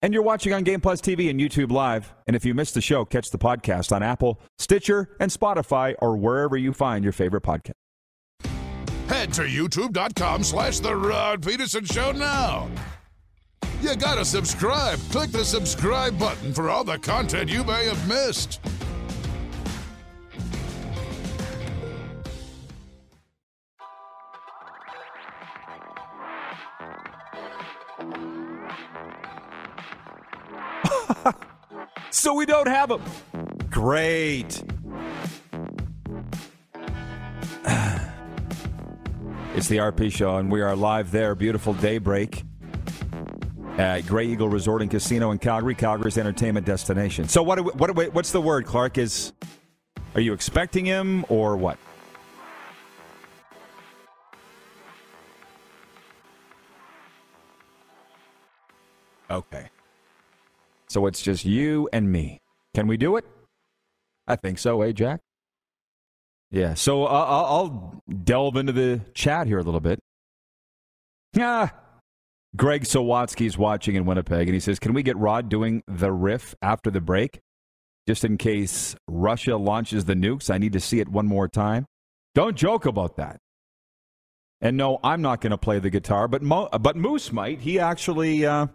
And 0.01 0.13
you're 0.13 0.23
watching 0.23 0.53
on 0.53 0.63
Game 0.63 0.79
Plus 0.79 1.01
TV 1.01 1.29
and 1.29 1.39
YouTube 1.39 1.71
Live. 1.71 2.13
And 2.27 2.35
if 2.35 2.45
you 2.45 2.53
missed 2.53 2.75
the 2.75 2.81
show, 2.81 3.03
catch 3.03 3.31
the 3.31 3.37
podcast 3.39 3.93
on 3.93 4.03
Apple, 4.03 4.39
Stitcher, 4.59 5.15
and 5.19 5.31
Spotify, 5.31 5.95
or 5.99 6.15
wherever 6.15 6.55
you 6.55 6.71
find 6.71 7.03
your 7.03 7.13
favorite 7.13 7.43
podcast. 7.43 7.71
Head 9.07 9.33
to 9.33 9.43
youtube.com 9.43 10.43
slash 10.43 10.79
The 10.79 10.95
Rod 10.95 11.41
Pedersen 11.41 11.85
Show 11.85 12.11
now. 12.11 12.69
You 13.81 13.95
gotta 13.95 14.25
subscribe. 14.25 14.97
Click 15.11 15.31
the 15.31 15.45
subscribe 15.45 16.17
button 16.17 16.51
for 16.51 16.69
all 16.69 16.83
the 16.83 16.97
content 16.97 17.47
you 17.47 17.63
may 17.63 17.85
have 17.85 18.07
missed. 18.07 18.59
so 32.09 32.33
we 32.33 32.47
don't 32.47 32.67
have 32.67 32.89
them. 32.89 33.03
Great. 33.69 34.63
It's 39.55 39.67
the 39.67 39.77
RP 39.77 40.11
Show, 40.11 40.37
and 40.37 40.51
we 40.51 40.61
are 40.61 40.75
live 40.75 41.09
there. 41.09 41.33
Beautiful 41.33 41.73
daybreak 41.73 42.43
at 43.77 44.07
Grey 44.07 44.27
Eagle 44.27 44.49
Resort 44.49 44.81
and 44.81 44.89
Casino 44.89 45.31
in 45.31 45.37
Calgary, 45.37 45.75
Calgary's 45.75 46.17
entertainment 46.17 46.65
destination. 46.65 47.27
So, 47.27 47.43
what, 47.43 47.75
what, 47.75 48.13
what's 48.13 48.31
the 48.31 48.41
word, 48.41 48.65
Clark? 48.65 48.97
Is 48.97 49.33
are 50.15 50.21
you 50.21 50.33
expecting 50.33 50.85
him 50.85 51.25
or 51.29 51.55
what? 51.55 51.77
Okay. 59.29 59.69
So 60.87 61.05
it's 61.05 61.21
just 61.21 61.45
you 61.45 61.89
and 61.91 62.11
me. 62.11 62.41
Can 62.73 62.87
we 62.87 62.97
do 62.97 63.17
it? 63.17 63.25
I 64.27 64.35
think 64.35 64.57
so, 64.57 64.81
eh, 64.81 64.91
Jack? 64.91 65.19
Yeah. 66.49 66.73
So 66.73 67.05
I'll, 67.05 67.45
I'll 67.45 68.03
delve 68.23 68.55
into 68.55 68.71
the 68.71 69.01
chat 69.13 69.47
here 69.47 69.59
a 69.59 69.63
little 69.63 69.81
bit. 69.81 69.99
Yeah. 71.33 71.69
Greg 72.55 72.83
Sawatsky's 72.83 73.57
watching 73.57 73.95
in 73.95 74.05
Winnipeg, 74.05 74.47
and 74.47 74.53
he 74.53 74.59
says, 74.59 74.79
"Can 74.79 74.93
we 74.93 75.03
get 75.03 75.17
Rod 75.17 75.49
doing 75.49 75.83
the 75.87 76.11
riff 76.11 76.55
after 76.61 76.89
the 76.89 77.01
break, 77.01 77.39
just 78.07 78.23
in 78.23 78.37
case 78.37 78.95
Russia 79.07 79.57
launches 79.57 80.05
the 80.05 80.15
nukes? 80.15 80.49
I 80.49 80.57
need 80.57 80.73
to 80.73 80.79
see 80.79 80.99
it 80.99 81.09
one 81.09 81.27
more 81.27 81.47
time." 81.47 81.85
Don't 82.33 82.55
joke 82.55 82.85
about 82.85 83.17
that. 83.17 83.39
And 84.61 84.77
no, 84.77 84.99
I'm 85.03 85.21
not 85.21 85.41
going 85.41 85.51
to 85.51 85.57
play 85.57 85.79
the 85.79 85.89
guitar, 85.89 86.27
but 86.27 86.41
Mo- 86.41 86.69
but 86.79 86.95
Moose 86.95 87.31
might. 87.31 87.59
He 87.59 87.79
actually 87.79 88.45
uh, 88.45 88.67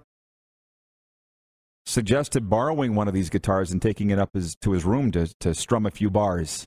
suggested 1.86 2.48
borrowing 2.48 2.94
one 2.94 3.08
of 3.08 3.14
these 3.14 3.30
guitars 3.30 3.72
and 3.72 3.82
taking 3.82 4.10
it 4.10 4.18
up 4.18 4.30
his, 4.34 4.54
to 4.62 4.72
his 4.72 4.84
room 4.84 5.10
to 5.12 5.32
to 5.40 5.54
strum 5.54 5.86
a 5.86 5.90
few 5.90 6.10
bars. 6.10 6.66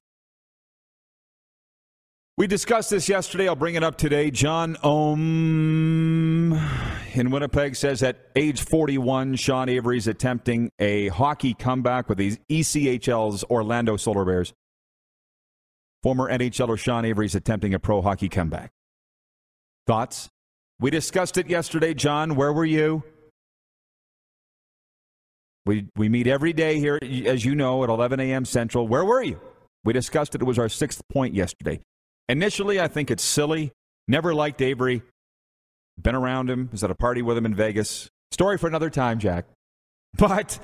We 2.38 2.48
discussed 2.48 2.90
this 2.90 3.08
yesterday. 3.08 3.48
I'll 3.48 3.56
bring 3.56 3.76
it 3.76 3.84
up 3.84 3.98
today. 3.98 4.30
John 4.30 4.76
Ohm 4.84 6.52
in 7.14 7.32
Winnipeg 7.32 7.78
says 7.78 8.04
at 8.04 8.18
age 8.36 8.62
41, 8.62 9.36
Sean 9.36 9.70
Avery's 9.70 10.06
attempting 10.06 10.70
a 10.78 11.08
hockey 11.08 11.54
comeback 11.54 12.10
with 12.10 12.18
the 12.18 12.38
ECHL's 12.52 13.46
Orlando 13.46 13.96
Solar 13.96 14.26
Bears. 14.26 14.54
Former 16.04 16.30
NHLer 16.30 16.78
Sean 16.78 17.06
Avery's 17.06 17.36
attempting 17.36 17.74
a 17.74 17.80
pro 17.80 18.02
hockey 18.02 18.28
comeback. 18.28 18.70
Thoughts? 19.88 20.28
We 20.78 20.92
discussed 20.92 21.38
it 21.38 21.50
yesterday, 21.50 21.94
John. 21.94 22.36
Where 22.36 22.52
were 22.52 22.66
you? 22.66 23.04
We, 25.66 25.88
we 25.96 26.10
meet 26.10 26.28
every 26.28 26.52
day 26.52 26.80
here, 26.80 27.00
as 27.02 27.46
you 27.46 27.56
know, 27.56 27.82
at 27.86 27.90
11 27.90 28.20
a.m. 28.20 28.44
Central. 28.44 28.90
Where 28.90 29.06
were 29.06 29.24
you? 29.24 29.40
We 29.86 29.94
discussed 29.94 30.36
it. 30.36 30.42
It 30.42 30.46
was 30.46 30.60
our 30.60 30.68
sixth 30.68 31.02
point 31.08 31.34
yesterday. 31.34 31.80
Initially, 32.28 32.80
I 32.80 32.88
think 32.88 33.12
it's 33.12 33.24
silly. 33.24 33.72
Never 34.08 34.34
liked 34.34 34.62
Avery. 34.62 35.02
Been 36.02 36.16
around 36.16 36.50
him. 36.50 36.70
Was 36.72 36.84
at 36.84 36.92
a 36.92 36.96
party 36.96 37.22
with 37.22 37.38
him 37.38 37.46
in 37.46 37.56
Vegas. 37.56 38.10
Story 38.32 38.58
for 38.58 38.68
another 38.68 38.90
time, 38.90 39.20
Jack. 39.20 39.46
But 40.18 40.60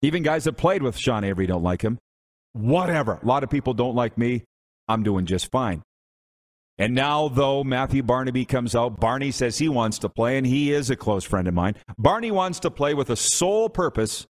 even 0.00 0.22
guys 0.22 0.44
that 0.44 0.52
played 0.52 0.80
with 0.80 0.96
Sean 0.96 1.24
Avery 1.24 1.46
don't 1.48 1.64
like 1.64 1.82
him. 1.82 1.98
Whatever. 2.52 3.18
A 3.20 3.26
lot 3.26 3.42
of 3.42 3.50
people 3.50 3.74
don't 3.74 3.96
like 3.96 4.16
me. 4.16 4.44
I'm 4.86 5.02
doing 5.02 5.26
just 5.26 5.50
fine. 5.50 5.82
And 6.78 6.94
now, 6.94 7.26
though, 7.26 7.64
Matthew 7.64 8.04
Barnaby 8.04 8.44
comes 8.44 8.76
out. 8.76 9.00
Barney 9.00 9.32
says 9.32 9.58
he 9.58 9.68
wants 9.68 9.98
to 9.98 10.08
play, 10.08 10.38
and 10.38 10.46
he 10.46 10.72
is 10.72 10.88
a 10.90 10.96
close 10.96 11.24
friend 11.24 11.48
of 11.48 11.54
mine. 11.54 11.74
Barney 11.98 12.30
wants 12.30 12.60
to 12.60 12.70
play 12.70 12.94
with 12.94 13.08
the 13.08 13.16
sole 13.16 13.68
purpose 13.68 14.26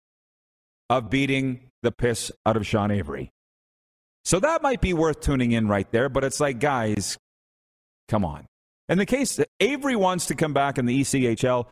of 0.90 1.10
beating 1.10 1.70
the 1.84 1.92
piss 1.92 2.32
out 2.46 2.56
of 2.56 2.66
Sean 2.66 2.92
Avery. 2.92 3.32
So 4.28 4.42
that 4.42 4.62
might 4.62 4.82
be 4.82 4.94
worth 4.94 5.22
tuning 5.22 5.54
in 5.54 5.70
right 5.70 5.90
there, 5.90 6.10
but 6.10 6.26
it's 6.26 6.42
like, 6.42 6.60
guys, 6.60 7.18
come 8.10 8.26
on. 8.26 8.46
In 8.90 8.98
the 8.98 9.06
case 9.06 9.40
Avery 9.62 9.96
wants 9.96 10.26
to 10.26 10.36
come 10.36 10.52
back 10.52 10.78
in 10.78 10.86
the 10.86 11.00
ECHL 11.00 11.68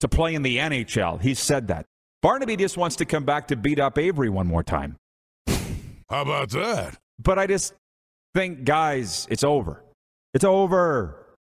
to 0.00 0.08
play 0.08 0.34
in 0.34 0.42
the 0.42 0.56
NHL. 0.56 1.20
He 1.20 1.34
said 1.34 1.68
that. 1.68 1.86
Barnaby 2.20 2.56
just 2.56 2.76
wants 2.76 2.96
to 2.96 3.04
come 3.04 3.24
back 3.24 3.46
to 3.46 3.56
beat 3.56 3.78
up 3.78 3.96
Avery 3.96 4.28
one 4.28 4.48
more 4.48 4.64
time. 4.64 4.96
How 5.46 6.22
about 6.22 6.50
that? 6.50 6.98
But 7.20 7.38
I 7.38 7.46
just 7.46 7.74
think, 8.34 8.64
guys, 8.64 9.28
it's 9.30 9.44
over. 9.44 9.80
It's 10.34 10.42
over. 10.42 11.36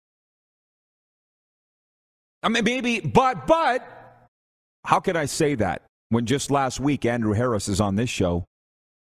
I 2.43 2.49
mean, 2.49 2.65
maybe, 2.65 2.99
but, 2.99 3.47
but, 3.47 3.87
how 4.85 4.99
can 4.99 5.15
I 5.15 5.27
say 5.27 5.55
that 5.55 5.83
when 6.09 6.27
just 6.27 6.51
last 6.51 6.81
week 6.81 7.05
Andrew 7.05 7.35
Harris 7.35 7.69
is 7.69 7.81
on 7.81 7.95
this 7.95 8.11
show 8.11 8.47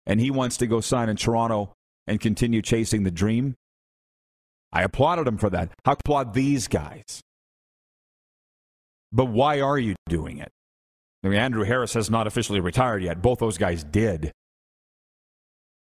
and 0.07 0.21
he 0.21 0.31
wants 0.31 0.57
to 0.59 0.67
go 0.67 0.81
sign 0.81 1.09
in 1.09 1.17
Toronto 1.17 1.73
and 2.07 2.21
continue 2.21 2.63
chasing 2.63 3.03
the 3.03 3.11
dream? 3.11 3.55
I 4.73 4.83
applauded 4.83 5.27
him 5.27 5.39
for 5.39 5.51
that. 5.51 5.73
How 5.85 5.93
applaud 5.93 6.35
these 6.35 6.69
guys? 6.69 7.23
But 9.13 9.27
why 9.27 9.61
are 9.61 9.79
you 9.79 9.95
doing 10.09 10.39
it? 10.39 10.51
I 11.25 11.29
mean, 11.29 11.39
Andrew 11.39 11.65
Harris 11.65 11.95
has 11.95 12.11
not 12.11 12.27
officially 12.27 12.61
retired 12.61 13.03
yet. 13.03 13.23
Both 13.23 13.39
those 13.39 13.59
guys 13.59 13.83
did. 13.83 14.33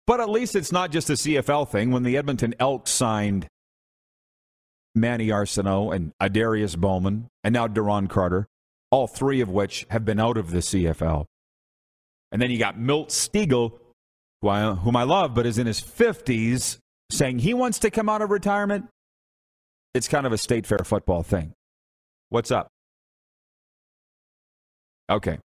But 0.07 0.21
at 0.21 0.29
least 0.29 0.55
it's 0.55 0.71
not 0.71 0.91
just 0.91 1.09
a 1.11 1.15
CFL 1.15 1.69
thing. 1.69 1.91
When 1.91 2.03
the 2.03 2.17
Edmonton 2.17 2.55
Elks 2.61 2.91
signed 2.91 3.49
Manny 4.95 5.29
Arceneaux 5.29 5.95
and 5.95 6.13
Adarius 6.21 6.77
Bowman, 6.77 7.29
and 7.43 7.53
now 7.53 7.67
Duron 7.67 8.09
Carter, 8.09 8.47
all 8.91 9.07
three 9.07 9.41
of 9.41 9.49
which 9.49 9.87
have 9.91 10.05
been 10.05 10.21
out 10.21 10.37
of 10.37 10.51
the 10.51 10.59
CFL. 10.59 11.25
And 12.31 12.41
then 12.41 12.51
you 12.51 12.59
got 12.59 12.79
Milt 12.79 13.29
I, 13.35 13.71
whom 14.45 14.97
I 14.97 15.03
love, 15.05 15.35
but 15.35 15.47
is 15.47 15.59
in 15.59 15.67
his 15.67 15.81
50s, 15.81 16.79
saying 17.11 17.41
he 17.41 17.55
wants 17.55 17.79
to 17.81 17.91
come 17.91 18.09
out 18.09 18.23
of 18.23 18.31
retirement. 18.31 18.87
It's 19.95 20.09
kind 20.09 20.27
of 20.27 20.33
a 20.33 20.39
state 20.39 20.67
fair 20.67 20.79
football 20.85 21.23
thing. 21.23 21.53
What's 22.29 22.51
up? 22.51 22.69
Okay. 25.09 25.39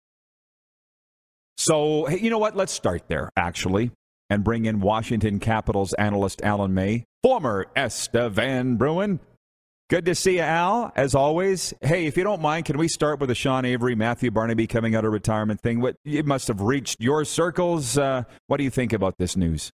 So, 1.58 2.06
hey, 2.06 2.20
you 2.20 2.30
know 2.30 2.38
what? 2.38 2.56
Let's 2.56 2.72
start 2.72 3.08
there, 3.08 3.30
actually, 3.36 3.92
and 4.30 4.44
bring 4.44 4.66
in 4.66 4.80
Washington 4.80 5.40
Capitals 5.40 5.94
analyst 5.94 6.42
Alan 6.44 6.74
May, 6.74 7.06
former 7.24 7.66
Estevan 7.76 8.78
Bruin. 8.78 9.20
Good 9.90 10.04
to 10.08 10.16
see 10.16 10.36
you, 10.36 10.42
Al, 10.42 10.92
as 10.98 11.16
always. 11.16 11.74
Hey, 11.80 12.08
if 12.08 12.18
you 12.18 12.24
don't 12.26 12.42
mind, 12.42 12.66
can 12.66 12.78
we 12.78 12.90
start 12.90 13.22
with 13.22 13.30
the 13.30 13.36
Sean 13.36 13.64
Avery, 13.64 13.96
Matthew 13.96 14.30
Barnaby 14.32 14.68
coming 14.68 14.96
out 14.96 15.06
of 15.06 15.14
retirement 15.14 15.62
thing? 15.62 15.80
What 15.80 15.96
It 16.04 16.26
must 16.26 16.50
have 16.50 16.60
reached 16.60 17.00
your 17.00 17.24
circles. 17.24 17.98
Uh, 17.98 18.24
what 18.48 18.58
do 18.58 18.66
you 18.66 18.70
think 18.70 18.92
about 18.92 19.18
this 19.18 19.38
news? 19.38 19.72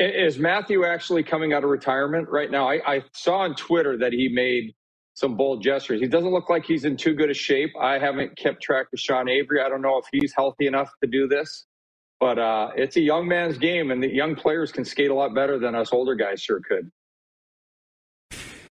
Is 0.00 0.40
Matthew 0.40 0.84
actually 0.84 1.22
coming 1.22 1.52
out 1.52 1.62
of 1.62 1.70
retirement 1.70 2.28
right 2.28 2.50
now? 2.50 2.68
I, 2.68 2.80
I 2.84 3.04
saw 3.12 3.38
on 3.38 3.54
Twitter 3.54 3.96
that 3.98 4.12
he 4.12 4.28
made 4.28 4.74
some 5.14 5.36
bold 5.36 5.62
gestures. 5.62 6.00
He 6.00 6.08
doesn't 6.08 6.32
look 6.32 6.50
like 6.50 6.64
he's 6.64 6.84
in 6.84 6.96
too 6.96 7.14
good 7.14 7.30
a 7.30 7.34
shape. 7.34 7.70
I 7.80 8.00
haven't 8.00 8.36
kept 8.36 8.60
track 8.60 8.88
of 8.92 8.98
Sean 8.98 9.28
Avery. 9.28 9.60
I 9.60 9.68
don't 9.68 9.82
know 9.82 9.98
if 9.98 10.06
he's 10.10 10.32
healthy 10.34 10.66
enough 10.66 10.90
to 11.04 11.08
do 11.08 11.28
this, 11.28 11.66
but 12.18 12.40
uh, 12.40 12.70
it's 12.74 12.96
a 12.96 13.00
young 13.00 13.28
man's 13.28 13.58
game, 13.58 13.92
and 13.92 14.02
the 14.02 14.12
young 14.12 14.34
players 14.34 14.72
can 14.72 14.84
skate 14.84 15.10
a 15.12 15.14
lot 15.14 15.36
better 15.36 15.56
than 15.56 15.76
us 15.76 15.92
older 15.92 16.16
guys 16.16 16.42
sure 16.42 16.60
could. 16.68 16.90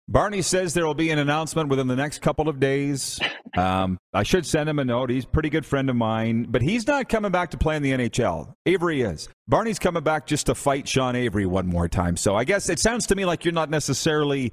Barney 0.10 0.42
says 0.42 0.74
there 0.74 0.86
will 0.86 0.94
be 0.94 1.12
an 1.12 1.20
announcement 1.20 1.70
within 1.70 1.88
the 1.88 1.96
next 1.96 2.22
couple 2.22 2.50
of 2.50 2.60
days. 2.60 3.20
Um, 3.56 3.98
I 4.14 4.24
should 4.24 4.46
send 4.46 4.68
him 4.68 4.80
a 4.80 4.86
note. 4.86 5.10
He's 5.10 5.24
a 5.24 5.28
pretty 5.28 5.50
good 5.50 5.66
friend 5.66 5.90
of 5.90 5.96
mine, 5.96 6.48
but 6.50 6.62
he's 6.62 6.86
not 6.88 7.08
coming 7.08 7.32
back 7.32 7.52
to 7.52 7.58
play 7.58 7.76
in 7.78 7.84
the 7.84 7.92
NHL. 7.92 8.54
Avery 8.66 9.02
is. 9.02 9.30
Barney's 9.48 9.80
coming 9.80 10.04
back 10.04 10.26
just 10.26 10.48
to 10.48 10.56
fight 10.56 10.88
Sean 10.88 11.16
Avery 11.16 11.46
one 11.46 11.68
more 11.68 11.88
time. 11.88 12.18
So 12.18 12.36
I 12.36 12.44
guess 12.44 12.68
it 12.70 12.80
sounds 12.80 13.08
to 13.08 13.16
me 13.16 13.26
like 13.26 13.46
you're 13.46 13.54
not 13.54 13.70
necessarily 13.70 14.52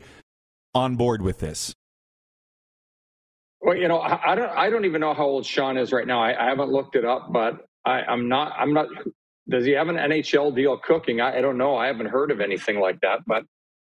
on 0.74 0.96
board 0.96 1.22
with 1.22 1.38
this. 1.38 1.74
Well, 3.60 3.76
you 3.76 3.88
know, 3.88 4.00
I, 4.00 4.34
don't. 4.34 4.50
I 4.50 4.70
don't 4.70 4.84
even 4.84 5.00
know 5.00 5.14
how 5.14 5.24
old 5.24 5.44
Sean 5.44 5.76
is 5.76 5.92
right 5.92 6.06
now. 6.06 6.22
I, 6.22 6.46
I 6.46 6.48
haven't 6.48 6.70
looked 6.70 6.96
it 6.96 7.04
up, 7.04 7.32
but 7.32 7.66
I, 7.84 8.02
am 8.10 8.28
not. 8.28 8.54
I'm 8.58 8.72
not. 8.72 8.86
Does 9.48 9.66
he 9.66 9.72
have 9.72 9.88
an 9.88 9.96
NHL 9.96 10.54
deal 10.54 10.78
cooking? 10.78 11.20
I, 11.20 11.38
I, 11.38 11.40
don't 11.40 11.58
know. 11.58 11.76
I 11.76 11.86
haven't 11.86 12.06
heard 12.06 12.30
of 12.30 12.40
anything 12.40 12.80
like 12.80 13.00
that, 13.00 13.20
but 13.26 13.42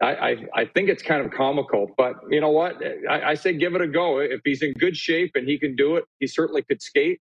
I, 0.02 0.36
I, 0.54 0.64
think 0.64 0.88
it's 0.88 1.02
kind 1.02 1.24
of 1.24 1.30
comical. 1.32 1.90
But 1.96 2.16
you 2.28 2.40
know 2.40 2.50
what? 2.50 2.76
I, 3.08 3.34
say 3.34 3.52
give 3.52 3.74
it 3.74 3.80
a 3.80 3.86
go. 3.86 4.18
If 4.18 4.40
he's 4.44 4.62
in 4.62 4.72
good 4.72 4.96
shape 4.96 5.32
and 5.36 5.46
he 5.46 5.58
can 5.58 5.76
do 5.76 5.96
it, 5.96 6.04
he 6.18 6.26
certainly 6.26 6.62
could 6.62 6.82
skate 6.82 7.20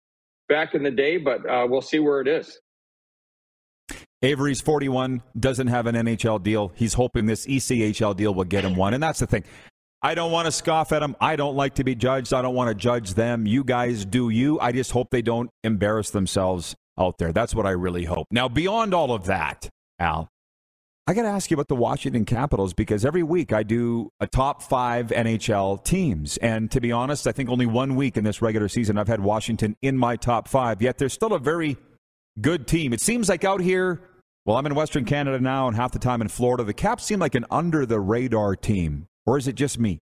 back 0.49 0.75
in 0.75 0.83
the 0.83 0.91
day. 0.91 1.17
But 1.17 1.49
uh, 1.49 1.67
we'll 1.69 1.83
see 1.83 2.01
where 2.01 2.21
it 2.21 2.29
is. 2.29 2.59
Avery's 4.23 4.61
41, 4.61 5.23
doesn't 5.39 5.67
have 5.67 5.87
an 5.87 5.95
NHL 5.95 6.43
deal. 6.43 6.73
He's 6.75 6.95
hoping 6.95 7.27
this 7.27 7.47
ECHL 7.47 8.17
deal 8.17 8.35
will 8.35 8.45
get 8.45 8.65
him 8.65 8.75
one. 8.75 8.95
And 8.95 9.03
that's 9.03 9.21
the 9.21 9.27
thing. 9.27 9.45
I 10.03 10.15
don't 10.15 10.33
want 10.33 10.47
to 10.47 10.53
scoff 10.53 10.93
at 10.93 11.01
them. 11.01 11.15
I 11.21 11.37
don't 11.37 11.57
like 11.57 11.75
to 11.77 11.85
be 11.85 11.95
judged. 11.95 12.35
I 12.35 12.43
don't 12.43 12.55
want 12.55 12.69
to 12.69 12.75
judge 12.75 13.15
them. 13.15 13.47
You 13.47 13.65
guys 13.65 14.05
do 14.05 14.31
you. 14.31 14.59
I 14.61 14.73
just 14.73 14.91
hope 14.91 15.11
they 15.11 15.23
don't 15.23 15.51
embarrass 15.63 16.11
themselves 16.11 16.75
out 16.99 17.19
there. 17.19 17.33
That's 17.33 17.55
what 17.55 17.67
I 17.67 17.71
really 17.71 18.05
hope. 18.05 18.27
Now, 18.31 18.49
beyond 18.49 18.95
all 18.95 19.13
of 19.13 19.27
that, 19.27 19.69
Al, 19.99 20.29
I 21.07 21.12
got 21.12 21.25
to 21.25 21.29
ask 21.29 21.51
you 21.51 21.55
about 21.57 21.69
the 21.69 21.77
Washington 21.77 22.25
Capitals 22.25 22.73
because 22.73 23.05
every 23.05 23.23
week 23.23 23.53
I 23.53 23.62
do 23.62 24.11
a 24.21 24.27
top 24.27 24.62
five 24.62 25.09
NHL 25.09 25.85
teams. 25.85 26.38
And 26.38 26.71
to 26.71 26.81
be 26.81 26.93
honest, 26.93 27.27
I 27.27 27.33
think 27.33 27.51
only 27.51 27.67
one 27.67 27.95
week 27.95 28.17
in 28.17 28.25
this 28.25 28.40
regular 28.40 28.69
season 28.69 28.97
I've 28.97 29.09
had 29.09 29.21
Washington 29.21 29.77
in 29.83 29.99
my 29.99 30.17
top 30.17 30.49
five, 30.49 30.81
yet 30.81 30.97
they're 30.97 31.11
still 31.11 31.35
a 31.35 31.38
very 31.38 31.77
good 32.40 32.67
team. 32.67 32.95
It 32.95 33.03
seems 33.03 33.29
like 33.29 33.45
out 33.45 33.61
here, 33.61 34.01
well, 34.47 34.57
I'm 34.57 34.64
in 34.64 34.75
Western 34.75 35.05
Canada 35.05 35.38
now 35.38 35.69
and 35.69 35.77
half 35.77 35.93
the 35.93 35.99
time 35.99 36.23
in 36.23 36.29
Florida, 36.29 36.64
the 36.64 36.73
Caps 36.73 37.05
seem 37.05 37.19
like 37.19 37.35
an 37.35 37.45
under 37.51 37.85
the 37.85 38.01
radar 38.01 38.57
team. 38.57 39.07
Or 39.27 39.37
is 39.37 39.47
it 39.47 39.57
just 39.57 39.79
me? 39.79 39.99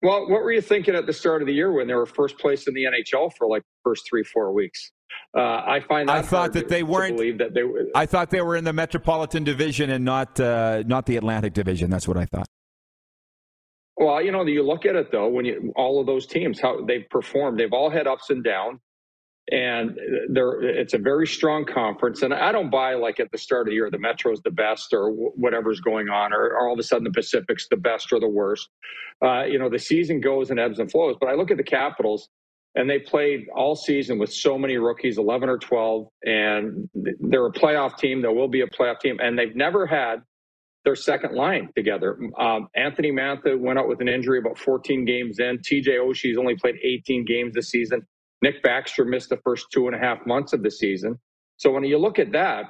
Well, 0.00 0.28
what 0.28 0.44
were 0.44 0.52
you 0.52 0.60
thinking 0.60 0.94
at 0.94 1.06
the 1.06 1.12
start 1.12 1.42
of 1.42 1.48
the 1.48 1.54
year 1.54 1.72
when 1.72 1.88
they 1.88 1.94
were 1.94 2.06
first 2.06 2.38
place 2.38 2.68
in 2.68 2.74
the 2.74 2.84
NHL 2.84 3.32
for 3.36 3.48
like 3.48 3.62
the 3.62 3.90
first 3.90 4.04
three, 4.08 4.22
four 4.22 4.52
weeks? 4.52 4.92
Uh, 5.36 5.40
I 5.40 5.80
find 5.88 6.10
I 6.10 6.22
thought 6.22 6.52
that 6.52 6.68
they 6.68 6.82
weren't. 6.82 7.16
Believe 7.16 7.38
that 7.38 7.54
they 7.54 7.64
were. 7.64 7.86
I 7.94 8.06
thought 8.06 8.30
they 8.30 8.40
were 8.40 8.56
in 8.56 8.64
the 8.64 8.72
Metropolitan 8.72 9.44
Division 9.44 9.90
and 9.90 10.04
not 10.04 10.38
uh, 10.38 10.82
not 10.86 11.06
the 11.06 11.16
Atlantic 11.16 11.54
Division. 11.54 11.90
That's 11.90 12.06
what 12.06 12.16
I 12.16 12.26
thought. 12.26 12.46
Well, 13.96 14.22
you 14.22 14.32
know, 14.32 14.44
you 14.44 14.62
look 14.62 14.86
at 14.86 14.96
it 14.96 15.10
though. 15.10 15.28
When 15.28 15.44
you 15.44 15.72
all 15.76 16.00
of 16.00 16.06
those 16.06 16.26
teams, 16.26 16.60
how 16.60 16.84
they've 16.84 17.08
performed, 17.10 17.58
they've 17.58 17.72
all 17.72 17.90
had 17.90 18.06
ups 18.06 18.30
and 18.30 18.44
downs 18.44 18.80
and 19.50 19.98
there 20.30 20.62
it's 20.62 20.94
a 20.94 20.98
very 20.98 21.26
strong 21.26 21.66
conference 21.66 22.22
and 22.22 22.32
i 22.32 22.50
don't 22.50 22.70
buy 22.70 22.94
like 22.94 23.20
at 23.20 23.30
the 23.30 23.36
start 23.36 23.62
of 23.62 23.66
the 23.66 23.74
year 23.74 23.90
the 23.90 23.98
metro's 23.98 24.40
the 24.42 24.50
best 24.50 24.94
or 24.94 25.10
whatever's 25.10 25.80
going 25.80 26.08
on 26.08 26.32
or, 26.32 26.46
or 26.46 26.66
all 26.68 26.72
of 26.72 26.78
a 26.78 26.82
sudden 26.82 27.04
the 27.04 27.10
pacific's 27.10 27.68
the 27.68 27.76
best 27.76 28.10
or 28.10 28.18
the 28.18 28.28
worst 28.28 28.68
uh, 29.22 29.42
you 29.42 29.58
know 29.58 29.68
the 29.68 29.78
season 29.78 30.18
goes 30.18 30.50
and 30.50 30.58
ebbs 30.58 30.78
and 30.78 30.90
flows 30.90 31.14
but 31.20 31.28
i 31.28 31.34
look 31.34 31.50
at 31.50 31.58
the 31.58 31.62
capitals 31.62 32.30
and 32.76 32.90
they 32.90 32.98
played 32.98 33.46
all 33.54 33.76
season 33.76 34.18
with 34.18 34.32
so 34.32 34.58
many 34.58 34.76
rookies 34.76 35.18
11 35.18 35.48
or 35.48 35.58
12 35.58 36.08
and 36.24 36.88
they're 37.20 37.46
a 37.46 37.52
playoff 37.52 37.96
team 37.98 38.20
there 38.22 38.32
will 38.32 38.48
be 38.48 38.62
a 38.62 38.66
playoff 38.66 39.00
team 39.00 39.18
and 39.20 39.38
they've 39.38 39.56
never 39.56 39.86
had 39.86 40.22
their 40.84 40.94
second 40.94 41.34
line 41.34 41.70
together. 41.74 42.18
Um, 42.38 42.68
Anthony 42.76 43.10
Mantha 43.10 43.58
went 43.58 43.78
out 43.78 43.88
with 43.88 44.00
an 44.00 44.08
injury 44.08 44.38
about 44.38 44.58
14 44.58 45.04
games 45.04 45.38
in. 45.38 45.58
TJ 45.58 45.98
Oshie's 45.98 46.36
only 46.38 46.56
played 46.56 46.76
18 46.82 47.24
games 47.24 47.54
this 47.54 47.70
season. 47.70 48.06
Nick 48.42 48.62
Backstrom 48.62 49.08
missed 49.08 49.30
the 49.30 49.38
first 49.38 49.66
two 49.72 49.86
and 49.86 49.96
a 49.96 49.98
half 49.98 50.26
months 50.26 50.52
of 50.52 50.62
the 50.62 50.70
season. 50.70 51.18
So 51.56 51.70
when 51.70 51.84
you 51.84 51.98
look 51.98 52.18
at 52.18 52.32
that, 52.32 52.66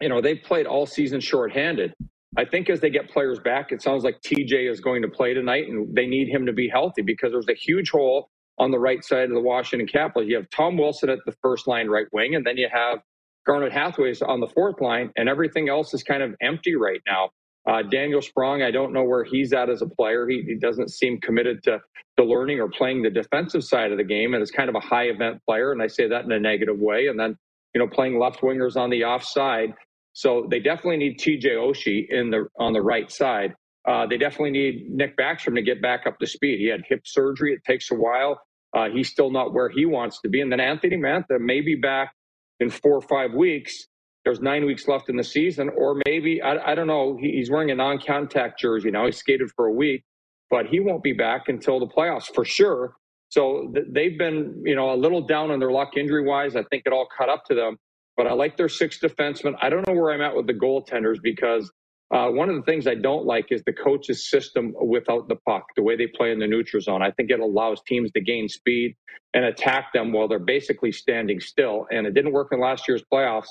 you 0.00 0.08
know, 0.08 0.20
they've 0.20 0.42
played 0.42 0.66
all 0.66 0.84
season 0.86 1.20
shorthanded. 1.20 1.94
I 2.36 2.44
think 2.44 2.68
as 2.68 2.80
they 2.80 2.90
get 2.90 3.08
players 3.08 3.38
back, 3.38 3.72
it 3.72 3.80
sounds 3.80 4.04
like 4.04 4.20
TJ 4.20 4.70
is 4.70 4.80
going 4.80 5.02
to 5.02 5.08
play 5.08 5.32
tonight 5.32 5.68
and 5.68 5.94
they 5.94 6.06
need 6.06 6.28
him 6.28 6.46
to 6.46 6.52
be 6.52 6.68
healthy 6.68 7.00
because 7.00 7.32
there's 7.32 7.48
a 7.48 7.54
huge 7.54 7.90
hole 7.90 8.28
on 8.58 8.70
the 8.70 8.78
right 8.78 9.04
side 9.04 9.24
of 9.24 9.34
the 9.34 9.40
Washington 9.40 9.86
Capitals. 9.86 10.28
You 10.28 10.36
have 10.36 10.48
Tom 10.50 10.76
Wilson 10.76 11.10
at 11.10 11.18
the 11.26 11.34
first 11.42 11.66
line 11.66 11.88
right 11.88 12.06
wing, 12.12 12.34
and 12.34 12.46
then 12.46 12.56
you 12.56 12.68
have 12.72 13.00
Garnet 13.46 13.72
Hathaway's 13.72 14.22
on 14.22 14.40
the 14.40 14.46
fourth 14.46 14.80
line, 14.80 15.10
and 15.16 15.28
everything 15.28 15.68
else 15.68 15.92
is 15.94 16.02
kind 16.02 16.22
of 16.22 16.34
empty 16.40 16.76
right 16.76 17.00
now. 17.06 17.30
Uh, 17.66 17.82
Daniel 17.82 18.20
Sprong, 18.20 18.62
I 18.62 18.70
don't 18.70 18.92
know 18.92 19.04
where 19.04 19.24
he's 19.24 19.52
at 19.52 19.70
as 19.70 19.80
a 19.80 19.86
player. 19.86 20.28
He, 20.28 20.42
he, 20.42 20.54
doesn't 20.54 20.90
seem 20.90 21.18
committed 21.20 21.62
to, 21.64 21.80
to 22.18 22.24
learning 22.24 22.60
or 22.60 22.68
playing 22.68 23.02
the 23.02 23.10
defensive 23.10 23.64
side 23.64 23.90
of 23.90 23.96
the 23.96 24.04
game, 24.04 24.34
and 24.34 24.42
is 24.42 24.50
kind 24.50 24.68
of 24.68 24.74
a 24.74 24.80
high 24.80 25.04
event 25.04 25.40
player. 25.46 25.72
And 25.72 25.80
I 25.82 25.86
say 25.86 26.06
that 26.08 26.24
in 26.24 26.32
a 26.32 26.38
negative 26.38 26.78
way. 26.78 27.08
And 27.08 27.18
then, 27.18 27.36
you 27.74 27.78
know, 27.78 27.88
playing 27.88 28.18
left 28.18 28.40
wingers 28.40 28.76
on 28.76 28.90
the 28.90 29.04
offside. 29.04 29.72
So 30.12 30.46
they 30.50 30.60
definitely 30.60 30.98
need 30.98 31.18
TJ 31.18 31.44
Oshie 31.44 32.06
in 32.08 32.30
the 32.30 32.46
on 32.58 32.72
the 32.74 32.82
right 32.82 33.10
side. 33.10 33.54
Uh, 33.88 34.06
they 34.06 34.18
definitely 34.18 34.50
need 34.52 34.90
Nick 34.90 35.16
Backstrom 35.16 35.54
to 35.56 35.62
get 35.62 35.82
back 35.82 36.06
up 36.06 36.18
to 36.20 36.26
speed. 36.26 36.58
He 36.60 36.66
had 36.68 36.82
hip 36.88 37.02
surgery; 37.04 37.52
it 37.54 37.64
takes 37.64 37.90
a 37.90 37.94
while. 37.94 38.40
Uh, 38.76 38.88
he's 38.90 39.08
still 39.10 39.30
not 39.30 39.54
where 39.54 39.68
he 39.68 39.86
wants 39.86 40.20
to 40.22 40.28
be. 40.28 40.40
And 40.40 40.52
then 40.52 40.60
Anthony 40.60 40.96
Mantha 40.96 41.38
may 41.40 41.60
be 41.60 41.76
back 41.76 42.12
in 42.60 42.70
four 42.70 42.94
or 42.94 43.02
five 43.02 43.32
weeks 43.34 43.86
there's 44.24 44.40
nine 44.40 44.66
weeks 44.66 44.88
left 44.88 45.08
in 45.10 45.16
the 45.16 45.24
season, 45.24 45.70
or 45.76 46.00
maybe 46.06 46.42
I, 46.42 46.72
I 46.72 46.74
don't 46.74 46.86
know. 46.86 47.18
he's 47.20 47.50
wearing 47.50 47.70
a 47.70 47.74
non-contact 47.74 48.58
jersey 48.60 48.90
now. 48.90 49.06
He 49.06 49.12
skated 49.12 49.50
for 49.56 49.66
a 49.66 49.72
week, 49.72 50.04
but 50.50 50.66
he 50.66 50.80
won't 50.80 51.02
be 51.02 51.12
back 51.12 51.48
until 51.48 51.80
the 51.80 51.86
playoffs 51.86 52.34
for 52.34 52.44
sure. 52.44 52.96
So 53.30 53.70
th- 53.74 53.86
they've 53.90 54.18
been, 54.18 54.62
you 54.64 54.76
know, 54.76 54.94
a 54.94 54.96
little 54.96 55.22
down 55.26 55.50
on 55.50 55.60
their 55.60 55.72
luck 55.72 55.96
injury 55.96 56.24
wise. 56.26 56.56
I 56.56 56.64
think 56.64 56.84
it 56.86 56.92
all 56.92 57.08
caught 57.16 57.28
up 57.30 57.44
to 57.46 57.54
them. 57.54 57.78
but 58.16 58.26
I 58.26 58.32
like 58.34 58.56
their 58.56 58.68
six 58.68 59.00
defensemen. 59.00 59.54
I 59.60 59.70
don't 59.70 59.86
know 59.88 59.94
where 59.94 60.12
I'm 60.12 60.22
at 60.22 60.36
with 60.36 60.46
the 60.46 60.54
goaltenders 60.54 61.18
because 61.22 61.70
uh, 62.14 62.28
one 62.28 62.48
of 62.48 62.54
the 62.54 62.62
things 62.62 62.86
I 62.86 62.94
don't 62.94 63.26
like 63.26 63.46
is 63.50 63.64
the 63.66 63.72
coach's 63.72 64.30
system 64.30 64.72
without 64.80 65.26
the 65.26 65.34
puck, 65.34 65.64
the 65.74 65.82
way 65.82 65.96
they 65.96 66.06
play 66.06 66.30
in 66.30 66.38
the 66.38 66.46
neutral 66.46 66.80
zone. 66.80 67.02
I 67.02 67.10
think 67.10 67.30
it 67.30 67.40
allows 67.40 67.82
teams 67.82 68.12
to 68.12 68.20
gain 68.20 68.48
speed 68.48 68.94
and 69.34 69.44
attack 69.44 69.92
them 69.92 70.12
while 70.12 70.28
they're 70.28 70.38
basically 70.38 70.92
standing 70.92 71.40
still. 71.40 71.88
And 71.90 72.06
it 72.06 72.14
didn't 72.14 72.30
work 72.30 72.48
in 72.52 72.60
last 72.60 72.86
year's 72.86 73.02
playoffs. 73.12 73.48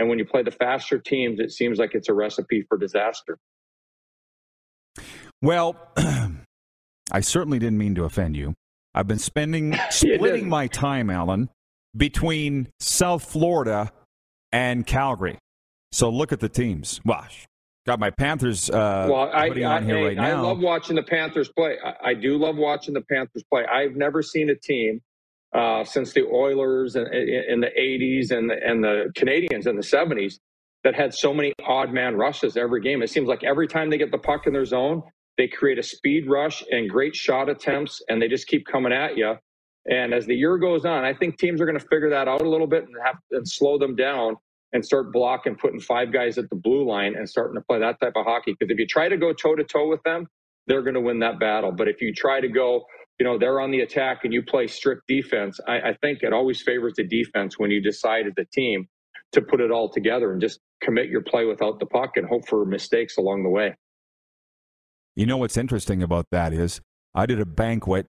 And 0.00 0.08
when 0.08 0.18
you 0.18 0.24
play 0.24 0.42
the 0.42 0.50
faster 0.50 0.98
teams, 0.98 1.38
it 1.38 1.52
seems 1.52 1.78
like 1.78 1.94
it's 1.94 2.08
a 2.08 2.12
recipe 2.12 2.64
for 2.68 2.76
disaster. 2.76 3.38
Well, 5.40 5.76
I 7.12 7.20
certainly 7.20 7.60
didn't 7.60 7.78
mean 7.78 7.94
to 7.94 8.04
offend 8.04 8.36
you. 8.36 8.54
I've 8.92 9.06
been 9.06 9.20
spending 9.20 9.78
splitting 9.90 10.48
my 10.48 10.66
time, 10.66 11.10
Alan, 11.10 11.48
between 11.96 12.70
South 12.80 13.30
Florida 13.30 13.92
and 14.50 14.84
Calgary. 14.84 15.38
So 15.92 16.10
look 16.10 16.32
at 16.32 16.40
the 16.40 16.48
teams. 16.48 17.00
Wash. 17.04 17.46
Got 17.90 17.98
my 17.98 18.10
Panthers. 18.10 18.70
Uh, 18.70 19.08
well, 19.10 19.30
I, 19.32 19.46
I, 19.46 19.48
right 19.48 20.16
I, 20.16 20.40
love 20.40 20.60
watching 20.60 20.94
the 20.94 21.02
Panthers 21.02 21.48
play. 21.48 21.76
I, 21.84 22.10
I, 22.10 22.14
do 22.14 22.38
love 22.38 22.54
watching 22.54 22.94
the 22.94 23.00
Panthers 23.00 23.42
play. 23.50 23.64
I've 23.64 23.96
never 23.96 24.22
seen 24.22 24.48
a 24.50 24.54
team 24.54 25.00
uh, 25.52 25.82
since 25.82 26.12
the 26.12 26.22
Oilers 26.22 26.94
in, 26.94 27.12
in, 27.12 27.58
the 27.58 27.66
'80s 27.76 28.30
and 28.30 28.48
the, 28.48 28.54
and 28.64 28.84
the 28.84 29.12
Canadiens 29.18 29.66
in 29.66 29.74
the 29.74 29.82
'70s 29.82 30.34
that 30.84 30.94
had 30.94 31.12
so 31.12 31.34
many 31.34 31.52
odd 31.66 31.92
man 31.92 32.14
rushes 32.14 32.56
every 32.56 32.80
game. 32.80 33.02
It 33.02 33.10
seems 33.10 33.26
like 33.26 33.42
every 33.42 33.66
time 33.66 33.90
they 33.90 33.98
get 33.98 34.12
the 34.12 34.18
puck 34.18 34.46
in 34.46 34.52
their 34.52 34.64
zone, 34.64 35.02
they 35.36 35.48
create 35.48 35.80
a 35.80 35.82
speed 35.82 36.28
rush 36.28 36.62
and 36.70 36.88
great 36.88 37.16
shot 37.16 37.48
attempts, 37.48 38.00
and 38.08 38.22
they 38.22 38.28
just 38.28 38.46
keep 38.46 38.66
coming 38.66 38.92
at 38.92 39.16
you. 39.16 39.34
And 39.86 40.14
as 40.14 40.26
the 40.26 40.36
year 40.36 40.58
goes 40.58 40.84
on, 40.84 41.02
I 41.02 41.12
think 41.12 41.38
teams 41.38 41.60
are 41.60 41.66
going 41.66 41.76
to 41.76 41.86
figure 41.88 42.10
that 42.10 42.28
out 42.28 42.42
a 42.42 42.48
little 42.48 42.68
bit 42.68 42.84
and 42.84 42.94
have 43.04 43.16
and 43.32 43.48
slow 43.48 43.78
them 43.78 43.96
down 43.96 44.36
and 44.72 44.84
start 44.84 45.12
blocking, 45.12 45.56
putting 45.56 45.80
five 45.80 46.12
guys 46.12 46.38
at 46.38 46.48
the 46.50 46.56
blue 46.56 46.88
line 46.88 47.14
and 47.16 47.28
starting 47.28 47.54
to 47.54 47.60
play 47.60 47.80
that 47.80 48.00
type 48.00 48.12
of 48.16 48.24
hockey. 48.24 48.54
Because 48.58 48.72
if 48.72 48.78
you 48.78 48.86
try 48.86 49.08
to 49.08 49.16
go 49.16 49.32
toe 49.32 49.56
to 49.56 49.64
toe 49.64 49.88
with 49.88 50.02
them, 50.04 50.26
they're 50.66 50.82
going 50.82 50.94
to 50.94 51.00
win 51.00 51.20
that 51.20 51.40
battle. 51.40 51.72
But 51.72 51.88
if 51.88 52.00
you 52.00 52.14
try 52.14 52.40
to 52.40 52.48
go, 52.48 52.84
you 53.18 53.24
know, 53.24 53.38
they're 53.38 53.60
on 53.60 53.70
the 53.70 53.80
attack 53.80 54.20
and 54.24 54.32
you 54.32 54.42
play 54.42 54.66
strict 54.66 55.02
defense, 55.08 55.58
I, 55.66 55.90
I 55.90 55.96
think 56.00 56.22
it 56.22 56.32
always 56.32 56.62
favors 56.62 56.94
the 56.96 57.04
defense 57.04 57.58
when 57.58 57.70
you 57.70 57.82
decide 57.82 58.26
as 58.26 58.34
a 58.38 58.44
team 58.44 58.88
to 59.32 59.42
put 59.42 59.60
it 59.60 59.70
all 59.70 59.90
together 59.90 60.32
and 60.32 60.40
just 60.40 60.60
commit 60.80 61.08
your 61.08 61.22
play 61.22 61.44
without 61.44 61.78
the 61.80 61.86
puck 61.86 62.16
and 62.16 62.26
hope 62.26 62.48
for 62.48 62.64
mistakes 62.64 63.16
along 63.16 63.42
the 63.42 63.48
way. 63.48 63.74
You 65.16 65.26
know 65.26 65.36
what's 65.36 65.56
interesting 65.56 66.02
about 66.02 66.26
that 66.30 66.52
is 66.52 66.80
I 67.14 67.26
did 67.26 67.40
a 67.40 67.46
banquet 67.46 68.06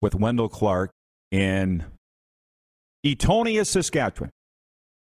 with 0.00 0.14
Wendel 0.14 0.48
Clark 0.48 0.90
in 1.30 1.84
Eatonia, 3.04 3.66
Saskatchewan. 3.66 4.30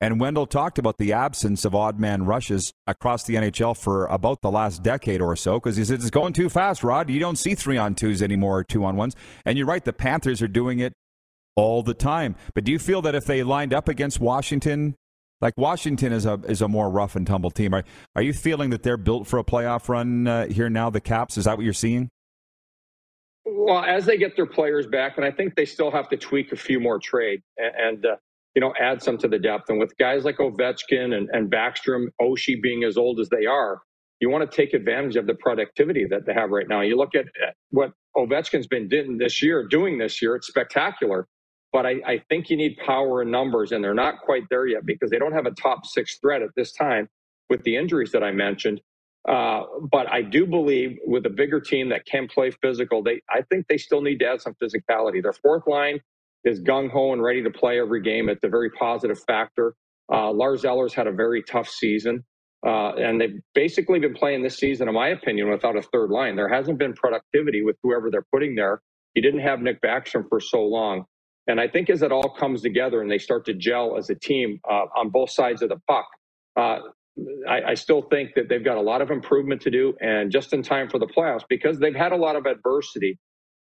And 0.02 0.20
Wendel 0.20 0.48
talked 0.48 0.80
about 0.80 0.98
the 0.98 1.14
absence 1.14 1.64
of 1.64 1.76
odd 1.76 2.00
man 2.00 2.26
rushes 2.26 2.74
across 2.88 3.24
the 3.24 3.36
NHL 3.36 3.78
for 3.78 4.08
about 4.08 4.42
the 4.42 4.50
last 4.50 4.82
decade 4.82 5.22
or 5.22 5.36
so 5.36 5.60
because 5.60 5.78
he 5.78 5.86
said 5.86 6.00
it's 6.00 6.10
going 6.10 6.34
too 6.34 6.50
fast, 6.50 6.84
Rod. 6.84 7.08
You 7.12 7.20
don't 7.20 7.36
see 7.36 7.54
three 7.54 7.78
on 7.78 7.94
twos 7.94 8.24
anymore 8.24 8.58
or 8.58 8.64
two 8.64 8.84
on 8.84 8.96
ones. 8.96 9.16
And 9.46 9.60
you're 9.60 9.68
right, 9.68 9.86
the 9.86 9.94
Panthers 9.94 10.42
are 10.42 10.48
doing 10.48 10.80
it 10.80 10.94
all 11.56 11.84
the 11.84 11.94
time. 11.94 12.36
But 12.56 12.64
do 12.64 12.72
you 12.72 12.80
feel 12.80 13.04
that 13.04 13.14
if 13.14 13.26
they 13.26 13.44
lined 13.44 13.76
up 13.76 13.88
against 13.88 14.20
Washington, 14.20 14.96
like 15.40 15.54
Washington 15.56 16.12
is 16.14 16.26
a 16.26 16.40
is 16.48 16.64
a 16.64 16.68
more 16.68 16.90
rough 16.90 17.16
and 17.16 17.28
tumble 17.28 17.52
team, 17.52 17.76
are, 17.76 17.84
are 18.16 18.24
you 18.24 18.34
feeling 18.34 18.72
that 18.72 18.82
they're 18.82 18.98
built 18.98 19.28
for 19.28 19.38
a 19.38 19.44
playoff 19.44 19.88
run 19.88 20.28
uh, 20.28 20.48
here 20.48 20.70
now, 20.70 20.90
the 20.90 21.02
Caps? 21.02 21.38
Is 21.38 21.46
that 21.46 21.58
what 21.58 21.64
you're 21.64 21.74
seeing? 21.74 22.10
Well, 23.46 23.84
as 23.84 24.06
they 24.06 24.18
get 24.18 24.36
their 24.36 24.46
players 24.48 24.88
back, 24.88 25.18
and 25.18 25.26
I 25.26 25.32
think 25.32 25.56
they 25.56 25.66
still 25.66 25.92
have 25.92 26.10
to 26.10 26.18
tweak 26.18 26.52
a 26.52 26.56
few 26.56 26.80
more 26.80 27.00
trade. 27.00 27.42
And, 27.58 28.06
uh, 28.06 28.16
you 28.56 28.62
know, 28.62 28.74
add 28.80 29.02
some 29.02 29.18
to 29.20 29.28
the 29.28 29.40
depth. 29.40 29.70
And 29.70 29.80
with 29.80 29.96
guys 29.98 30.26
like 30.26 30.38
Ovechkin 30.38 31.16
and, 31.16 31.30
and 31.32 31.52
Backstrom, 31.52 32.08
Oshie 32.22 32.62
being 32.62 32.84
as 32.84 32.98
old 32.98 33.20
as 33.20 33.30
they 33.30 33.46
are, 33.46 33.82
you 34.20 34.30
want 34.30 34.50
to 34.50 34.56
take 34.56 34.74
advantage 34.74 35.16
of 35.16 35.26
the 35.26 35.34
productivity 35.36 36.06
that 36.10 36.26
they 36.26 36.34
have 36.34 36.52
right 36.52 36.68
now. 36.68 36.82
You 36.82 36.98
look 36.98 37.16
at 37.16 37.26
what 37.72 37.92
Ovechkin's 38.16 38.68
been 38.68 38.88
doing 38.88 39.18
this 39.18 39.42
year, 39.42 39.68
doing 39.68 39.98
this 39.98 40.22
year, 40.22 40.36
it's 40.36 40.48
spectacular. 40.48 41.28
But 41.74 41.86
I, 41.86 42.02
I 42.06 42.24
think 42.30 42.50
you 42.50 42.58
need 42.58 42.78
power 42.86 43.22
and 43.22 43.32
numbers, 43.32 43.72
and 43.72 43.82
they're 43.82 43.94
not 43.94 44.20
quite 44.20 44.44
there 44.50 44.68
yet 44.68 44.86
because 44.86 45.10
they 45.10 45.18
don't 45.18 45.32
have 45.32 45.46
a 45.46 45.52
top 45.52 45.86
six 45.86 46.20
threat 46.20 46.42
at 46.42 46.50
this 46.56 46.74
time 46.74 47.08
with 47.50 47.64
the 47.64 47.78
injuries 47.78 48.12
that 48.12 48.24
I 48.24 48.32
mentioned. 48.32 48.82
Uh, 49.28 49.64
but 49.90 50.12
I 50.12 50.22
do 50.22 50.46
believe 50.46 50.98
with 51.06 51.26
a 51.26 51.30
bigger 51.30 51.62
team 51.62 51.90
that 51.90 52.06
can 52.06 52.28
play 52.28 52.52
physical, 52.52 53.04
they 53.04 53.22
I 53.30 53.44
think 53.44 53.68
they 53.68 53.78
still 53.78 54.02
need 54.02 54.20
to 54.20 54.26
add 54.26 54.42
some 54.42 54.56
physicality. 54.62 55.22
Their 55.22 55.34
fourth 55.34 55.68
line 55.68 56.02
is 56.43 56.62
gung 56.62 56.89
ho 56.89 57.13
and 57.13 57.21
ready 57.21 57.43
to 57.43 57.49
play 57.49 57.80
every 57.80 58.01
game. 58.01 58.30
It's 58.30 58.43
a 58.43 58.49
very 58.49 58.69
positive 58.71 59.19
factor. 59.27 59.75
Uh, 60.12 60.32
Lars 60.32 60.65
Eller's 60.65 60.93
had 60.93 61.08
a 61.08 61.12
very 61.12 61.43
tough 61.43 61.69
season. 61.69 62.23
Uh, 62.65 62.93
and 62.95 63.19
they've 63.19 63.39
basically 63.56 63.99
been 63.99 64.13
playing 64.13 64.43
this 64.43 64.58
season, 64.58 64.88
in 64.88 64.93
my 64.93 65.10
opinion, 65.10 65.49
without 65.49 65.75
a 65.75 65.82
third 65.82 66.12
line. 66.12 66.36
There 66.36 66.49
hasn't 66.49 66.77
been 66.77 66.93
productivity 66.93 67.63
with 67.63 67.75
whoever 67.82 68.12
they're 68.12 68.25
putting 68.32 68.56
there. 68.56 68.82
You 69.15 69.21
didn't 69.21 69.41
have 69.41 69.62
Nick 69.62 69.82
Backstrom 69.82 70.30
for 70.30 70.39
so 70.39 70.63
long. 70.63 71.06
And 71.47 71.60
I 71.60 71.67
think 71.67 71.89
as 71.89 72.04
it 72.04 72.12
all 72.12 72.30
comes 72.30 72.62
together 72.62 73.01
and 73.01 73.10
they 73.10 73.17
start 73.17 73.45
to 73.45 73.54
gel 73.54 73.97
as 73.97 74.10
a 74.10 74.15
team 74.15 74.60
uh, 74.69 74.86
on 74.95 75.10
both 75.10 75.32
sides 75.32 75.63
of 75.63 75.69
the 75.69 75.80
puck, 75.88 76.06
uh, 76.56 76.80
I, 77.49 77.62
I, 77.69 77.73
still 77.73 78.04
think 78.04 78.36
that 78.36 78.47
they've 78.47 78.63
got 78.63 78.77
a 78.77 78.82
lot 78.82 79.01
of 79.01 79.10
improvement 79.10 79.62
to 79.62 79.71
do 79.71 79.93
and 79.99 80.32
just 80.32 80.54
in 80.54 80.63
time 80.63 80.89
for 80.89 80.99
the 80.99 81.08
playoffs 81.08 81.43
because 81.49 81.80
they've 81.80 81.95
had 81.95 82.12
a 82.12 82.15
lot 82.15 82.36
of 82.36 82.45
adversity 82.45 83.19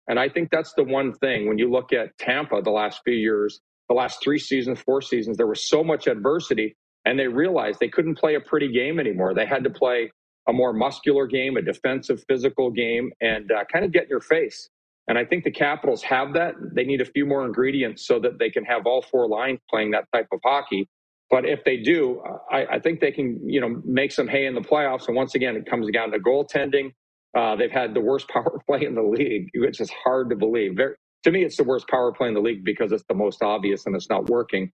and 0.09 0.19
I 0.19 0.29
think 0.29 0.51
that's 0.51 0.73
the 0.75 0.85
one 0.85 1.13
thing 1.15 1.49
when 1.49 1.59
you 1.59 1.71
look 1.71 1.93
at 1.93 2.17
Tampa 2.19 2.61
the 2.63 2.71
last 2.71 3.01
few 3.05 3.15
years, 3.15 3.61
the 3.89 3.95
last 3.95 4.23
three 4.23 4.39
seasons, 4.39 4.81
four 4.81 5.01
seasons, 5.01 5.37
there 5.37 5.47
was 5.47 5.69
so 5.69 5.83
much 5.83 6.07
adversity 6.07 6.77
and 7.05 7.19
they 7.19 7.29
realized 7.29 7.81
they 7.81 7.89
couldn't 7.89 8.17
play 8.17 8.35
a 8.35 8.41
pretty 8.41 8.73
game 8.73 8.99
anymore. 8.99 9.35
They 9.35 9.47
had 9.47 9.65
to 9.65 9.71
play 9.71 10.11
a 10.49 10.53
more 10.53 10.73
muscular 10.73 11.27
game, 11.27 11.57
a 11.57 11.63
defensive, 11.63 12.23
physical 12.29 12.71
game, 12.71 13.13
and 13.21 13.51
uh, 13.51 13.65
kind 13.73 13.85
of 13.85 13.93
get 13.93 14.05
in 14.05 14.09
your 14.11 14.21
face. 14.21 14.69
And 15.09 15.19
I 15.19 15.25
think 15.25 15.45
the 15.45 15.51
Capitals 15.51 16.03
have 16.03 16.33
that. 16.35 16.55
They 16.75 16.85
need 16.85 17.01
a 17.01 17.05
few 17.05 17.27
more 17.27 17.45
ingredients 17.45 18.07
so 18.07 18.19
that 18.21 18.39
they 18.39 18.51
can 18.51 18.65
have 18.65 18.87
all 18.87 19.03
four 19.03 19.29
lines 19.29 19.61
playing 19.69 19.91
that 19.91 20.05
type 20.15 20.29
of 20.33 20.41
hockey. 20.45 20.89
But 21.31 21.47
if 21.47 21.65
they 21.65 21.79
do, 21.79 22.23
I, 22.51 22.67
I 22.67 22.79
think 22.79 23.01
they 23.01 23.11
can, 23.11 23.41
you 23.49 23.61
know, 23.61 23.83
make 23.85 24.13
some 24.13 24.29
hay 24.29 24.47
in 24.47 24.55
the 24.55 24.61
playoffs. 24.61 25.07
And 25.09 25.17
once 25.17 25.35
again, 25.35 25.57
it 25.57 25.67
comes 25.67 25.91
down 25.93 26.11
to 26.13 26.19
goaltending 26.19 26.93
uh, 27.37 27.57
they've 27.57 27.71
had 27.71 27.95
the 27.95 28.01
worst 28.01 28.29
power 28.33 28.61
play 28.69 28.85
in 28.87 28.95
the 28.95 29.03
league, 29.03 29.51
which 29.57 29.81
is 29.81 29.91
hard 30.05 30.31
to 30.31 30.37
believe. 30.37 30.77
Very, 30.77 30.95
to 31.25 31.31
me, 31.33 31.45
it's 31.45 31.57
the 31.57 31.65
worst 31.65 31.89
power 31.89 32.13
play 32.13 32.29
in 32.29 32.35
the 32.35 32.41
league 32.41 32.65
because 32.65 32.93
it's 32.93 33.05
the 33.09 33.15
most 33.15 33.43
obvious 33.43 33.87
and 33.87 33.97
it's 33.97 34.11
not 34.11 34.29
working. 34.31 34.71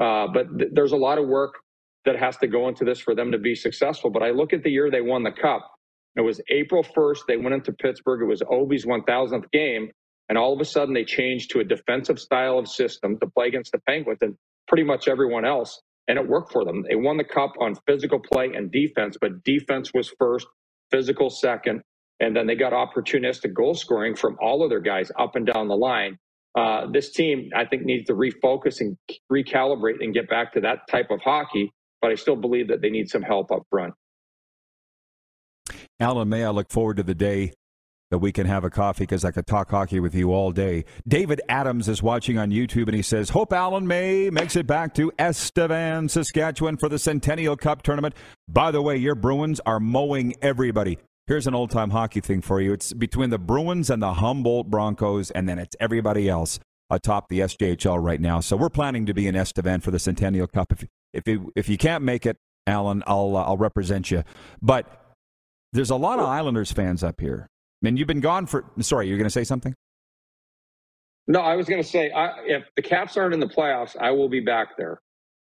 Uh, 0.00 0.26
but 0.32 0.58
th- 0.58 0.70
there's 0.74 0.92
a 0.92 0.96
lot 0.96 1.18
of 1.18 1.28
work 1.28 1.54
that 2.04 2.16
has 2.16 2.36
to 2.38 2.46
go 2.46 2.68
into 2.68 2.84
this 2.84 3.00
for 3.00 3.14
them 3.14 3.32
to 3.32 3.38
be 3.38 3.54
successful. 3.54 4.10
But 4.10 4.22
I 4.22 4.30
look 4.30 4.52
at 4.52 4.62
the 4.62 4.70
year 4.70 4.90
they 4.90 5.00
won 5.02 5.22
the 5.22 5.32
cup. 5.32 5.70
It 6.16 6.22
was 6.22 6.40
April 6.50 6.82
1st. 6.84 7.20
They 7.28 7.36
went 7.36 7.54
into 7.54 7.72
Pittsburgh. 7.72 8.22
It 8.22 8.26
was 8.26 8.42
Ovi's 8.42 8.84
1000th 8.86 9.50
game. 9.52 9.90
And 10.28 10.38
all 10.38 10.52
of 10.54 10.60
a 10.60 10.64
sudden, 10.64 10.94
they 10.94 11.04
changed 11.04 11.50
to 11.52 11.60
a 11.60 11.64
defensive 11.64 12.18
style 12.18 12.58
of 12.58 12.68
system 12.68 13.18
to 13.20 13.26
play 13.28 13.48
against 13.48 13.72
the 13.72 13.80
Penguins 13.88 14.18
and 14.22 14.36
pretty 14.68 14.84
much 14.84 15.08
everyone 15.08 15.44
else. 15.44 15.80
And 16.08 16.18
it 16.18 16.26
worked 16.28 16.52
for 16.52 16.64
them. 16.64 16.84
They 16.88 16.96
won 16.96 17.16
the 17.16 17.24
cup 17.24 17.52
on 17.60 17.74
physical 17.86 18.20
play 18.20 18.52
and 18.54 18.70
defense, 18.72 19.16
but 19.20 19.44
defense 19.44 19.92
was 19.94 20.12
first, 20.18 20.46
physical 20.90 21.30
second. 21.30 21.82
And 22.22 22.36
then 22.36 22.46
they 22.46 22.54
got 22.54 22.72
opportunistic 22.72 23.52
goal 23.52 23.74
scoring 23.74 24.14
from 24.14 24.38
all 24.40 24.62
of 24.62 24.70
their 24.70 24.80
guys 24.80 25.10
up 25.18 25.34
and 25.34 25.44
down 25.44 25.66
the 25.66 25.76
line. 25.76 26.16
Uh, 26.56 26.86
this 26.92 27.10
team, 27.10 27.50
I 27.54 27.64
think, 27.64 27.82
needs 27.82 28.06
to 28.06 28.14
refocus 28.14 28.80
and 28.80 28.96
recalibrate 29.30 30.00
and 30.00 30.14
get 30.14 30.30
back 30.30 30.52
to 30.52 30.60
that 30.60 30.86
type 30.88 31.10
of 31.10 31.20
hockey. 31.20 31.72
But 32.00 32.12
I 32.12 32.14
still 32.14 32.36
believe 32.36 32.68
that 32.68 32.80
they 32.80 32.90
need 32.90 33.10
some 33.10 33.22
help 33.22 33.50
up 33.50 33.62
front. 33.68 33.94
Alan 35.98 36.28
May, 36.28 36.44
I 36.44 36.50
look 36.50 36.70
forward 36.70 36.98
to 36.98 37.02
the 37.02 37.14
day 37.14 37.54
that 38.12 38.18
we 38.18 38.30
can 38.30 38.46
have 38.46 38.62
a 38.62 38.70
coffee 38.70 39.02
because 39.02 39.24
I 39.24 39.32
could 39.32 39.46
talk 39.46 39.70
hockey 39.70 39.98
with 39.98 40.14
you 40.14 40.32
all 40.32 40.52
day. 40.52 40.84
David 41.08 41.40
Adams 41.48 41.88
is 41.88 42.04
watching 42.04 42.38
on 42.38 42.50
YouTube 42.50 42.86
and 42.86 42.94
he 42.94 43.02
says, 43.02 43.30
Hope 43.30 43.52
Alan 43.52 43.86
May 43.86 44.30
makes 44.30 44.54
it 44.54 44.66
back 44.68 44.94
to 44.94 45.10
Estevan, 45.18 46.08
Saskatchewan 46.08 46.76
for 46.76 46.88
the 46.88 46.98
Centennial 47.00 47.56
Cup 47.56 47.82
tournament. 47.82 48.14
By 48.46 48.70
the 48.70 48.82
way, 48.82 48.96
your 48.96 49.16
Bruins 49.16 49.60
are 49.66 49.80
mowing 49.80 50.34
everybody. 50.40 50.98
Here's 51.26 51.46
an 51.46 51.54
old 51.54 51.70
time 51.70 51.90
hockey 51.90 52.20
thing 52.20 52.40
for 52.40 52.60
you. 52.60 52.72
It's 52.72 52.92
between 52.92 53.30
the 53.30 53.38
Bruins 53.38 53.90
and 53.90 54.02
the 54.02 54.14
Humboldt 54.14 54.68
Broncos, 54.68 55.30
and 55.30 55.48
then 55.48 55.58
it's 55.58 55.76
everybody 55.78 56.28
else 56.28 56.58
atop 56.90 57.28
the 57.28 57.40
SJHL 57.40 58.02
right 58.02 58.20
now. 58.20 58.40
So 58.40 58.56
we're 58.56 58.68
planning 58.68 59.06
to 59.06 59.14
be 59.14 59.26
in 59.26 59.36
Estevan 59.36 59.80
for 59.80 59.90
the 59.92 60.00
Centennial 60.00 60.48
Cup. 60.48 60.72
If 60.72 60.84
if 61.12 61.28
you, 61.28 61.52
if 61.54 61.68
you 61.68 61.78
can't 61.78 62.02
make 62.02 62.26
it, 62.26 62.38
Alan, 62.66 63.02
I'll 63.06 63.36
uh, 63.36 63.44
I'll 63.44 63.56
represent 63.56 64.10
you. 64.10 64.24
But 64.60 65.14
there's 65.72 65.90
a 65.90 65.96
lot 65.96 66.18
of 66.18 66.26
Islanders 66.26 66.72
fans 66.72 67.04
up 67.04 67.20
here. 67.20 67.46
I 67.48 67.86
mean, 67.86 67.96
you've 67.96 68.08
been 68.08 68.20
gone 68.20 68.46
for. 68.46 68.64
Sorry, 68.80 69.08
you're 69.08 69.18
going 69.18 69.24
to 69.26 69.30
say 69.30 69.44
something? 69.44 69.74
No, 71.28 71.40
I 71.40 71.54
was 71.54 71.66
going 71.66 71.82
to 71.82 71.88
say 71.88 72.10
I, 72.10 72.32
if 72.44 72.64
the 72.74 72.82
Caps 72.82 73.16
aren't 73.16 73.32
in 73.32 73.40
the 73.40 73.46
playoffs, 73.46 73.96
I 73.96 74.10
will 74.10 74.28
be 74.28 74.40
back 74.40 74.76
there. 74.76 75.00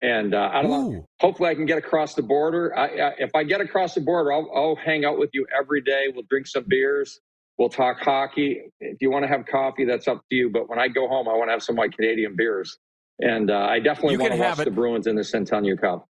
And 0.04 0.36
uh, 0.36 0.50
I 0.52 0.62
don't 0.62 0.72
Ooh. 0.72 0.92
know. 0.92 1.06
Hopefully, 1.22 1.50
I 1.50 1.56
can 1.56 1.66
get 1.66 1.78
across 1.78 2.13
the 2.13 2.22
border. 2.22 2.78
I, 2.78 2.88
I, 2.88 3.13
if 3.20 3.32
I 3.34 3.44
get 3.44 3.62
across 3.62 3.96
the 3.96 4.02
border, 4.02 4.34
I'll, 4.34 4.52
I'll 4.54 4.76
hang 4.76 5.06
out 5.06 5.18
with 5.18 5.30
you 5.34 5.48
every 5.58 5.82
day. 5.82 6.04
We'll 6.13 6.26
drink 6.30 6.46
some 6.46 6.66
beers. 6.68 7.22
We'll 7.58 7.70
talk 7.70 8.02
hockey. 8.02 8.62
If 8.82 8.98
you 9.00 9.10
want 9.10 9.24
to 9.24 9.30
have 9.30 9.46
coffee, 9.46 9.86
that's 9.86 10.10
up 10.10 10.22
to 10.30 10.36
you. 10.36 10.50
But 10.50 10.70
when 10.70 10.78
I 10.78 10.89
go 10.89 11.08
home, 11.08 11.30
I 11.30 11.34
want 11.34 11.48
to 11.48 11.54
have 11.54 11.63
some 11.63 11.76
of 11.76 11.78
my 11.78 11.88
Canadian 11.88 12.36
beers. 12.36 12.78
And 13.20 13.50
uh, 13.50 13.68
I 13.70 13.80
definitely 13.80 14.18
want 14.18 14.34
to 14.34 14.39
watch 14.39 14.58
the 14.58 14.72
Bruins 14.72 15.08
in 15.08 15.16
the 15.16 15.24
Centennial 15.24 15.78
Cup. 15.78 16.06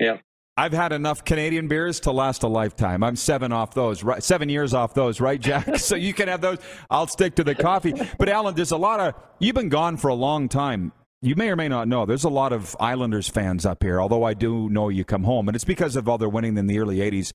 Yeah. 0.00 0.16
I've 0.56 0.72
had 0.72 0.92
enough 0.92 1.24
Canadian 1.24 1.68
beers 1.68 2.00
to 2.00 2.10
last 2.10 2.42
a 2.42 2.48
lifetime. 2.48 3.04
I'm 3.04 3.16
seven 3.16 3.52
off 3.52 3.72
those, 3.72 4.02
right? 4.02 4.22
Seven 4.22 4.48
years 4.48 4.74
off 4.74 4.94
those, 4.94 5.20
right, 5.20 5.40
Jack? 5.40 5.76
so 5.76 5.94
you 5.94 6.12
can 6.12 6.28
have 6.28 6.40
those. 6.40 6.58
I'll 6.90 7.06
stick 7.06 7.36
to 7.36 7.44
the 7.44 7.54
coffee. 7.54 7.94
But 8.18 8.28
Alan, 8.28 8.54
there's 8.54 8.72
a 8.72 8.76
lot 8.76 9.00
of. 9.00 9.14
You've 9.38 9.54
been 9.54 9.68
gone 9.68 9.96
for 9.96 10.08
a 10.08 10.14
long 10.14 10.48
time. 10.48 10.92
You 11.24 11.36
may 11.36 11.50
or 11.50 11.56
may 11.56 11.68
not 11.68 11.86
know. 11.86 12.04
There's 12.04 12.24
a 12.24 12.28
lot 12.28 12.52
of 12.52 12.76
Islanders 12.80 13.28
fans 13.28 13.64
up 13.64 13.84
here. 13.84 14.00
Although 14.00 14.24
I 14.24 14.34
do 14.34 14.68
know 14.68 14.88
you 14.88 15.04
come 15.04 15.22
home, 15.22 15.48
and 15.48 15.54
it's 15.54 15.64
because 15.64 15.94
of 15.94 16.08
all 16.08 16.18
their 16.18 16.28
winning 16.28 16.58
in 16.58 16.66
the 16.66 16.80
early 16.80 16.96
'80s. 16.98 17.32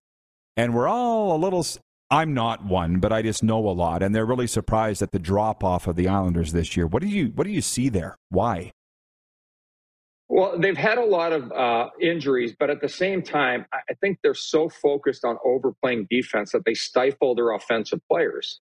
And 0.58 0.76
we're 0.76 0.90
all 0.90 1.36
a 1.36 1.40
little. 1.40 1.66
I'm 2.12 2.34
not 2.34 2.66
one, 2.66 3.00
but 3.00 3.14
I 3.14 3.22
just 3.22 3.44
know 3.44 3.60
a 3.60 3.72
lot, 3.72 4.04
and 4.04 4.14
they're 4.14 4.26
really 4.26 4.48
surprised 4.48 5.02
at 5.02 5.12
the 5.12 5.20
drop 5.20 5.64
off 5.64 5.88
of 5.88 5.96
the 5.96 6.10
Islanders 6.10 6.52
this 6.52 6.76
year. 6.76 6.86
What 6.86 7.02
do 7.02 7.08
you 7.08 7.28
What 7.28 7.46
do 7.48 7.54
you 7.54 7.62
see 7.62 7.88
there? 7.88 8.18
Why? 8.30 8.72
Well, 10.30 10.60
they've 10.60 10.78
had 10.78 10.98
a 10.98 11.06
lot 11.06 11.32
of 11.32 11.52
uh, 11.54 11.90
injuries, 12.02 12.54
but 12.60 12.70
at 12.70 12.82
the 12.82 12.90
same 12.90 13.22
time, 13.22 13.66
I 13.72 13.94
think 14.02 14.20
they're 14.22 14.34
so 14.34 14.68
focused 14.68 15.24
on 15.24 15.38
overplaying 15.46 16.08
defense 16.10 16.52
that 16.52 16.66
they 16.66 16.74
stifle 16.74 17.36
their 17.36 17.52
offensive 17.52 18.02
players. 18.12 18.60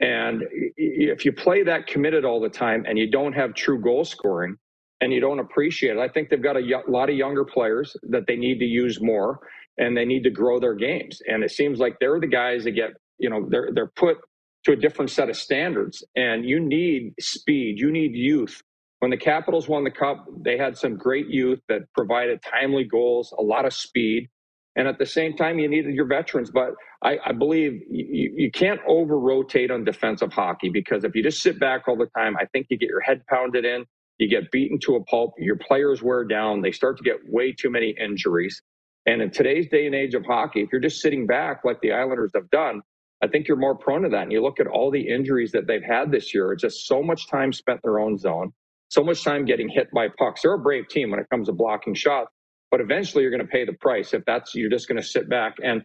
And 0.00 0.44
if 0.76 1.24
you 1.24 1.32
play 1.32 1.62
that 1.62 1.86
committed 1.86 2.24
all 2.24 2.40
the 2.40 2.48
time 2.50 2.84
and 2.86 2.98
you 2.98 3.10
don't 3.10 3.32
have 3.32 3.54
true 3.54 3.80
goal 3.80 4.04
scoring 4.04 4.56
and 5.00 5.12
you 5.12 5.20
don't 5.20 5.38
appreciate 5.38 5.96
it, 5.96 5.98
I 5.98 6.08
think 6.08 6.28
they've 6.28 6.42
got 6.42 6.56
a 6.56 6.82
lot 6.88 7.08
of 7.08 7.16
younger 7.16 7.44
players 7.44 7.96
that 8.10 8.26
they 8.26 8.36
need 8.36 8.58
to 8.58 8.66
use 8.66 9.00
more 9.00 9.40
and 9.78 9.96
they 9.96 10.04
need 10.04 10.24
to 10.24 10.30
grow 10.30 10.60
their 10.60 10.74
games. 10.74 11.20
And 11.26 11.42
it 11.42 11.50
seems 11.50 11.78
like 11.78 11.96
they're 12.00 12.20
the 12.20 12.26
guys 12.26 12.64
that 12.64 12.72
get, 12.72 12.90
you 13.18 13.30
know, 13.30 13.46
they're 13.48 13.70
they're 13.72 13.92
put 13.96 14.18
to 14.64 14.72
a 14.72 14.76
different 14.76 15.10
set 15.10 15.30
of 15.30 15.36
standards. 15.36 16.04
And 16.14 16.44
you 16.44 16.60
need 16.60 17.14
speed, 17.20 17.78
you 17.78 17.90
need 17.90 18.14
youth, 18.14 18.62
when 19.00 19.10
the 19.10 19.16
Capitals 19.16 19.68
won 19.68 19.84
the 19.84 19.90
Cup, 19.90 20.26
they 20.42 20.56
had 20.56 20.76
some 20.76 20.96
great 20.96 21.28
youth 21.28 21.60
that 21.68 21.82
provided 21.94 22.40
timely 22.42 22.84
goals, 22.84 23.32
a 23.38 23.42
lot 23.42 23.66
of 23.66 23.74
speed. 23.74 24.28
And 24.76 24.88
at 24.88 24.98
the 24.98 25.06
same 25.06 25.36
time, 25.36 25.58
you 25.60 25.68
needed 25.68 25.94
your 25.94 26.06
veterans. 26.06 26.50
But 26.50 26.72
I, 27.04 27.18
I 27.26 27.32
believe 27.32 27.82
you, 27.90 28.32
you 28.36 28.52
can't 28.52 28.80
over 28.88 29.18
rotate 29.18 29.70
on 29.70 29.84
defensive 29.84 30.32
hockey 30.32 30.70
because 30.70 31.04
if 31.04 31.16
you 31.16 31.22
just 31.24 31.42
sit 31.42 31.60
back 31.60 31.88
all 31.88 31.96
the 31.96 32.10
time, 32.16 32.36
I 32.38 32.46
think 32.46 32.68
you 32.70 32.78
get 32.78 32.90
your 32.90 33.00
head 33.00 33.22
pounded 33.28 33.64
in, 33.66 33.86
you 34.18 34.28
get 34.28 34.50
beaten 34.52 34.78
to 34.80 34.96
a 34.96 35.04
pulp, 35.04 35.34
your 35.38 35.56
players 35.56 36.02
wear 36.02 36.24
down, 36.24 36.62
they 36.62 36.72
start 36.72 36.98
to 36.98 37.04
get 37.04 37.16
way 37.28 37.52
too 37.52 37.70
many 37.70 37.94
injuries. 38.00 38.62
And 39.06 39.22
in 39.22 39.30
today's 39.32 39.68
day 39.68 39.86
and 39.86 39.94
age 39.96 40.14
of 40.14 40.26
hockey, 40.26 40.62
if 40.62 40.70
you're 40.72 40.80
just 40.82 41.02
sitting 41.02 41.26
back 41.26 41.62
like 41.64 41.80
the 41.82 41.92
Islanders 41.92 42.32
have 42.34 42.50
done, 42.50 42.82
I 43.22 43.28
think 43.28 43.48
you're 43.48 43.58
more 43.58 43.76
prone 43.76 44.02
to 44.04 44.10
that. 44.10 44.24
And 44.24 44.32
you 44.32 44.42
look 44.42 44.60
at 44.60 44.68
all 44.68 44.90
the 44.92 45.08
injuries 45.08 45.52
that 45.52 45.66
they've 45.68 45.82
had 45.84 46.12
this 46.12 46.34
year, 46.34 46.52
it's 46.52 46.62
just 46.62 46.86
so 46.86 47.02
much 47.02 47.28
time 47.30 47.52
spent 47.52 47.80
in 47.84 47.90
their 47.90 48.00
own 48.00 48.18
zone 48.18 48.50
so 48.90 49.04
much 49.04 49.24
time 49.24 49.46
getting 49.46 49.68
hit 49.70 49.88
by 49.94 50.08
pucks. 50.18 50.42
They're 50.42 50.54
a 50.54 50.60
brave 50.60 50.88
team 50.88 51.12
when 51.12 51.20
it 51.20 51.28
comes 51.30 51.48
to 51.48 51.54
blocking 51.54 51.94
shots, 51.94 52.30
but 52.70 52.80
eventually 52.80 53.22
you're 53.22 53.30
going 53.30 53.44
to 53.44 53.50
pay 53.50 53.64
the 53.64 53.72
price 53.74 54.14
if 54.14 54.24
that's 54.26 54.54
you're 54.54 54.70
just 54.70 54.88
going 54.88 55.00
to 55.00 55.06
sit 55.06 55.28
back. 55.28 55.56
And 55.62 55.82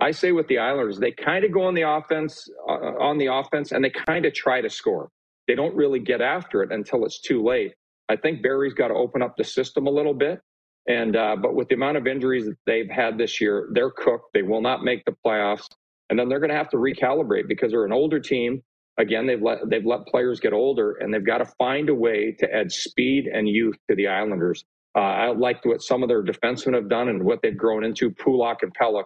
I 0.00 0.10
say 0.10 0.32
with 0.32 0.48
the 0.48 0.58
Islanders, 0.58 0.98
they 0.98 1.12
kind 1.12 1.44
of 1.44 1.52
go 1.52 1.62
on 1.62 1.74
the 1.74 1.82
offense 1.82 2.48
uh, 2.68 2.72
on 2.72 3.18
the 3.18 3.26
offense, 3.26 3.72
and 3.72 3.84
they 3.84 3.90
kind 3.90 4.26
of 4.26 4.34
try 4.34 4.60
to 4.60 4.70
score. 4.70 5.08
They 5.46 5.54
don't 5.54 5.74
really 5.74 6.00
get 6.00 6.20
after 6.20 6.62
it 6.62 6.72
until 6.72 7.04
it's 7.04 7.20
too 7.20 7.42
late. 7.42 7.74
I 8.08 8.16
think 8.16 8.42
Barry's 8.42 8.74
got 8.74 8.88
to 8.88 8.94
open 8.94 9.22
up 9.22 9.36
the 9.36 9.44
system 9.44 9.86
a 9.86 9.90
little 9.90 10.14
bit. 10.14 10.40
And 10.88 11.16
uh, 11.16 11.36
but 11.40 11.54
with 11.54 11.68
the 11.68 11.76
amount 11.76 11.96
of 11.96 12.06
injuries 12.06 12.44
that 12.46 12.56
they've 12.66 12.90
had 12.90 13.16
this 13.16 13.40
year, 13.40 13.68
they're 13.72 13.90
cooked. 13.90 14.34
They 14.34 14.42
will 14.42 14.60
not 14.60 14.84
make 14.84 15.04
the 15.04 15.16
playoffs, 15.24 15.66
and 16.10 16.18
then 16.18 16.28
they're 16.28 16.40
going 16.40 16.50
to 16.50 16.56
have 16.56 16.70
to 16.70 16.76
recalibrate 16.76 17.48
because 17.48 17.70
they're 17.70 17.86
an 17.86 17.92
older 17.92 18.20
team 18.20 18.62
again 18.98 19.26
they've 19.26 19.42
let 19.42 19.58
they've 19.68 19.86
let 19.86 20.06
players 20.06 20.40
get 20.40 20.52
older 20.52 20.92
and 21.00 21.12
they've 21.12 21.26
got 21.26 21.38
to 21.38 21.46
find 21.58 21.88
a 21.88 21.94
way 21.94 22.32
to 22.38 22.52
add 22.52 22.70
speed 22.70 23.26
and 23.26 23.48
youth 23.48 23.76
to 23.88 23.96
the 23.96 24.06
Islanders. 24.08 24.64
Uh, 24.96 25.00
I 25.00 25.32
like 25.32 25.64
what 25.64 25.82
some 25.82 26.02
of 26.02 26.08
their 26.08 26.22
defensemen 26.22 26.74
have 26.74 26.88
done 26.88 27.08
and 27.08 27.24
what 27.24 27.40
they've 27.42 27.56
grown 27.56 27.84
into. 27.84 28.10
Pulock 28.10 28.62
and 28.62 28.74
Pelech 28.76 29.04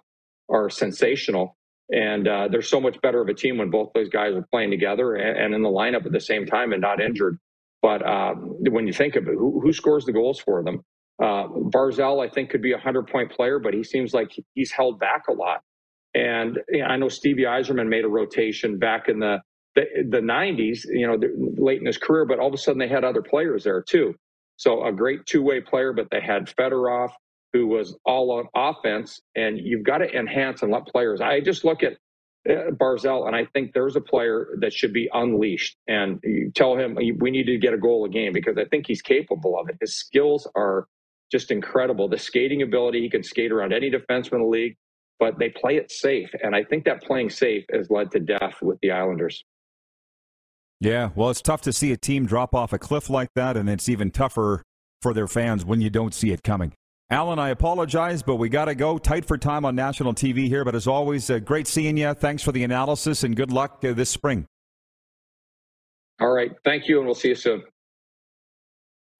are 0.50 0.70
sensational, 0.70 1.56
and 1.90 2.28
uh, 2.28 2.48
they're 2.50 2.62
so 2.62 2.80
much 2.80 3.00
better 3.02 3.20
of 3.22 3.28
a 3.28 3.34
team 3.34 3.58
when 3.58 3.70
both 3.70 3.92
those 3.94 4.08
guys 4.08 4.34
are 4.34 4.46
playing 4.52 4.70
together 4.70 5.16
and, 5.16 5.38
and 5.38 5.54
in 5.54 5.62
the 5.62 5.68
lineup 5.68 6.06
at 6.06 6.12
the 6.12 6.20
same 6.20 6.46
time 6.46 6.72
and 6.72 6.82
not 6.82 7.00
injured. 7.00 7.38
But 7.82 8.06
uh, 8.06 8.34
when 8.36 8.86
you 8.86 8.92
think 8.92 9.16
of 9.16 9.28
it, 9.28 9.34
who, 9.34 9.60
who 9.60 9.72
scores 9.72 10.04
the 10.04 10.12
goals 10.12 10.40
for 10.40 10.62
them? 10.64 10.82
Uh, 11.22 11.48
Barzal, 11.48 12.24
I 12.26 12.30
think, 12.30 12.50
could 12.50 12.62
be 12.62 12.72
a 12.72 12.78
hundred 12.78 13.08
point 13.08 13.30
player, 13.32 13.58
but 13.58 13.74
he 13.74 13.84
seems 13.84 14.14
like 14.14 14.32
he's 14.54 14.72
held 14.72 14.98
back 15.00 15.28
a 15.28 15.32
lot. 15.32 15.62
And 16.14 16.58
you 16.70 16.80
know, 16.80 16.86
I 16.86 16.96
know 16.96 17.08
Stevie 17.08 17.44
Yzerman 17.44 17.88
made 17.88 18.04
a 18.04 18.08
rotation 18.08 18.78
back 18.78 19.08
in 19.08 19.20
the 19.20 19.40
the, 19.76 19.84
the 20.10 20.18
90s, 20.18 20.80
you 20.86 21.06
know, 21.06 21.18
late 21.62 21.80
in 21.80 21.86
his 21.86 21.98
career, 21.98 22.26
but 22.26 22.40
all 22.40 22.48
of 22.48 22.54
a 22.54 22.58
sudden 22.58 22.78
they 22.80 22.88
had 22.88 23.04
other 23.04 23.22
players 23.22 23.64
there 23.64 23.82
too. 23.82 24.14
So 24.58 24.84
a 24.84 24.92
great 24.92 25.24
two 25.24 25.42
way 25.42 25.60
player, 25.60 25.92
but 25.92 26.08
they 26.10 26.20
had 26.20 26.46
Fedorov, 26.46 27.10
who 27.52 27.68
was 27.68 27.96
all 28.04 28.32
on 28.32 28.48
offense, 28.54 29.20
and 29.36 29.58
you've 29.58 29.84
got 29.84 29.98
to 29.98 30.10
enhance 30.14 30.62
and 30.62 30.72
let 30.72 30.86
players. 30.86 31.20
I 31.20 31.40
just 31.40 31.64
look 31.64 31.82
at 31.82 31.92
uh, 32.48 32.72
Barzal, 32.72 33.28
and 33.28 33.36
I 33.36 33.46
think 33.54 33.72
there's 33.72 33.94
a 33.94 34.00
player 34.00 34.48
that 34.60 34.72
should 34.72 34.92
be 34.92 35.08
unleashed. 35.14 35.76
And 35.86 36.18
you 36.24 36.50
tell 36.54 36.76
him 36.76 36.96
we 36.96 37.30
need 37.30 37.44
to 37.44 37.56
get 37.56 37.72
a 37.72 37.78
goal 37.78 38.04
a 38.04 38.08
game 38.08 38.32
because 38.32 38.58
I 38.58 38.64
think 38.64 38.86
he's 38.86 39.00
capable 39.00 39.58
of 39.58 39.68
it. 39.68 39.76
His 39.80 39.94
skills 39.94 40.48
are 40.56 40.88
just 41.30 41.52
incredible. 41.52 42.08
The 42.08 42.18
skating 42.18 42.62
ability, 42.62 43.00
he 43.00 43.10
can 43.10 43.22
skate 43.22 43.52
around 43.52 43.72
any 43.72 43.90
defenseman 43.90 44.34
in 44.34 44.40
the 44.40 44.46
league, 44.46 44.76
but 45.20 45.38
they 45.38 45.50
play 45.50 45.76
it 45.76 45.92
safe. 45.92 46.30
And 46.42 46.56
I 46.56 46.64
think 46.64 46.84
that 46.86 47.02
playing 47.02 47.30
safe 47.30 47.64
has 47.72 47.90
led 47.90 48.10
to 48.10 48.18
death 48.18 48.56
with 48.60 48.78
the 48.82 48.90
Islanders. 48.90 49.44
Yeah, 50.80 51.10
well, 51.14 51.30
it's 51.30 51.42
tough 51.42 51.62
to 51.62 51.72
see 51.72 51.92
a 51.92 51.96
team 51.96 52.26
drop 52.26 52.54
off 52.54 52.72
a 52.72 52.78
cliff 52.78 53.10
like 53.10 53.30
that, 53.34 53.56
and 53.56 53.68
it's 53.68 53.88
even 53.88 54.10
tougher 54.10 54.62
for 55.02 55.12
their 55.12 55.26
fans 55.26 55.64
when 55.64 55.80
you 55.80 55.90
don't 55.90 56.14
see 56.14 56.30
it 56.30 56.42
coming. 56.42 56.72
Alan, 57.10 57.38
I 57.38 57.48
apologize, 57.48 58.22
but 58.22 58.36
we 58.36 58.48
got 58.48 58.66
to 58.66 58.74
go. 58.74 58.98
Tight 58.98 59.24
for 59.24 59.38
time 59.38 59.64
on 59.64 59.74
national 59.74 60.14
TV 60.14 60.46
here, 60.46 60.64
but 60.64 60.74
as 60.74 60.86
always, 60.86 61.30
uh, 61.30 61.38
great 61.38 61.66
seeing 61.66 61.96
you. 61.96 62.12
Thanks 62.14 62.42
for 62.42 62.52
the 62.52 62.62
analysis, 62.64 63.24
and 63.24 63.34
good 63.34 63.50
luck 63.50 63.82
uh, 63.84 63.92
this 63.94 64.10
spring. 64.10 64.46
All 66.20 66.30
right. 66.30 66.52
Thank 66.64 66.88
you, 66.88 66.98
and 66.98 67.06
we'll 67.06 67.14
see 67.14 67.28
you 67.28 67.34
soon. 67.34 67.62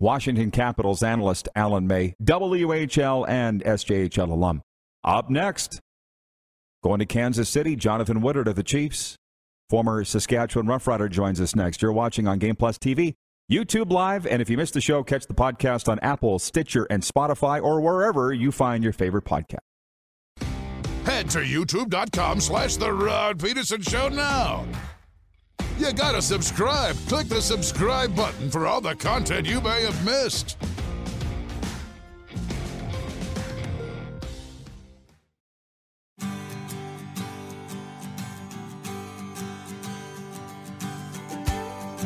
Washington 0.01 0.51
Capitals 0.51 1.03
analyst 1.03 1.49
Alan 1.57 1.87
May, 1.87 2.15
WHL 2.23 3.29
and 3.29 3.65
SJHL 3.65 4.31
alum. 4.31 4.63
Up 5.03 5.31
next, 5.31 5.81
going 6.85 7.01
to 7.01 7.07
Kansas 7.07 7.49
City, 7.49 7.75
Jonathan 7.75 8.21
Woodard 8.21 8.47
of 8.47 8.55
the 8.55 8.63
Chiefs. 8.63 9.17
Former 9.69 10.03
Saskatchewan 10.03 10.67
Roughrider 10.67 11.11
joins 11.11 11.41
us 11.43 11.55
next. 11.55 11.83
You're 11.83 11.93
watching 11.93 12.27
on 12.27 12.39
Game 12.39 12.57
Plus 12.57 12.79
TV, 12.79 13.15
YouTube 13.53 13.93
Live, 13.93 14.27
and 14.27 14.41
if 14.41 14.49
you 14.49 14.57
missed 14.57 14.73
the 14.73 14.81
show, 14.81 15.03
catch 15.03 15.27
the 15.27 15.35
podcast 15.35 15.91
on 15.91 15.99
Apple, 15.99 16.39
Stitcher, 16.39 16.87
and 16.89 17.03
Spotify, 17.03 17.63
or 17.63 17.81
wherever 17.83 18.33
you 18.33 18.51
find 18.51 18.83
your 18.83 18.95
favorite 18.95 19.25
podcast. 19.25 19.59
Head 21.05 21.29
to 21.31 21.41
youtube.com 21.41 22.41
slash 22.41 22.77
The 22.77 22.93
Rod 22.93 23.39
Pedersen 23.39 23.83
Show 23.83 24.09
now. 24.09 24.65
You 25.79 25.93
gotta 25.93 26.23
subscribe. 26.23 26.97
Click 27.07 27.29
the 27.29 27.41
subscribe 27.41 28.17
button 28.17 28.51
for 28.51 28.67
all 28.67 28.81
the 28.81 28.95
content 28.95 29.47
you 29.47 29.61
may 29.61 29.83
have 29.83 30.05
missed. 30.05 30.57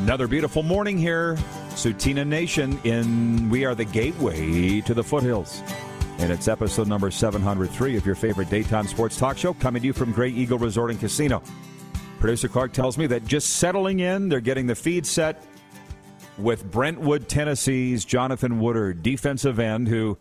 Another 0.02 0.26
beautiful 0.26 0.64
morning 0.64 0.98
here, 0.98 1.36
Tsuut'ina 1.70 2.26
Nation, 2.26 2.76
in 2.82 3.48
We 3.48 3.64
Are 3.64 3.76
the 3.76 3.84
Gateway 3.84 4.80
to 4.80 4.94
the 4.94 5.04
Foothills. 5.04 5.62
And 6.18 6.32
it's 6.32 6.48
episode 6.48 6.88
number 6.88 7.08
703 7.12 7.96
of 7.96 8.04
your 8.04 8.16
favorite 8.16 8.50
daytime 8.50 8.88
sports 8.88 9.16
talk 9.16 9.38
show, 9.38 9.54
coming 9.54 9.80
to 9.80 9.86
you 9.86 9.92
from 9.92 10.10
Grey 10.10 10.30
Eagle 10.30 10.58
Resort 10.58 10.90
and 10.90 10.98
Casino. 10.98 11.40
Producer 12.18 12.48
Clark 12.48 12.72
tells 12.72 12.98
me 12.98 13.06
that 13.06 13.24
just 13.26 13.50
settling 13.50 14.00
in, 14.00 14.28
they're 14.28 14.40
getting 14.40 14.66
the 14.66 14.74
feed 14.74 15.06
set 15.06 15.40
with 16.36 16.68
Brentwood, 16.68 17.28
Tennessee's 17.28 18.04
Jonathan 18.04 18.58
Woodard, 18.58 19.04
defensive 19.04 19.60
end, 19.60 19.86
who 19.86 20.18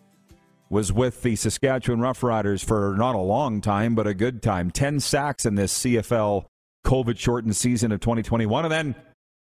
was 0.69 0.93
with 0.93 1.23
the 1.23 1.35
Saskatchewan 1.35 2.01
Roughriders 2.01 2.63
for 2.63 2.93
not 2.99 3.15
a 3.15 3.19
long 3.19 3.61
time, 3.61 3.95
but 3.95 4.05
a 4.05 4.13
good 4.13 4.43
time. 4.43 4.69
10 4.69 4.99
sacks 4.99 5.43
in 5.43 5.55
this 5.55 5.75
CFL 5.79 6.45
COVID 6.85 7.17
shortened 7.17 7.55
season 7.55 7.91
of 7.91 7.99
2021. 7.99 8.65
And 8.65 8.71
then 8.71 8.95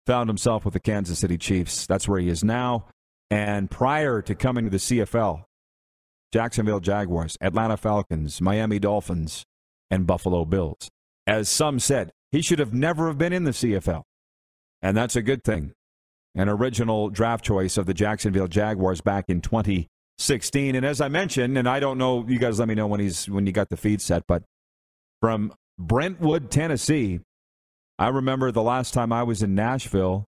found 0.06 0.30
himself 0.30 0.66
with 0.66 0.74
the 0.74 0.80
Kansas 0.80 1.20
City 1.20 1.38
Chiefs. 1.38 1.86
That's 1.88 2.08
where 2.08 2.20
he 2.20 2.30
is 2.30 2.44
now. 2.44 2.88
And 3.30 3.70
prior 3.72 4.22
to 4.22 4.36
coming 4.36 4.66
to 4.66 4.70
the 4.70 4.78
CFL, 4.78 5.44
Jacksonville 6.32 6.80
Jaguars, 6.80 7.38
Atlanta 7.42 7.78
Falcons, 7.78 8.42
Miami 8.42 8.80
Dolphins, 8.80 9.44
and 9.90 10.08
Buffalo 10.08 10.46
Bills. 10.46 10.90
As 11.28 11.48
some 11.48 11.80
said, 11.80 12.12
he 12.32 12.42
should 12.42 12.60
have 12.60 12.74
never 12.74 13.08
have 13.08 13.18
been 13.18 13.34
in 13.34 13.44
the 13.44 13.52
CFL. 13.52 14.04
And 14.82 14.98
that's 14.98 15.16
a 15.16 15.22
good 15.22 15.44
thing. 15.44 15.74
An 16.36 16.50
original 16.50 17.10
draft 17.10 17.46
choice 17.46 17.78
of 17.78 17.86
the 17.86 17.94
Jacksonville 17.94 18.48
Jaguars 18.48 19.02
back 19.02 19.26
in 19.30 19.40
2016. 19.40 20.76
And 20.76 20.86
as 20.86 21.00
I 21.00 21.08
mentioned, 21.08 21.58
and 21.58 21.70
I 21.70 21.80
don't 21.80 22.00
know, 22.00 22.26
you 22.28 22.40
guys 22.40 22.60
let 22.60 22.68
me 22.68 22.76
know 22.76 22.88
when 22.88 23.00
he's 23.00 23.30
when 23.30 23.46
you 23.46 23.52
got 23.52 23.70
the 23.70 23.78
feed 23.78 24.02
set, 24.02 24.24
but 24.28 24.44
from 25.22 25.54
Brentwood, 25.78 26.52
Tennessee, 26.52 27.20
I 28.00 28.08
remember 28.10 28.52
the 28.52 28.64
last 28.64 28.94
time 28.94 29.14
I 29.14 29.24
was 29.24 29.44
in 29.44 29.56
Nashville, 29.56 30.26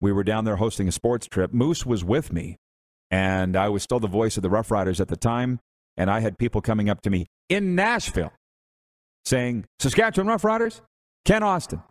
We 0.00 0.12
were 0.12 0.24
down 0.24 0.44
there 0.44 0.56
hosting 0.56 0.86
a 0.88 0.92
sports 0.92 1.26
trip. 1.26 1.52
Moose 1.52 1.84
was 1.84 2.04
with 2.04 2.32
me, 2.32 2.56
and 3.10 3.56
I 3.56 3.68
was 3.68 3.82
still 3.82 3.98
the 4.00 4.06
voice 4.08 4.36
of 4.36 4.42
the 4.42 4.48
Roughriders 4.48 5.00
at 5.00 5.08
the 5.08 5.16
time. 5.16 5.58
And 5.96 6.08
I 6.10 6.20
had 6.20 6.38
people 6.38 6.60
coming 6.60 6.88
up 6.88 7.00
to 7.02 7.10
me 7.10 7.26
in 7.48 7.74
Nashville 7.74 8.32
saying, 9.24 9.64
Saskatchewan 9.80 10.28
Roughriders, 10.28 10.80
Ken 11.24 11.42
Austin. 11.42 11.82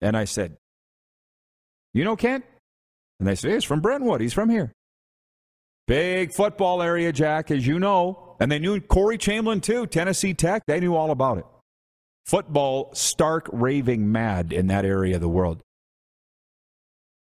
And 0.00 0.16
I 0.16 0.24
said, 0.24 0.56
You 1.92 2.04
know 2.04 2.14
Ken? 2.14 2.44
And 3.18 3.28
they 3.28 3.34
said, 3.34 3.52
He's 3.52 3.64
from 3.64 3.80
Brentwood. 3.80 4.20
He's 4.20 4.32
from 4.32 4.48
here. 4.50 4.72
Big 5.88 6.32
football 6.32 6.80
area, 6.80 7.12
Jack, 7.12 7.50
as 7.50 7.66
you 7.66 7.78
know. 7.80 8.36
And 8.40 8.50
they 8.50 8.60
knew 8.60 8.80
Corey 8.80 9.18
Chamberlain, 9.18 9.60
too, 9.60 9.86
Tennessee 9.86 10.34
Tech. 10.34 10.62
They 10.66 10.78
knew 10.80 10.94
all 10.94 11.10
about 11.10 11.38
it. 11.38 11.44
Football 12.26 12.90
stark 12.94 13.48
raving 13.52 14.10
mad 14.10 14.52
in 14.52 14.68
that 14.68 14.84
area 14.84 15.16
of 15.16 15.20
the 15.20 15.28
world. 15.28 15.62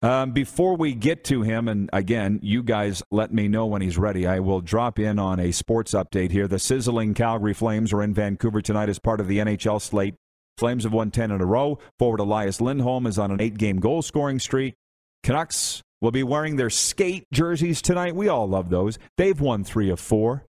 Um, 0.02 0.32
before 0.32 0.76
we 0.76 0.94
get 0.94 1.22
to 1.24 1.42
him, 1.42 1.68
and 1.68 1.88
again, 1.92 2.40
you 2.42 2.64
guys 2.64 3.04
let 3.12 3.32
me 3.32 3.46
know 3.46 3.66
when 3.66 3.82
he's 3.82 3.96
ready. 3.96 4.26
I 4.26 4.40
will 4.40 4.60
drop 4.60 4.98
in 4.98 5.20
on 5.20 5.38
a 5.38 5.52
sports 5.52 5.92
update 5.92 6.32
here. 6.32 6.48
The 6.48 6.58
sizzling 6.58 7.14
Calgary 7.14 7.54
Flames 7.54 7.92
are 7.92 8.02
in 8.02 8.12
Vancouver 8.12 8.60
tonight 8.60 8.88
as 8.88 8.98
part 8.98 9.20
of 9.20 9.28
the 9.28 9.38
NHL 9.38 9.80
slate. 9.80 10.16
Flames 10.58 10.82
have 10.82 10.92
won 10.92 11.12
10 11.12 11.30
in 11.30 11.40
a 11.40 11.46
row. 11.46 11.78
Forward 12.00 12.18
Elias 12.18 12.60
Lindholm 12.60 13.06
is 13.06 13.16
on 13.16 13.30
an 13.30 13.40
eight 13.40 13.56
game 13.56 13.78
goal 13.78 14.02
scoring 14.02 14.40
streak. 14.40 14.74
Canucks 15.22 15.82
will 16.00 16.10
be 16.10 16.24
wearing 16.24 16.56
their 16.56 16.70
skate 16.70 17.24
jerseys 17.32 17.80
tonight. 17.80 18.16
We 18.16 18.26
all 18.26 18.48
love 18.48 18.70
those. 18.70 18.98
They've 19.16 19.40
won 19.40 19.62
three 19.62 19.88
of 19.88 20.00
four. 20.00 20.44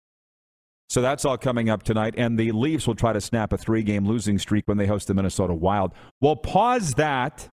So 0.88 1.02
that's 1.02 1.24
all 1.24 1.38
coming 1.38 1.70
up 1.70 1.82
tonight. 1.82 2.14
And 2.16 2.38
the 2.38 2.52
Leafs 2.52 2.86
will 2.86 2.94
try 2.94 3.12
to 3.12 3.20
snap 3.20 3.52
a 3.52 3.58
three 3.58 3.82
game 3.82 4.06
losing 4.06 4.38
streak 4.38 4.66
when 4.66 4.76
they 4.76 4.86
host 4.86 5.08
the 5.08 5.14
Minnesota 5.14 5.54
Wild. 5.54 5.92
We'll 6.20 6.36
pause 6.36 6.94
that 6.94 7.48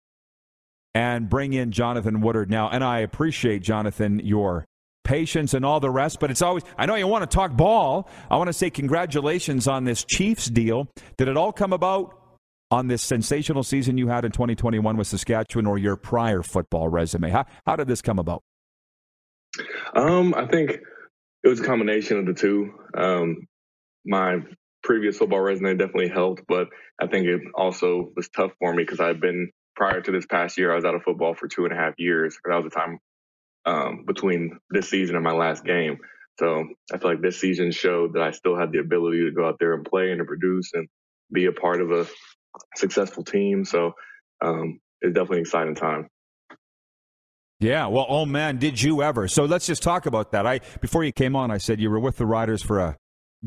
and 0.94 1.30
bring 1.30 1.54
in 1.54 1.72
Jonathan 1.72 2.22
Woodard 2.22 2.50
now. 2.50 2.70
And 2.70 2.84
I 2.84 3.00
appreciate, 3.00 3.62
Jonathan, 3.62 4.20
your 4.24 4.66
patience 5.04 5.54
and 5.54 5.66
all 5.66 5.80
the 5.80 5.90
rest, 5.90 6.20
but 6.20 6.30
it's 6.30 6.42
always, 6.42 6.64
I 6.78 6.86
know 6.86 6.96
you 6.96 7.08
want 7.08 7.30
to 7.30 7.36
talk 7.36 7.56
ball. 7.56 8.10
I 8.30 8.38
want 8.38 8.48
to 8.48 8.54
say 8.54 8.70
congratulations 8.70 9.68
on 9.68 9.86
this 9.86 10.04
Chiefs 10.04 10.48
deal. 10.48 10.88
Did 11.18 11.28
it 11.28 11.38
all 11.38 11.52
come 11.52 11.74
about 11.74 12.18
on 12.70 12.88
this 12.88 13.02
sensational 13.02 13.64
season 13.64 13.98
you 13.98 14.08
had 14.08 14.26
in 14.26 14.32
2021 14.32 14.98
with 14.98 15.08
Saskatchewan 15.08 15.66
or 15.66 15.78
your 15.78 15.96
prior 15.96 16.44
football 16.44 16.88
resume? 16.88 17.30
How, 17.30 17.46
how 17.66 17.76
did 17.76 17.88
this 17.88 18.02
come 18.02 18.20
about? 18.20 18.44
Um, 19.96 20.34
I 20.36 20.46
think 20.46 20.80
it 21.44 21.48
was 21.48 21.60
a 21.60 21.64
combination 21.66 22.18
of 22.18 22.26
the 22.26 22.34
two. 22.34 22.74
Um, 22.96 23.48
my 24.06 24.40
previous 24.84 25.18
football 25.18 25.40
resume 25.40 25.78
definitely 25.78 26.10
helped, 26.10 26.44
but 26.48 26.68
I 27.02 27.08
think 27.08 27.28
it 27.28 27.42
also 27.56 28.12
was 28.16 28.30
tough 28.30 28.52
for 28.60 28.74
me 28.74 28.84
because 28.84 29.00
I've 29.00 29.20
been 29.22 29.52
prior 29.76 30.02
to 30.02 30.12
this 30.12 30.26
past 30.26 30.58
year, 30.58 30.72
I 30.72 30.76
was 30.76 30.86
out 30.86 30.96
of 30.96 31.04
football 31.04 31.34
for 31.34 31.48
two 31.48 31.66
and 31.66 31.74
a 31.74 31.78
half 31.78 31.94
years. 31.98 32.38
That 32.46 32.56
was 32.56 32.66
the 32.66 32.80
time 32.80 33.00
um, 33.66 34.06
between 34.06 34.60
this 34.70 34.90
season 34.90 35.16
and 35.16 35.24
my 35.24 35.34
last 35.34 35.64
game. 35.64 35.98
So 36.40 36.66
I 36.94 36.98
feel 36.98 37.12
like 37.12 37.22
this 37.22 37.40
season 37.40 37.72
showed 37.72 38.14
that 38.14 38.24
I 38.24 38.32
still 38.32 38.58
had 38.58 38.72
the 38.72 38.80
ability 38.80 39.24
to 39.26 39.32
go 39.32 39.48
out 39.48 39.58
there 39.60 39.74
and 39.74 39.86
play 39.86 40.12
and 40.12 40.20
to 40.20 40.26
produce 40.26 40.72
and 40.74 40.88
be 41.32 41.46
a 41.46 41.52
part 41.52 41.82
of 41.82 41.92
a 41.92 42.08
successful 42.76 43.24
team. 43.24 43.66
So 43.66 43.94
um, 44.44 44.80
it's 45.02 45.14
definitely 45.14 45.40
an 45.40 45.42
exciting 45.42 45.76
time. 45.76 46.08
Yeah, 47.62 47.86
well, 47.86 48.08
oh 48.10 48.26
man, 48.26 48.58
did 48.58 48.82
you 48.82 49.04
ever? 49.04 49.28
So 49.28 49.46
let's 49.46 49.68
just 49.68 49.84
talk 49.84 50.08
about 50.08 50.32
that. 50.32 50.48
I 50.48 50.62
before 50.82 51.04
you 51.04 51.12
came 51.12 51.36
on, 51.36 51.52
I 51.52 51.60
said 51.60 51.80
you 51.80 51.92
were 51.92 52.00
with 52.00 52.18
the 52.18 52.26
Riders 52.26 52.64
for 52.64 52.80
a 52.80 52.98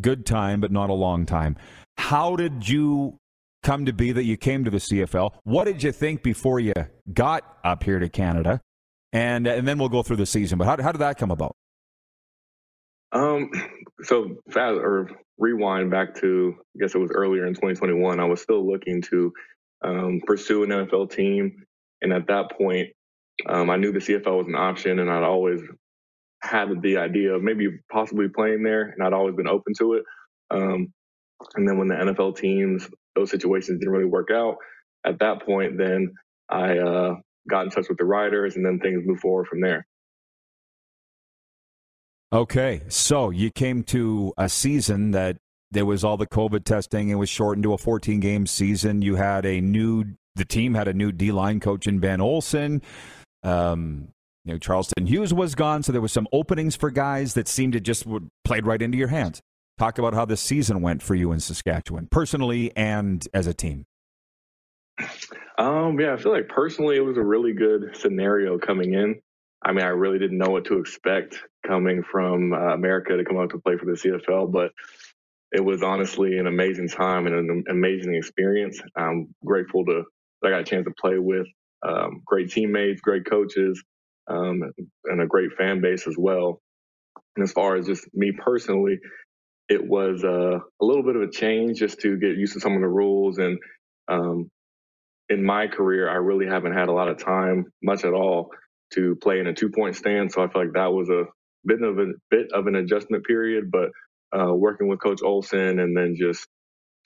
good 0.00 0.24
time, 0.24 0.60
but 0.60 0.70
not 0.70 0.88
a 0.88 0.94
long 0.94 1.26
time. 1.26 1.56
How 1.98 2.36
did 2.36 2.68
you 2.68 3.18
come 3.64 3.86
to 3.86 3.92
be 3.92 4.12
that 4.12 4.22
you 4.22 4.36
came 4.36 4.64
to 4.64 4.70
the 4.70 4.78
CFL? 4.78 5.34
What 5.42 5.64
did 5.64 5.82
you 5.82 5.90
think 5.90 6.22
before 6.22 6.60
you 6.60 6.74
got 7.12 7.58
up 7.64 7.82
here 7.82 7.98
to 7.98 8.08
Canada? 8.08 8.60
And 9.12 9.48
and 9.48 9.66
then 9.66 9.78
we'll 9.78 9.88
go 9.88 10.04
through 10.04 10.16
the 10.16 10.26
season. 10.26 10.58
But 10.58 10.66
how 10.66 10.80
how 10.80 10.92
did 10.92 11.00
that 11.00 11.18
come 11.18 11.32
about? 11.32 11.56
Um, 13.10 13.50
so 14.02 14.36
fast 14.48 14.76
or 14.76 15.10
rewind 15.38 15.90
back 15.90 16.14
to 16.20 16.54
I 16.76 16.78
guess 16.78 16.94
it 16.94 16.98
was 16.98 17.10
earlier 17.10 17.46
in 17.46 17.54
2021. 17.54 18.20
I 18.20 18.24
was 18.26 18.40
still 18.40 18.64
looking 18.64 19.02
to 19.02 19.32
um, 19.82 20.20
pursue 20.24 20.62
an 20.62 20.70
NFL 20.70 21.10
team, 21.10 21.64
and 22.00 22.12
at 22.12 22.28
that 22.28 22.56
point, 22.56 22.90
um, 23.46 23.70
I 23.70 23.76
knew 23.76 23.92
the 23.92 23.98
CFL 23.98 24.38
was 24.38 24.46
an 24.46 24.54
option, 24.54 24.98
and 24.98 25.10
I'd 25.10 25.22
always 25.24 25.60
had 26.42 26.82
the 26.82 26.98
idea 26.98 27.34
of 27.34 27.42
maybe 27.42 27.68
possibly 27.90 28.28
playing 28.28 28.62
there, 28.62 28.90
and 28.90 29.02
I'd 29.02 29.12
always 29.12 29.34
been 29.34 29.48
open 29.48 29.72
to 29.78 29.94
it. 29.94 30.04
Um, 30.50 30.92
and 31.56 31.68
then 31.68 31.78
when 31.78 31.88
the 31.88 31.94
NFL 31.94 32.36
teams, 32.36 32.88
those 33.14 33.30
situations 33.30 33.80
didn't 33.80 33.92
really 33.92 34.04
work 34.04 34.30
out. 34.30 34.56
At 35.04 35.18
that 35.20 35.44
point, 35.44 35.78
then 35.78 36.12
I 36.48 36.78
uh, 36.78 37.14
got 37.48 37.64
in 37.64 37.70
touch 37.70 37.88
with 37.88 37.98
the 37.98 38.04
Riders, 38.04 38.56
and 38.56 38.64
then 38.64 38.78
things 38.80 39.02
moved 39.04 39.20
forward 39.20 39.46
from 39.46 39.60
there. 39.60 39.86
Okay, 42.32 42.82
so 42.88 43.30
you 43.30 43.50
came 43.50 43.84
to 43.84 44.32
a 44.36 44.48
season 44.48 45.12
that 45.12 45.36
there 45.70 45.86
was 45.86 46.04
all 46.04 46.16
the 46.16 46.26
COVID 46.26 46.64
testing. 46.64 47.08
It 47.10 47.14
was 47.14 47.28
shortened 47.28 47.64
to 47.64 47.74
a 47.74 47.78
14 47.78 48.20
game 48.20 48.46
season. 48.46 49.02
You 49.02 49.16
had 49.16 49.46
a 49.46 49.60
new, 49.60 50.04
the 50.34 50.44
team 50.44 50.74
had 50.74 50.88
a 50.88 50.94
new 50.94 51.12
D 51.12 51.32
line 51.32 51.60
coach 51.60 51.86
in 51.86 52.00
Ben 52.00 52.20
Olsen. 52.20 52.82
Um, 53.44 54.08
you 54.44 54.52
know, 54.52 54.58
Charleston 54.58 55.06
Hughes 55.06 55.32
was 55.32 55.54
gone, 55.54 55.82
so 55.82 55.92
there 55.92 56.00
was 56.00 56.12
some 56.12 56.28
openings 56.32 56.76
for 56.76 56.90
guys 56.90 57.34
that 57.34 57.48
seemed 57.48 57.72
to 57.74 57.80
just 57.80 58.06
played 58.44 58.66
right 58.66 58.80
into 58.80 58.98
your 58.98 59.08
hands. 59.08 59.40
Talk 59.78 59.98
about 59.98 60.14
how 60.14 60.24
the 60.24 60.36
season 60.36 60.82
went 60.82 61.02
for 61.02 61.14
you 61.14 61.32
in 61.32 61.40
Saskatchewan, 61.40 62.08
personally 62.10 62.74
and 62.76 63.26
as 63.32 63.46
a 63.46 63.54
team. 63.54 63.86
Um, 65.58 65.98
yeah, 65.98 66.12
I 66.12 66.16
feel 66.16 66.32
like 66.32 66.48
personally 66.48 66.96
it 66.96 67.00
was 67.00 67.16
a 67.16 67.22
really 67.22 67.52
good 67.52 67.96
scenario 67.96 68.58
coming 68.58 68.94
in. 68.94 69.20
I 69.64 69.72
mean, 69.72 69.84
I 69.84 69.88
really 69.88 70.18
didn't 70.18 70.38
know 70.38 70.50
what 70.50 70.66
to 70.66 70.78
expect 70.78 71.42
coming 71.66 72.02
from 72.02 72.52
uh, 72.52 72.74
America 72.74 73.16
to 73.16 73.24
come 73.24 73.38
out 73.38 73.50
to 73.50 73.58
play 73.58 73.76
for 73.76 73.86
the 73.86 73.92
CFL, 73.92 74.52
but 74.52 74.72
it 75.52 75.64
was 75.64 75.82
honestly 75.82 76.38
an 76.38 76.46
amazing 76.46 76.88
time 76.88 77.26
and 77.26 77.34
an 77.34 77.64
amazing 77.70 78.14
experience. 78.14 78.80
I'm 78.96 79.34
grateful 79.44 79.84
to 79.86 80.04
I 80.44 80.50
got 80.50 80.60
a 80.60 80.64
chance 80.64 80.84
to 80.84 80.92
play 81.00 81.18
with 81.18 81.46
um, 81.84 82.22
great 82.26 82.50
teammates, 82.50 83.00
great 83.00 83.26
coaches, 83.28 83.82
um, 84.28 84.62
and 85.06 85.20
a 85.22 85.26
great 85.26 85.52
fan 85.58 85.80
base 85.80 86.06
as 86.06 86.16
well. 86.18 86.60
And 87.36 87.44
as 87.44 87.52
far 87.52 87.76
as 87.76 87.86
just 87.86 88.06
me 88.14 88.32
personally, 88.32 88.98
it 89.68 89.86
was 89.86 90.24
uh, 90.24 90.58
a 90.58 90.84
little 90.84 91.04
bit 91.04 91.16
of 91.16 91.22
a 91.22 91.30
change 91.32 91.80
just 91.80 92.00
to 92.02 92.18
get 92.18 92.36
used 92.36 92.54
to 92.54 92.60
some 92.60 92.74
of 92.74 92.82
the 92.82 92.88
rules. 92.88 93.38
And 93.38 93.58
um, 94.08 94.50
in 95.30 95.44
my 95.44 95.68
career, 95.68 96.10
I 96.10 96.16
really 96.16 96.46
haven't 96.46 96.74
had 96.74 96.88
a 96.88 96.92
lot 96.92 97.08
of 97.08 97.18
time, 97.18 97.66
much 97.82 98.04
at 98.04 98.14
all, 98.14 98.50
to 98.94 99.16
play 99.22 99.40
in 99.40 99.46
a 99.48 99.54
two 99.54 99.70
point 99.70 99.96
stand. 99.96 100.32
So 100.32 100.42
I 100.42 100.48
feel 100.48 100.62
like 100.64 100.74
that 100.74 100.92
was 100.92 101.10
a 101.10 101.24
bit 101.66 101.82
of 101.82 101.98
a 101.98 102.12
bit 102.30 102.52
of 102.52 102.66
an 102.68 102.76
adjustment 102.76 103.24
period. 103.26 103.70
But 103.70 103.90
uh, 104.38 104.54
working 104.54 104.88
with 104.88 105.02
Coach 105.02 105.20
Olson 105.24 105.80
and 105.80 105.96
then 105.96 106.16
just 106.18 106.46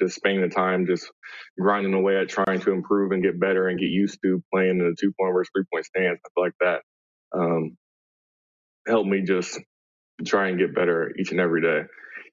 just 0.01 0.17
spending 0.17 0.43
the 0.43 0.55
time 0.55 0.87
just 0.87 1.11
grinding 1.59 1.95
away 1.95 2.17
at 2.17 2.29
trying 2.29 2.61
to 2.61 2.73
improve 2.73 3.13
and 3.13 3.23
get 3.23 3.41
better 3.41 3.69
and 3.69 3.79
get 3.79 3.87
used 3.87 4.19
to 4.25 4.43
playing 4.53 4.81
in 4.81 4.87
a 4.87 4.95
two 5.01 5.13
point 5.19 5.35
versus 5.35 5.51
three 5.55 5.65
point 5.73 5.87
stance. 5.87 6.21
I 6.25 6.29
feel 6.35 6.45
like 6.45 6.53
that 6.61 6.81
um, 7.37 7.77
helped 8.87 9.09
me 9.09 9.23
just 9.23 9.59
try 10.25 10.49
and 10.49 10.59
get 10.59 10.75
better 10.75 11.13
each 11.19 11.31
and 11.31 11.41
every 11.41 11.63
day. 11.63 11.83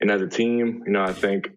And 0.02 0.12
as 0.12 0.22
a 0.22 0.28
team, 0.28 0.84
you 0.86 0.92
know, 0.92 1.04
I 1.04 1.14
think 1.14 1.50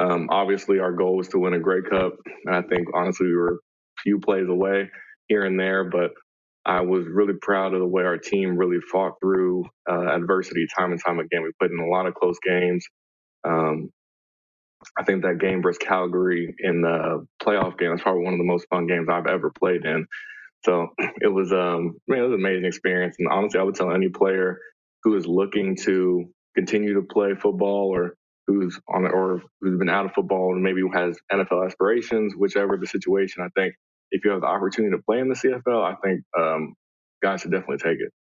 um, 0.00 0.28
obviously 0.30 0.78
our 0.80 0.92
goal 0.92 1.16
was 1.16 1.28
to 1.28 1.38
win 1.38 1.54
a 1.54 1.60
Grey 1.60 1.82
Cup, 1.82 2.14
and 2.44 2.54
I 2.54 2.62
think 2.62 2.88
honestly 2.94 3.26
we 3.26 3.36
were 3.36 3.54
a 3.54 4.02
few 4.02 4.20
plays 4.20 4.48
away 4.48 4.90
here 5.28 5.44
and 5.44 5.58
there, 5.58 5.84
but 5.84 6.10
I 6.64 6.82
was 6.82 7.06
really 7.06 7.34
proud 7.40 7.74
of 7.74 7.80
the 7.80 7.86
way 7.86 8.02
our 8.04 8.18
team 8.18 8.56
really 8.56 8.80
fought 8.92 9.14
through 9.20 9.64
uh, 9.90 10.14
adversity 10.14 10.66
time 10.78 10.92
and 10.92 11.00
time 11.04 11.18
again. 11.18 11.42
We 11.42 11.52
put 11.58 11.70
in 11.70 11.78
a 11.78 11.88
lot 11.88 12.06
of 12.06 12.14
close 12.14 12.38
games. 12.46 12.84
Um, 13.44 13.90
I 14.98 15.04
think 15.04 15.22
that 15.22 15.38
game 15.38 15.62
versus 15.62 15.78
Calgary 15.78 16.54
in 16.58 16.82
the 16.82 17.26
playoff 17.42 17.78
game 17.78 17.90
was 17.90 18.00
probably 18.00 18.24
one 18.24 18.34
of 18.34 18.38
the 18.38 18.44
most 18.44 18.66
fun 18.70 18.86
games 18.86 19.08
I've 19.10 19.26
ever 19.26 19.50
played 19.50 19.84
in. 19.84 20.06
So 20.64 20.88
it 21.20 21.32
was, 21.32 21.52
um, 21.52 21.96
I 22.08 22.12
mean, 22.12 22.20
it 22.20 22.22
was 22.22 22.32
an 22.32 22.40
amazing 22.40 22.64
experience. 22.64 23.16
And 23.18 23.28
honestly, 23.28 23.60
I 23.60 23.62
would 23.62 23.74
tell 23.74 23.92
any 23.92 24.08
player 24.08 24.58
who 25.02 25.16
is 25.16 25.26
looking 25.26 25.76
to 25.84 26.30
continue 26.54 26.94
to 26.94 27.02
play 27.02 27.34
football 27.34 27.94
or 27.94 28.14
who's 28.46 28.80
on 28.88 29.04
or 29.04 29.42
who's 29.60 29.78
been 29.78 29.88
out 29.88 30.06
of 30.06 30.12
football 30.12 30.52
and 30.52 30.62
maybe 30.62 30.82
has 30.92 31.16
NFL 31.32 31.66
aspirations, 31.66 32.34
whichever 32.36 32.76
the 32.76 32.86
situation, 32.86 33.42
I 33.42 33.48
think 33.58 33.74
if 34.10 34.24
you 34.24 34.32
have 34.32 34.40
the 34.40 34.46
opportunity 34.46 34.96
to 34.96 35.02
play 35.02 35.20
in 35.20 35.28
the 35.28 35.34
CFL, 35.34 35.84
I 35.84 35.94
think 36.04 36.22
um, 36.36 36.74
guys 37.22 37.42
should 37.42 37.52
definitely 37.52 37.78
take 37.78 37.98
it. 38.00 38.12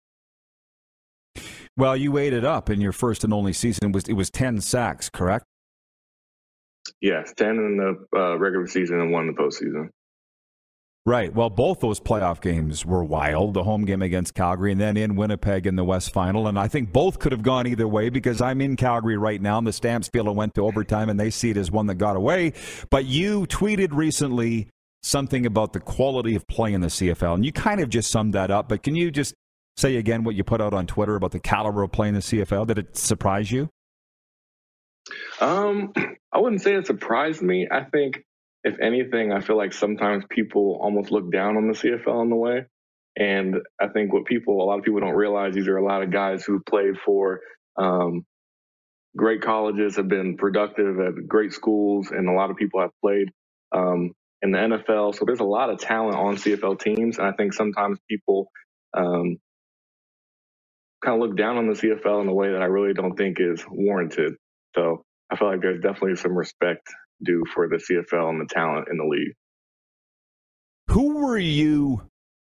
Well, 1.76 1.96
you 1.96 2.18
ate 2.18 2.32
it 2.32 2.44
up 2.44 2.68
in 2.70 2.80
your 2.80 2.92
first 2.92 3.22
and 3.24 3.32
only 3.32 3.52
season. 3.52 3.90
It 3.90 3.94
was 3.94 4.04
it 4.08 4.14
was 4.14 4.30
ten 4.30 4.60
sacks, 4.60 5.08
correct? 5.08 5.44
Yes, 7.00 7.32
ten 7.36 7.56
in 7.56 7.76
the 7.76 8.18
uh, 8.18 8.38
regular 8.38 8.66
season 8.66 9.00
and 9.00 9.12
one 9.12 9.28
in 9.28 9.34
the 9.34 9.40
postseason. 9.40 9.90
Right. 11.08 11.34
Well, 11.34 11.48
both 11.48 11.80
those 11.80 12.00
playoff 12.00 12.42
games 12.42 12.84
were 12.84 13.02
wild. 13.02 13.54
The 13.54 13.64
home 13.64 13.86
game 13.86 14.02
against 14.02 14.34
Calgary 14.34 14.72
and 14.72 14.78
then 14.78 14.98
in 14.98 15.16
Winnipeg 15.16 15.66
in 15.66 15.74
the 15.74 15.82
West 15.82 16.12
Final. 16.12 16.48
And 16.48 16.58
I 16.58 16.68
think 16.68 16.92
both 16.92 17.18
could 17.18 17.32
have 17.32 17.40
gone 17.40 17.66
either 17.66 17.88
way 17.88 18.10
because 18.10 18.42
I'm 18.42 18.60
in 18.60 18.76
Calgary 18.76 19.16
right 19.16 19.40
now 19.40 19.56
and 19.56 19.66
the 19.66 19.72
Stamps 19.72 20.08
feel 20.08 20.28
it 20.28 20.34
went 20.34 20.54
to 20.56 20.66
overtime 20.66 21.08
and 21.08 21.18
they 21.18 21.30
see 21.30 21.48
it 21.48 21.56
as 21.56 21.70
one 21.70 21.86
that 21.86 21.94
got 21.94 22.16
away. 22.16 22.52
But 22.90 23.06
you 23.06 23.46
tweeted 23.46 23.88
recently 23.92 24.68
something 25.02 25.46
about 25.46 25.72
the 25.72 25.80
quality 25.80 26.34
of 26.34 26.46
play 26.46 26.74
in 26.74 26.82
the 26.82 26.88
CFL. 26.88 27.36
And 27.36 27.44
you 27.46 27.52
kind 27.52 27.80
of 27.80 27.88
just 27.88 28.10
summed 28.10 28.34
that 28.34 28.50
up, 28.50 28.68
but 28.68 28.82
can 28.82 28.94
you 28.94 29.10
just 29.10 29.32
say 29.78 29.96
again 29.96 30.24
what 30.24 30.34
you 30.34 30.44
put 30.44 30.60
out 30.60 30.74
on 30.74 30.86
Twitter 30.86 31.16
about 31.16 31.30
the 31.30 31.40
caliber 31.40 31.82
of 31.82 31.90
play 31.90 32.08
in 32.08 32.14
the 32.14 32.20
CFL? 32.20 32.66
Did 32.66 32.78
it 32.78 32.98
surprise 32.98 33.50
you? 33.50 33.70
Um, 35.40 35.92
I 36.32 36.38
wouldn't 36.40 36.62
say 36.62 36.74
it 36.74 36.86
surprised 36.86 37.42
me. 37.42 37.68
I 37.70 37.84
think, 37.84 38.24
if 38.64 38.78
anything, 38.80 39.32
I 39.32 39.40
feel 39.40 39.56
like 39.56 39.72
sometimes 39.72 40.24
people 40.30 40.78
almost 40.82 41.10
look 41.12 41.32
down 41.32 41.56
on 41.56 41.68
the 41.68 41.74
CFL 41.74 42.22
in 42.22 42.30
the 42.30 42.36
way. 42.36 42.66
And 43.16 43.56
I 43.80 43.88
think 43.88 44.12
what 44.12 44.26
people, 44.26 44.62
a 44.62 44.66
lot 44.66 44.78
of 44.78 44.84
people 44.84 45.00
don't 45.00 45.14
realize, 45.16 45.54
these 45.54 45.68
are 45.68 45.78
a 45.78 45.84
lot 45.84 46.02
of 46.02 46.12
guys 46.12 46.44
who 46.44 46.60
played 46.60 46.96
for 47.04 47.40
um, 47.78 48.24
great 49.16 49.42
colleges, 49.42 49.96
have 49.96 50.08
been 50.08 50.36
productive 50.36 51.00
at 51.00 51.28
great 51.28 51.52
schools, 51.52 52.10
and 52.10 52.28
a 52.28 52.32
lot 52.32 52.50
of 52.50 52.56
people 52.56 52.80
have 52.80 52.92
played 53.02 53.30
um, 53.72 54.12
in 54.42 54.52
the 54.52 54.58
NFL. 54.58 55.14
So 55.16 55.24
there's 55.26 55.40
a 55.40 55.44
lot 55.44 55.70
of 55.70 55.80
talent 55.80 56.16
on 56.16 56.36
CFL 56.36 56.80
teams. 56.80 57.18
And 57.18 57.26
I 57.28 57.32
think 57.32 57.54
sometimes 57.54 57.98
people 58.08 58.50
um, 58.94 59.38
kind 61.04 61.20
of 61.22 61.28
look 61.28 61.36
down 61.36 61.58
on 61.58 61.68
the 61.68 61.74
CFL 61.74 62.22
in 62.22 62.28
a 62.28 62.34
way 62.34 62.52
that 62.52 62.62
I 62.62 62.66
really 62.66 62.94
don't 62.94 63.16
think 63.16 63.38
is 63.40 63.64
warranted. 63.70 64.34
So 64.78 65.04
I 65.30 65.36
feel 65.36 65.48
like 65.48 65.60
there's 65.60 65.80
definitely 65.80 66.16
some 66.16 66.36
respect 66.36 66.86
due 67.22 67.42
for 67.52 67.68
the 67.68 67.76
CFL 67.76 68.30
and 68.30 68.40
the 68.40 68.46
talent 68.46 68.86
in 68.90 68.96
the 68.96 69.04
league. 69.04 69.34
Who 70.90 71.26
were 71.26 71.38
you 71.38 72.02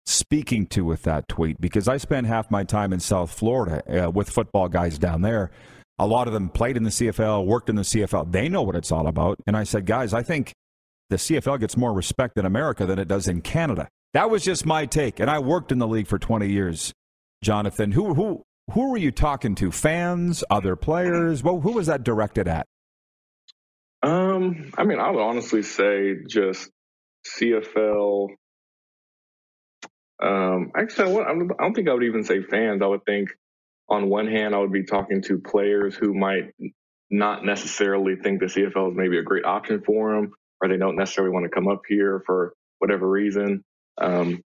speaking 0.05 0.67
to 0.67 0.86
with 0.86 1.03
that 1.03 1.27
tweet? 1.27 1.59
Because 1.59 1.88
I 1.88 1.97
spent 1.97 2.27
half 2.27 2.51
my 2.51 2.63
time 2.63 2.93
in 2.93 2.99
South 2.99 3.32
Florida 3.32 4.05
uh, 4.05 4.11
with 4.11 4.30
football 4.30 4.69
guys 4.69 4.99
down 4.99 5.23
there. 5.23 5.49
A 5.97 6.05
lot 6.05 6.27
of 6.27 6.34
them 6.34 6.49
played 6.49 6.77
in 6.77 6.84
the 6.84 6.91
CFL, 6.91 7.45
worked 7.45 7.69
in 7.69 7.75
the 7.75 7.82
CFL. 7.82 8.32
They 8.32 8.47
know 8.47 8.61
what 8.61 8.75
it's 8.75 8.91
all 8.91 9.07
about. 9.07 9.39
And 9.47 9.57
I 9.57 9.63
said, 9.63 9.86
guys, 9.86 10.13
I 10.13 10.21
think 10.21 10.53
the 11.09 11.17
CFL 11.17 11.59
gets 11.59 11.75
more 11.75 11.91
respect 11.91 12.38
in 12.38 12.45
America 12.45 12.86
than 12.86 12.99
it 12.99 13.07
does 13.07 13.27
in 13.27 13.41
Canada. 13.41 13.89
That 14.13 14.30
was 14.30 14.43
just 14.43 14.65
my 14.65 14.86
take. 14.86 15.19
And 15.19 15.30
I 15.30 15.39
worked 15.39 15.71
in 15.71 15.80
the 15.80 15.88
league 15.88 16.07
for 16.07 16.19
20 16.19 16.47
years, 16.47 16.93
Jonathan. 17.43 17.91
Who, 17.91 18.13
who, 18.13 18.43
who 18.70 18.91
were 18.91 18.97
you 18.97 19.11
talking 19.11 19.55
to? 19.55 19.72
Fans, 19.72 20.43
other 20.49 20.76
players? 20.76 21.43
Well, 21.43 21.59
who 21.59 21.74
was 21.74 21.88
that 21.88 22.03
directed 22.03 22.47
at? 22.47 22.67
Um, 24.01 24.72
I 24.78 24.84
mean, 24.84 24.99
I 24.99 25.09
would 25.11 25.22
honestly 25.22 25.63
say 25.63 26.15
just 26.28 26.70
CFL. 27.28 28.30
Um, 30.22 30.72
actually, 30.76 31.22
I 31.22 31.34
don't 31.34 31.74
think 31.74 31.89
I 31.89 31.93
would 31.93 32.03
even 32.03 32.24
say 32.24 32.41
fans. 32.41 32.82
I 32.82 32.88
would 32.88 33.05
think 33.05 33.30
on 33.89 34.09
one 34.09 34.28
hand, 34.28 34.55
I 34.55 34.59
would 34.59 34.72
be 34.72 34.84
talking 34.84 35.22
to 35.24 35.39
players 35.39 35.95
who 35.95 36.13
might 36.13 36.53
not 37.09 37.43
necessarily 37.43 38.15
think 38.15 38.39
the 38.39 38.45
CFL 38.45 38.91
is 38.91 38.97
maybe 38.97 39.17
a 39.17 39.24
great 39.24 39.45
option 39.45 39.82
for 39.82 40.13
them, 40.13 40.34
or 40.61 40.70
they 40.70 40.78
don't 40.78 40.95
necessarily 40.95 41.34
want 41.34 41.45
to 41.45 41.49
come 41.49 41.67
up 41.67 41.82
here 41.88 42.22
for 42.26 42.53
whatever 42.78 43.09
reason. 43.09 43.63
Um, 43.99 44.41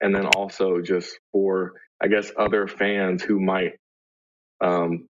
and 0.00 0.14
then 0.14 0.26
also 0.26 0.80
just 0.80 1.18
for 1.32 1.74
I 2.02 2.08
guess, 2.08 2.30
other 2.36 2.66
fans 2.68 3.22
who 3.22 3.40
might 3.40 3.74
um, 4.60 5.08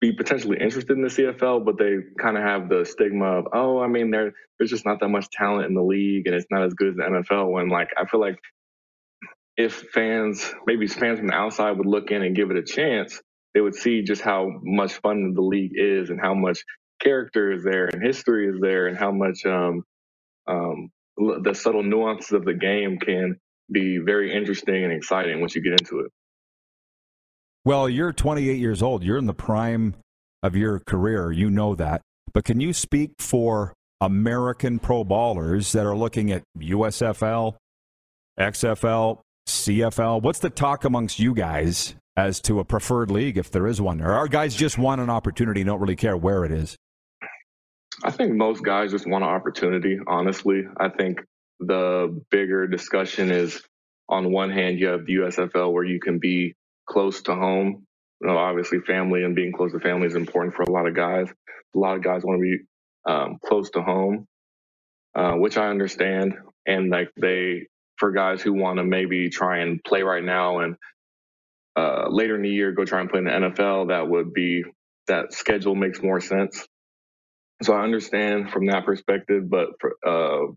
be 0.00 0.12
potentially 0.12 0.58
interested 0.60 0.96
in 0.96 1.02
the 1.02 1.08
CFL, 1.08 1.64
but 1.64 1.78
they 1.78 1.96
kind 2.20 2.36
of 2.36 2.42
have 2.42 2.68
the 2.68 2.84
stigma 2.84 3.38
of, 3.38 3.48
oh, 3.52 3.80
I 3.80 3.88
mean, 3.88 4.10
there 4.10 4.32
there's 4.58 4.70
just 4.70 4.86
not 4.86 5.00
that 5.00 5.08
much 5.08 5.28
talent 5.30 5.66
in 5.66 5.74
the 5.74 5.82
league, 5.82 6.26
and 6.26 6.34
it's 6.34 6.46
not 6.50 6.64
as 6.64 6.74
good 6.74 6.88
as 6.88 6.96
the 6.96 7.02
NFL. 7.02 7.50
When 7.50 7.68
like 7.68 7.90
I 7.96 8.06
feel 8.06 8.20
like 8.20 8.38
if 9.56 9.74
fans, 9.92 10.52
maybe 10.66 10.86
fans 10.86 11.18
from 11.18 11.28
the 11.28 11.34
outside, 11.34 11.78
would 11.78 11.86
look 11.86 12.10
in 12.10 12.22
and 12.22 12.36
give 12.36 12.50
it 12.50 12.58
a 12.58 12.62
chance, 12.62 13.20
they 13.54 13.60
would 13.60 13.74
see 13.74 14.02
just 14.02 14.22
how 14.22 14.50
much 14.62 14.94
fun 14.94 15.32
the 15.34 15.42
league 15.42 15.72
is, 15.74 16.10
and 16.10 16.20
how 16.20 16.34
much 16.34 16.62
character 17.00 17.52
is 17.52 17.64
there, 17.64 17.86
and 17.86 18.02
history 18.02 18.48
is 18.48 18.60
there, 18.60 18.86
and 18.86 18.98
how 18.98 19.12
much 19.12 19.46
um, 19.46 19.82
um, 20.46 20.90
the 21.16 21.54
subtle 21.54 21.82
nuances 21.82 22.32
of 22.32 22.44
the 22.44 22.54
game 22.54 22.98
can 22.98 23.38
be 23.70 23.98
very 23.98 24.34
interesting 24.34 24.84
and 24.84 24.92
exciting 24.92 25.40
once 25.40 25.54
you 25.54 25.62
get 25.62 25.72
into 25.72 26.00
it. 26.00 26.12
Well, 27.64 27.88
you're 27.88 28.12
28 28.12 28.58
years 28.58 28.82
old. 28.82 29.02
You're 29.02 29.18
in 29.18 29.26
the 29.26 29.34
prime 29.34 29.96
of 30.42 30.54
your 30.54 30.80
career. 30.80 31.32
You 31.32 31.50
know 31.50 31.74
that. 31.74 32.00
But 32.32 32.44
can 32.44 32.60
you 32.60 32.72
speak 32.72 33.10
for 33.18 33.74
American 34.00 34.78
pro 34.78 35.04
ballers 35.04 35.72
that 35.72 35.84
are 35.84 35.96
looking 35.96 36.30
at 36.30 36.42
USFL, 36.58 37.56
XFL, 38.38 39.20
CFL? 39.48 40.22
What's 40.22 40.38
the 40.38 40.50
talk 40.50 40.84
amongst 40.84 41.18
you 41.18 41.34
guys 41.34 41.94
as 42.16 42.40
to 42.42 42.60
a 42.60 42.64
preferred 42.64 43.10
league, 43.10 43.36
if 43.36 43.50
there 43.50 43.66
is 43.66 43.80
one? 43.80 44.00
Or 44.00 44.12
are 44.12 44.28
guys 44.28 44.54
just 44.54 44.78
want 44.78 45.00
an 45.00 45.10
opportunity, 45.10 45.64
don't 45.64 45.80
really 45.80 45.96
care 45.96 46.16
where 46.16 46.44
it 46.44 46.52
is? 46.52 46.76
I 48.04 48.10
think 48.10 48.34
most 48.34 48.62
guys 48.62 48.90
just 48.92 49.06
want 49.08 49.24
an 49.24 49.30
opportunity, 49.30 49.98
honestly. 50.06 50.64
I 50.78 50.88
think 50.90 51.20
the 51.60 52.22
bigger 52.30 52.66
discussion 52.66 53.30
is 53.30 53.62
on 54.08 54.32
one 54.32 54.50
hand, 54.50 54.78
you 54.78 54.88
have 54.88 55.06
the 55.06 55.16
USFL 55.16 55.72
where 55.72 55.84
you 55.84 56.00
can 56.00 56.18
be 56.18 56.54
close 56.88 57.22
to 57.22 57.34
home. 57.34 57.86
You 58.20 58.28
know, 58.28 58.38
obviously, 58.38 58.80
family 58.80 59.24
and 59.24 59.34
being 59.34 59.52
close 59.52 59.72
to 59.72 59.80
family 59.80 60.06
is 60.06 60.14
important 60.14 60.54
for 60.54 60.62
a 60.62 60.70
lot 60.70 60.86
of 60.86 60.94
guys. 60.94 61.28
A 61.74 61.78
lot 61.78 61.96
of 61.96 62.02
guys 62.02 62.22
want 62.24 62.38
to 62.38 62.42
be 62.42 62.64
um, 63.10 63.38
close 63.44 63.70
to 63.70 63.82
home, 63.82 64.26
uh, 65.14 65.34
which 65.34 65.56
I 65.58 65.68
understand. 65.68 66.34
And 66.66 66.90
like 66.90 67.10
they, 67.20 67.66
for 67.98 68.12
guys 68.12 68.42
who 68.42 68.52
want 68.54 68.78
to 68.78 68.84
maybe 68.84 69.28
try 69.30 69.58
and 69.58 69.82
play 69.84 70.02
right 70.02 70.24
now 70.24 70.60
and 70.60 70.76
uh, 71.76 72.08
later 72.08 72.36
in 72.36 72.42
the 72.42 72.48
year 72.50 72.72
go 72.72 72.84
try 72.84 73.00
and 73.00 73.10
play 73.10 73.18
in 73.18 73.24
the 73.26 73.30
NFL, 73.30 73.88
that 73.88 74.08
would 74.08 74.32
be 74.32 74.64
that 75.08 75.32
schedule 75.32 75.74
makes 75.74 76.02
more 76.02 76.20
sense. 76.20 76.66
So 77.62 77.74
I 77.74 77.82
understand 77.82 78.50
from 78.50 78.66
that 78.66 78.84
perspective, 78.84 79.48
but 79.48 79.68
for, 79.80 79.96
uh, 80.06 80.52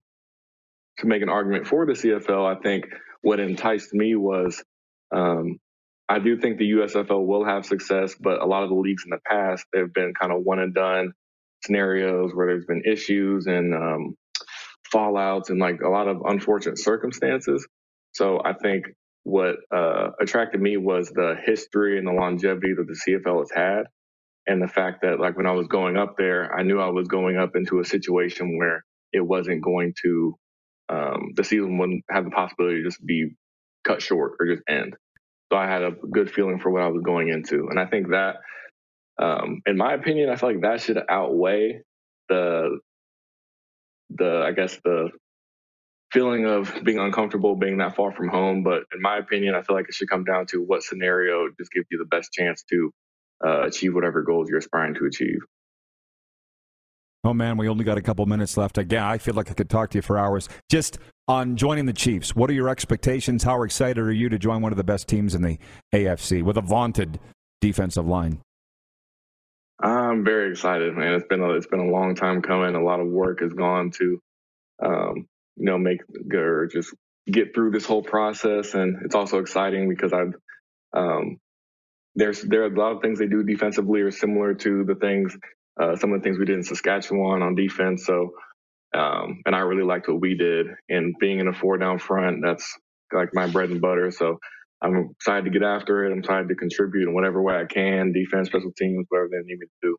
to 1.00 1.08
make 1.08 1.22
an 1.22 1.30
argument 1.30 1.68
for 1.68 1.86
the 1.86 1.94
CFL, 1.94 2.58
I 2.58 2.60
think 2.62 2.86
what 3.22 3.40
enticed 3.40 3.94
me 3.94 4.16
was 4.16 4.64
um, 5.12 5.60
I 6.10 6.20
do 6.20 6.38
think 6.38 6.58
the 6.58 6.72
USFL 6.72 7.26
will 7.26 7.46
have 7.46 7.66
success, 7.66 8.16
but 8.20 8.42
a 8.42 8.46
lot 8.46 8.64
of 8.64 8.70
the 8.70 8.76
leagues 8.76 9.04
in 9.06 9.12
the 9.12 9.20
past, 9.28 9.66
they've 9.74 9.94
been 9.94 10.14
kind 10.20 10.32
of 10.34 10.44
one 10.44 10.60
and 10.60 10.74
done 10.74 11.14
scenarios 11.66 12.32
where 12.34 12.48
there's 12.48 12.66
been 12.66 12.84
issues 12.86 13.48
and 13.48 13.74
um, 13.76 14.16
fallouts 14.94 15.50
and 15.50 15.60
like 15.60 15.82
a 15.82 15.90
lot 15.90 16.08
of 16.08 16.22
unfortunate 16.26 16.80
circumstances. 16.80 17.68
So 18.14 18.42
I 18.44 18.54
think 18.54 18.86
what 19.24 19.58
uh, 19.76 20.10
attracted 20.22 20.62
me 20.62 20.78
was 20.78 21.10
the 21.10 21.36
history 21.46 21.98
and 22.00 22.08
the 22.08 22.14
longevity 22.14 22.74
that 22.76 22.88
the 22.88 23.00
CFL 23.08 23.42
has 23.42 23.52
had. 23.52 23.84
And 24.48 24.62
the 24.62 24.68
fact 24.68 25.02
that, 25.04 25.20
like, 25.20 25.38
when 25.38 25.46
I 25.48 25.54
was 25.54 25.68
going 25.68 25.98
up 25.98 26.16
there, 26.18 26.54
I 26.54 26.64
knew 26.64 26.80
I 26.80 26.90
was 26.90 27.08
going 27.08 27.38
up 27.38 27.56
into 27.56 27.80
a 27.80 27.86
situation 27.86 28.58
where 28.58 28.84
it 29.14 29.22
wasn't 29.22 29.64
going 29.64 29.94
to, 30.04 30.36
um, 30.90 31.34
the 31.36 31.44
season 31.44 31.78
wouldn't 31.78 32.04
have 32.10 32.26
the 32.26 32.32
possibility 32.32 32.78
to 32.78 32.90
just 32.90 33.06
be 33.06 33.32
cut 33.86 34.02
short 34.02 34.34
or 34.40 34.48
just 34.48 34.64
end. 34.68 34.96
So 35.52 35.58
I 35.58 35.68
had 35.68 35.84
a 35.84 35.92
good 35.92 36.32
feeling 36.32 36.60
for 36.60 36.72
what 36.72 36.84
I 36.84 36.88
was 36.88 37.02
going 37.04 37.30
into. 37.30 37.68
And 37.70 37.80
I 37.80 37.86
think 37.86 38.10
that, 38.10 38.38
um, 39.20 39.62
in 39.66 39.78
my 39.78 39.94
opinion, 39.94 40.30
I 40.30 40.36
feel 40.36 40.50
like 40.50 40.62
that 40.62 40.82
should 40.82 41.00
outweigh 41.10 41.82
the, 42.30 42.80
the, 44.12 44.44
I 44.46 44.52
guess 44.52 44.80
the 44.84 45.10
feeling 46.12 46.46
of 46.46 46.74
being 46.84 47.00
uncomfortable 47.00 47.56
being 47.56 47.78
that 47.80 47.96
far 47.96 48.12
from 48.12 48.30
home. 48.30 48.64
But 48.64 48.84
in 48.94 49.02
my 49.02 49.18
opinion, 49.18 49.56
I 49.56 49.62
feel 49.62 49.76
like 49.76 49.88
it 49.90 49.96
should 49.96 50.10
come 50.10 50.24
down 50.24 50.48
to 50.48 50.62
what 50.62 50.84
scenario 50.84 51.50
just 51.60 51.72
gives 51.72 51.88
you 51.92 51.98
the 52.00 52.06
best 52.06 52.32
chance 52.34 52.64
to 52.72 52.92
uh, 53.46 53.62
achieve 53.68 53.94
whatever 53.96 54.24
goals 54.24 54.50
you're 54.50 54.60
aspiring 54.60 54.96
to 54.96 55.06
achieve. 55.06 55.40
Oh 57.24 57.34
man, 57.34 57.58
we 57.58 57.68
only 57.68 57.84
got 57.84 57.98
a 57.98 58.02
couple 58.02 58.26
minutes 58.26 58.56
left. 58.56 58.78
Again, 58.78 59.04
I 59.04 59.18
feel 59.18 59.34
like 59.34 59.52
I 59.52 59.54
could 59.54 59.70
talk 59.70 59.90
to 59.92 59.98
you 59.98 60.02
for 60.02 60.18
hours. 60.18 60.48
Just 60.70 61.00
on 61.28 61.58
joining 61.58 61.86
the 61.86 61.94
Chiefs, 61.94 62.34
what 62.34 62.50
are 62.50 62.54
your 62.54 62.70
expectations? 62.70 63.44
How 63.44 63.62
excited 63.64 64.00
are 64.00 64.12
you 64.12 64.30
to 64.30 64.40
join 64.40 64.62
one 64.62 64.72
of 64.72 64.78
the 64.78 64.86
best 64.86 65.08
teams 65.10 65.36
in 65.36 65.42
the 65.42 65.58
AFC 65.94 66.42
with 66.44 66.56
a 66.58 66.62
vaunted 66.62 67.20
defensive 67.60 68.08
line? 68.08 68.40
I'm 69.82 70.24
very 70.24 70.52
excited, 70.52 70.96
man. 70.96 71.14
It's 71.14 71.28
been 71.28 71.42
a, 71.42 71.52
it's 71.54 71.68
been 71.68 71.80
a 71.80 71.92
long 71.92 72.16
time 72.16 72.42
coming. 72.42 72.76
A 72.76 72.84
lot 72.84 73.02
of 73.02 73.08
work 73.08 73.42
has 73.42 73.54
gone 73.54 73.92
to, 73.92 74.22
um, 74.84 75.28
you 75.58 75.66
know, 75.66 75.78
make 75.78 76.00
or 76.34 76.68
just 76.68 76.94
get 77.30 77.54
through 77.54 77.72
this 77.72 77.86
whole 77.86 78.04
process, 78.04 78.74
and 78.74 79.04
it's 79.04 79.16
also 79.16 79.40
exciting 79.40 79.90
because 79.90 80.14
I've 80.14 80.34
um, 80.94 81.38
there's 82.16 82.42
there 82.42 82.64
are 82.64 82.74
a 82.74 82.78
lot 82.78 82.94
of 82.94 83.02
things 83.02 83.20
they 83.20 83.28
do 83.28 83.44
defensively 83.44 84.02
are 84.02 84.12
similar 84.12 84.54
to 84.54 84.84
the 84.84 84.96
things 84.96 85.38
uh, 85.80 85.96
some 85.96 86.14
of 86.14 86.20
the 86.20 86.24
things 86.24 86.38
we 86.38 86.46
did 86.46 86.58
in 86.58 86.64
Saskatchewan 86.64 87.42
on 87.42 87.56
defense. 87.56 88.06
So, 88.06 88.32
um, 88.94 89.42
and 89.46 89.56
I 89.56 89.60
really 89.60 89.84
liked 89.84 90.08
what 90.08 90.20
we 90.20 90.36
did. 90.36 90.68
And 90.90 91.16
being 91.20 91.40
in 91.40 91.48
a 91.48 91.54
four 91.54 91.78
down 91.78 92.00
front, 92.00 92.42
that's 92.44 92.78
like 93.14 93.30
my 93.34 93.48
bread 93.48 93.70
and 93.70 93.82
butter. 93.82 94.12
So 94.12 94.40
I'm 94.82 95.12
excited 95.12 95.46
to 95.46 95.52
get 95.52 95.64
after 95.64 96.06
it. 96.06 96.12
I'm 96.12 96.20
excited 96.20 96.50
to 96.50 96.56
contribute 96.56 97.08
in 97.08 97.14
whatever 97.14 97.42
way 97.42 97.56
I 97.56 97.66
can, 97.66 98.14
defense, 98.14 98.48
special 98.48 98.72
teams, 98.78 99.06
whatever 99.10 99.30
they 99.32 99.38
need 99.46 99.60
me 99.60 99.68
to 99.68 99.72
do. 99.82 99.98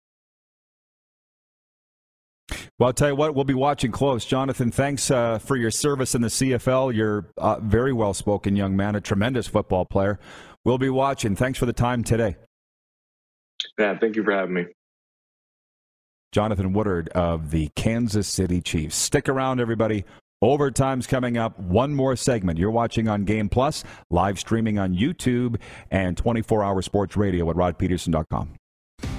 Well, 2.78 2.86
I'll 2.86 2.94
tell 2.94 3.08
you 3.08 3.14
what, 3.14 3.34
we'll 3.34 3.44
be 3.44 3.52
watching 3.52 3.92
close. 3.92 4.24
Jonathan, 4.24 4.70
thanks 4.70 5.10
uh, 5.10 5.38
for 5.38 5.54
your 5.54 5.70
service 5.70 6.14
in 6.14 6.22
the 6.22 6.28
CFL. 6.28 6.94
You're 6.94 7.26
a 7.36 7.60
very 7.60 7.92
well 7.92 8.14
spoken 8.14 8.56
young 8.56 8.74
man, 8.74 8.94
a 8.94 9.02
tremendous 9.02 9.46
football 9.46 9.84
player. 9.84 10.18
We'll 10.64 10.78
be 10.78 10.88
watching. 10.88 11.36
Thanks 11.36 11.58
for 11.58 11.66
the 11.66 11.74
time 11.74 12.02
today. 12.02 12.36
Yeah, 13.78 13.98
thank 13.98 14.16
you 14.16 14.24
for 14.24 14.32
having 14.32 14.54
me. 14.54 14.64
Jonathan 16.32 16.72
Woodard 16.72 17.08
of 17.10 17.50
the 17.50 17.68
Kansas 17.76 18.28
City 18.28 18.60
Chiefs. 18.60 18.96
Stick 18.96 19.28
around, 19.28 19.60
everybody. 19.60 20.04
Overtime's 20.42 21.06
coming 21.06 21.36
up. 21.36 21.58
One 21.58 21.94
more 21.94 22.16
segment. 22.16 22.58
You're 22.58 22.70
watching 22.70 23.08
on 23.08 23.24
Game 23.24 23.48
Plus, 23.48 23.84
live 24.08 24.38
streaming 24.38 24.78
on 24.78 24.94
YouTube, 24.94 25.56
and 25.90 26.16
24 26.16 26.64
hour 26.64 26.80
sports 26.82 27.16
radio 27.16 27.50
at 27.50 27.56
rodpedersen.com. 27.56 28.54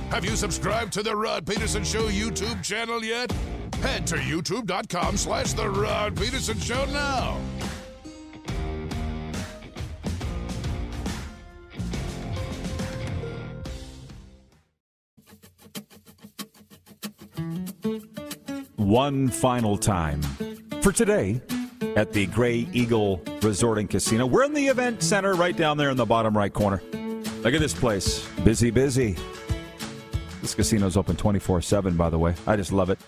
Have 0.09 0.25
you 0.25 0.35
subscribed 0.35 0.91
to 0.93 1.03
the 1.03 1.15
Rod 1.15 1.45
Pedersen 1.45 1.83
Show 1.83 2.09
YouTube 2.09 2.61
channel 2.63 3.03
yet? 3.03 3.31
Head 3.81 4.05
to 4.07 4.15
youtube.com 4.15 5.15
slash 5.15 5.53
the 5.53 5.69
Rod 5.69 6.15
Pedersen 6.15 6.59
Show 6.59 6.85
now. 6.85 7.39
One 18.75 19.29
final 19.29 19.77
time 19.77 20.21
for 20.81 20.91
today 20.91 21.41
at 21.95 22.13
the 22.13 22.25
Grey 22.27 22.67
Eagle 22.73 23.21
Resort 23.41 23.77
and 23.77 23.89
Casino. 23.89 24.25
We're 24.25 24.43
in 24.43 24.53
the 24.53 24.67
event 24.67 25.03
center 25.03 25.33
right 25.33 25.55
down 25.55 25.77
there 25.77 25.89
in 25.89 25.97
the 25.97 26.05
bottom 26.05 26.37
right 26.37 26.51
corner. 26.51 26.81
Look 27.43 27.53
at 27.53 27.59
this 27.59 27.73
place. 27.73 28.27
Busy, 28.43 28.69
busy. 28.69 29.15
This 30.41 30.55
casino's 30.55 30.97
open 30.97 31.15
24 31.15 31.61
7, 31.61 31.95
by 31.95 32.09
the 32.09 32.17
way. 32.19 32.35
I 32.47 32.55
just 32.55 32.71
love 32.71 32.89
it. 32.89 32.99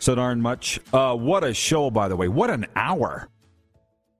So 0.00 0.14
darn 0.14 0.40
much. 0.40 0.78
Uh, 0.92 1.14
what 1.16 1.44
a 1.44 1.52
show, 1.54 1.90
by 1.90 2.08
the 2.08 2.16
way. 2.16 2.28
What 2.28 2.50
an 2.50 2.66
hour. 2.76 3.28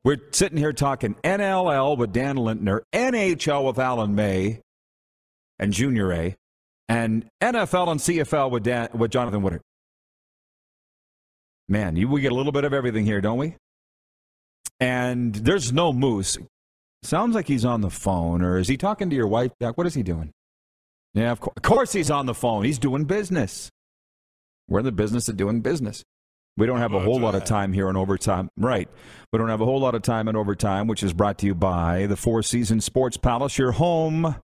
We're 0.04 0.18
sitting 0.32 0.58
here 0.58 0.72
talking 0.72 1.14
NLL 1.24 1.98
with 1.98 2.12
Dan 2.12 2.36
Lintner, 2.36 2.80
NHL 2.92 3.66
with 3.66 3.78
Alan 3.78 4.14
May 4.14 4.60
and 5.58 5.72
Junior 5.72 6.12
A, 6.12 6.36
and 6.88 7.26
NFL 7.42 7.88
and 7.88 8.00
CFL 8.00 8.50
with, 8.50 8.62
Dan, 8.62 8.88
with 8.94 9.10
Jonathan 9.10 9.42
Woodard. 9.42 9.62
Man, 11.68 11.96
you, 11.96 12.08
we 12.08 12.20
get 12.20 12.32
a 12.32 12.34
little 12.34 12.52
bit 12.52 12.64
of 12.64 12.72
everything 12.72 13.04
here, 13.04 13.20
don't 13.20 13.38
we? 13.38 13.56
And 14.78 15.34
there's 15.34 15.72
no 15.72 15.92
moose. 15.92 16.38
Sounds 17.02 17.34
like 17.34 17.48
he's 17.48 17.64
on 17.64 17.80
the 17.80 17.90
phone, 17.90 18.42
or 18.42 18.58
is 18.58 18.68
he 18.68 18.76
talking 18.76 19.10
to 19.10 19.16
your 19.16 19.26
wife? 19.26 19.52
Jack? 19.60 19.76
What 19.76 19.86
is 19.86 19.94
he 19.94 20.02
doing? 20.02 20.30
Yeah, 21.14 21.32
of, 21.32 21.40
co- 21.40 21.52
of 21.56 21.62
course 21.62 21.92
he's 21.92 22.10
on 22.10 22.26
the 22.26 22.34
phone. 22.34 22.64
He's 22.64 22.78
doing 22.78 23.04
business. 23.04 23.70
We're 24.68 24.80
in 24.80 24.84
the 24.84 24.92
business 24.92 25.28
of 25.28 25.36
doing 25.36 25.60
business. 25.60 26.04
We 26.56 26.66
don't 26.66 26.78
have 26.78 26.94
a 26.94 27.00
whole 27.00 27.20
lot 27.20 27.34
of 27.34 27.44
time 27.44 27.72
here 27.72 27.88
on 27.88 27.96
overtime. 27.96 28.48
Right. 28.56 28.88
We 29.30 29.38
don't 29.38 29.50
have 29.50 29.60
a 29.60 29.66
whole 29.66 29.80
lot 29.80 29.94
of 29.94 30.02
time 30.02 30.26
in 30.26 30.36
overtime, 30.36 30.86
which 30.86 31.02
is 31.02 31.12
brought 31.12 31.38
to 31.38 31.46
you 31.46 31.54
by 31.54 32.06
the 32.06 32.16
Four 32.16 32.42
Seasons 32.42 32.84
Sports 32.84 33.18
Palace, 33.18 33.58
your 33.58 33.72
home 33.72 34.36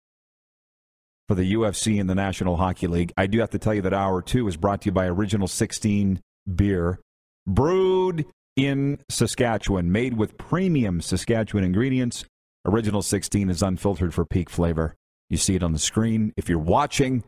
for 1.28 1.34
the 1.34 1.54
UFC 1.54 2.00
and 2.00 2.08
the 2.08 2.14
National 2.14 2.56
Hockey 2.56 2.86
League. 2.86 3.12
I 3.16 3.26
do 3.26 3.40
have 3.40 3.50
to 3.50 3.58
tell 3.58 3.74
you 3.74 3.82
that 3.82 3.94
hour 3.94 4.22
two 4.22 4.46
is 4.48 4.56
brought 4.56 4.82
to 4.82 4.86
you 4.86 4.92
by 4.92 5.06
Original 5.06 5.48
16 5.48 6.20
Beer, 6.54 7.00
brewed 7.46 8.26
in 8.56 8.98
Saskatchewan, 9.08 9.92
made 9.92 10.16
with 10.16 10.36
premium 10.36 11.00
Saskatchewan 11.00 11.64
ingredients. 11.64 12.24
Original 12.64 13.02
16 13.02 13.50
is 13.50 13.62
unfiltered 13.62 14.14
for 14.14 14.24
peak 14.24 14.50
flavor. 14.50 14.94
You 15.30 15.36
see 15.36 15.54
it 15.54 15.62
on 15.62 15.72
the 15.72 15.78
screen. 15.78 16.32
If 16.36 16.48
you're 16.48 16.58
watching, 16.58 17.24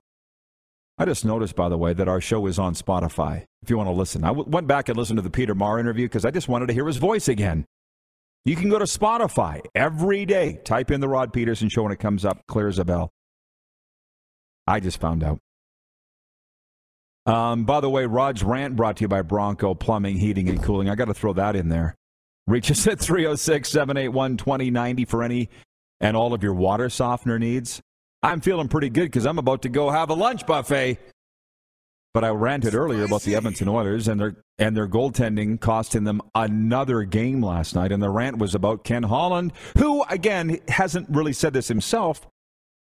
I 0.98 1.06
just 1.06 1.24
noticed, 1.24 1.56
by 1.56 1.68
the 1.68 1.78
way, 1.78 1.92
that 1.92 2.08
our 2.08 2.20
show 2.20 2.46
is 2.46 2.58
on 2.58 2.74
Spotify. 2.74 3.44
If 3.62 3.70
you 3.70 3.76
want 3.76 3.88
to 3.88 3.92
listen, 3.92 4.24
I 4.24 4.28
w- 4.28 4.48
went 4.48 4.66
back 4.66 4.88
and 4.88 4.96
listened 4.96 5.16
to 5.16 5.22
the 5.22 5.30
Peter 5.30 5.54
Marr 5.54 5.78
interview 5.78 6.04
because 6.06 6.24
I 6.24 6.30
just 6.30 6.48
wanted 6.48 6.66
to 6.66 6.74
hear 6.74 6.86
his 6.86 6.98
voice 6.98 7.28
again. 7.28 7.64
You 8.44 8.56
can 8.56 8.68
go 8.68 8.78
to 8.78 8.84
Spotify 8.84 9.62
every 9.74 10.26
day. 10.26 10.60
Type 10.64 10.90
in 10.90 11.00
the 11.00 11.08
Rod 11.08 11.32
Pedersen 11.32 11.70
Show 11.70 11.82
when 11.84 11.92
it 11.92 11.98
comes 11.98 12.24
up. 12.24 12.42
Clear 12.46 12.68
as 12.68 12.78
a 12.78 12.84
bell. 12.84 13.10
I 14.66 14.80
just 14.80 15.00
found 15.00 15.22
out. 15.22 15.38
Um, 17.26 17.64
by 17.64 17.80
the 17.80 17.88
way, 17.88 18.04
Rod's 18.06 18.42
rant 18.42 18.76
brought 18.76 18.98
to 18.98 19.02
you 19.02 19.08
by 19.08 19.22
Bronco 19.22 19.74
Plumbing, 19.74 20.18
Heating, 20.18 20.48
and 20.48 20.62
Cooling. 20.62 20.90
I 20.90 20.94
got 20.94 21.06
to 21.06 21.14
throw 21.14 21.32
that 21.34 21.56
in 21.56 21.68
there. 21.70 21.94
Reach 22.46 22.70
us 22.70 22.86
at 22.86 23.00
306 23.00 23.68
781 23.68 24.36
2090 24.36 25.04
for 25.06 25.22
any 25.22 25.48
and 26.00 26.16
all 26.16 26.34
of 26.34 26.42
your 26.42 26.52
water 26.52 26.90
softener 26.90 27.38
needs. 27.38 27.80
I'm 28.22 28.40
feeling 28.40 28.68
pretty 28.68 28.90
good 28.90 29.04
because 29.04 29.26
I'm 29.26 29.38
about 29.38 29.62
to 29.62 29.68
go 29.68 29.90
have 29.90 30.10
a 30.10 30.14
lunch 30.14 30.46
buffet. 30.46 30.98
But 32.12 32.24
I 32.24 32.28
ranted 32.28 32.76
earlier 32.76 33.04
about 33.04 33.22
the 33.22 33.34
Edmonton 33.34 33.68
Oilers 33.68 34.06
and 34.06 34.20
their 34.20 34.36
and 34.58 34.76
their 34.76 34.86
goaltending 34.86 35.60
costing 35.60 36.04
them 36.04 36.22
another 36.34 37.02
game 37.02 37.42
last 37.42 37.74
night. 37.74 37.90
And 37.90 38.00
the 38.00 38.08
rant 38.08 38.38
was 38.38 38.54
about 38.54 38.84
Ken 38.84 39.02
Holland, 39.02 39.52
who 39.78 40.04
again 40.04 40.60
hasn't 40.68 41.08
really 41.10 41.32
said 41.32 41.54
this 41.54 41.66
himself, 41.66 42.28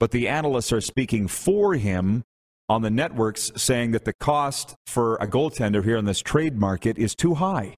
but 0.01 0.11
the 0.11 0.27
analysts 0.27 0.73
are 0.73 0.81
speaking 0.81 1.29
for 1.29 1.75
him 1.75 2.25
on 2.69 2.83
the 2.83 2.91
networks, 2.91 3.53
saying 3.55 3.91
that 3.93 4.05
the 4.05 4.15
cost 4.15 4.75
for 4.87 5.17
a 5.17 5.27
goaltender 5.27 5.85
here 5.85 5.97
in 5.97 6.07
this 6.07 6.21
trade 6.21 6.57
market 6.57 6.99
is 6.99 7.15
too 7.15 7.35
high. 7.35 7.75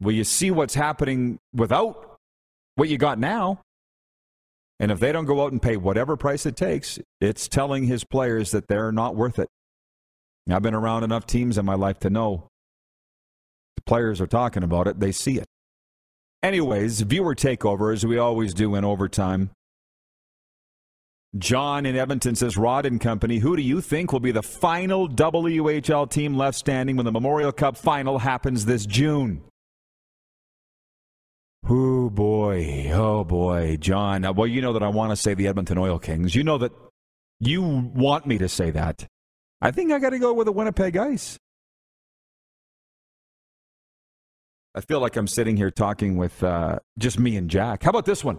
Well, 0.00 0.14
you 0.14 0.24
see 0.24 0.50
what's 0.50 0.74
happening 0.74 1.38
without 1.52 2.18
what 2.76 2.88
you 2.88 2.98
got 2.98 3.18
now. 3.18 3.60
And 4.78 4.90
if 4.90 5.00
they 5.00 5.12
don't 5.12 5.24
go 5.24 5.42
out 5.42 5.52
and 5.52 5.62
pay 5.62 5.76
whatever 5.76 6.16
price 6.16 6.46
it 6.46 6.56
takes, 6.56 6.98
it's 7.20 7.48
telling 7.48 7.84
his 7.84 8.04
players 8.04 8.50
that 8.50 8.68
they're 8.68 8.92
not 8.92 9.16
worth 9.16 9.38
it. 9.38 9.48
I've 10.50 10.62
been 10.62 10.74
around 10.74 11.04
enough 11.04 11.26
teams 11.26 11.56
in 11.56 11.64
my 11.64 11.74
life 11.74 11.98
to 12.00 12.10
know 12.10 12.48
the 13.76 13.82
players 13.82 14.20
are 14.20 14.26
talking 14.26 14.62
about 14.62 14.86
it, 14.86 15.00
they 15.00 15.10
see 15.12 15.38
it. 15.38 15.46
Anyways, 16.42 17.00
viewer 17.00 17.34
takeover, 17.34 17.92
as 17.92 18.04
we 18.04 18.18
always 18.18 18.52
do 18.52 18.74
in 18.74 18.84
overtime. 18.84 19.50
John 21.36 21.84
in 21.84 21.96
Edmonton 21.96 22.36
says, 22.36 22.56
Rod 22.56 22.86
and 22.86 23.00
Company, 23.00 23.38
who 23.38 23.56
do 23.56 23.62
you 23.62 23.80
think 23.80 24.12
will 24.12 24.20
be 24.20 24.30
the 24.30 24.42
final 24.42 25.08
WHL 25.08 26.08
team 26.08 26.34
left 26.34 26.56
standing 26.56 26.96
when 26.96 27.04
the 27.04 27.12
Memorial 27.12 27.50
Cup 27.50 27.76
final 27.76 28.18
happens 28.18 28.64
this 28.64 28.86
June? 28.86 29.42
Oh 31.68 32.10
boy, 32.10 32.90
oh 32.92 33.24
boy, 33.24 33.76
John. 33.80 34.22
Well, 34.36 34.46
you 34.46 34.60
know 34.60 34.74
that 34.74 34.82
I 34.82 34.88
want 34.88 35.10
to 35.10 35.16
say 35.16 35.34
the 35.34 35.48
Edmonton 35.48 35.78
Oil 35.78 35.98
Kings. 35.98 36.34
You 36.34 36.44
know 36.44 36.58
that 36.58 36.72
you 37.40 37.62
want 37.62 38.26
me 38.26 38.38
to 38.38 38.48
say 38.48 38.70
that. 38.70 39.06
I 39.60 39.70
think 39.70 39.90
I 39.90 39.98
got 39.98 40.10
to 40.10 40.18
go 40.18 40.34
with 40.34 40.44
the 40.44 40.52
Winnipeg 40.52 40.96
Ice. 40.96 41.38
I 44.74 44.82
feel 44.82 45.00
like 45.00 45.16
I'm 45.16 45.28
sitting 45.28 45.56
here 45.56 45.70
talking 45.70 46.16
with 46.16 46.42
uh, 46.42 46.80
just 46.98 47.18
me 47.18 47.36
and 47.36 47.48
Jack. 47.48 47.84
How 47.84 47.90
about 47.90 48.04
this 48.04 48.22
one? 48.22 48.38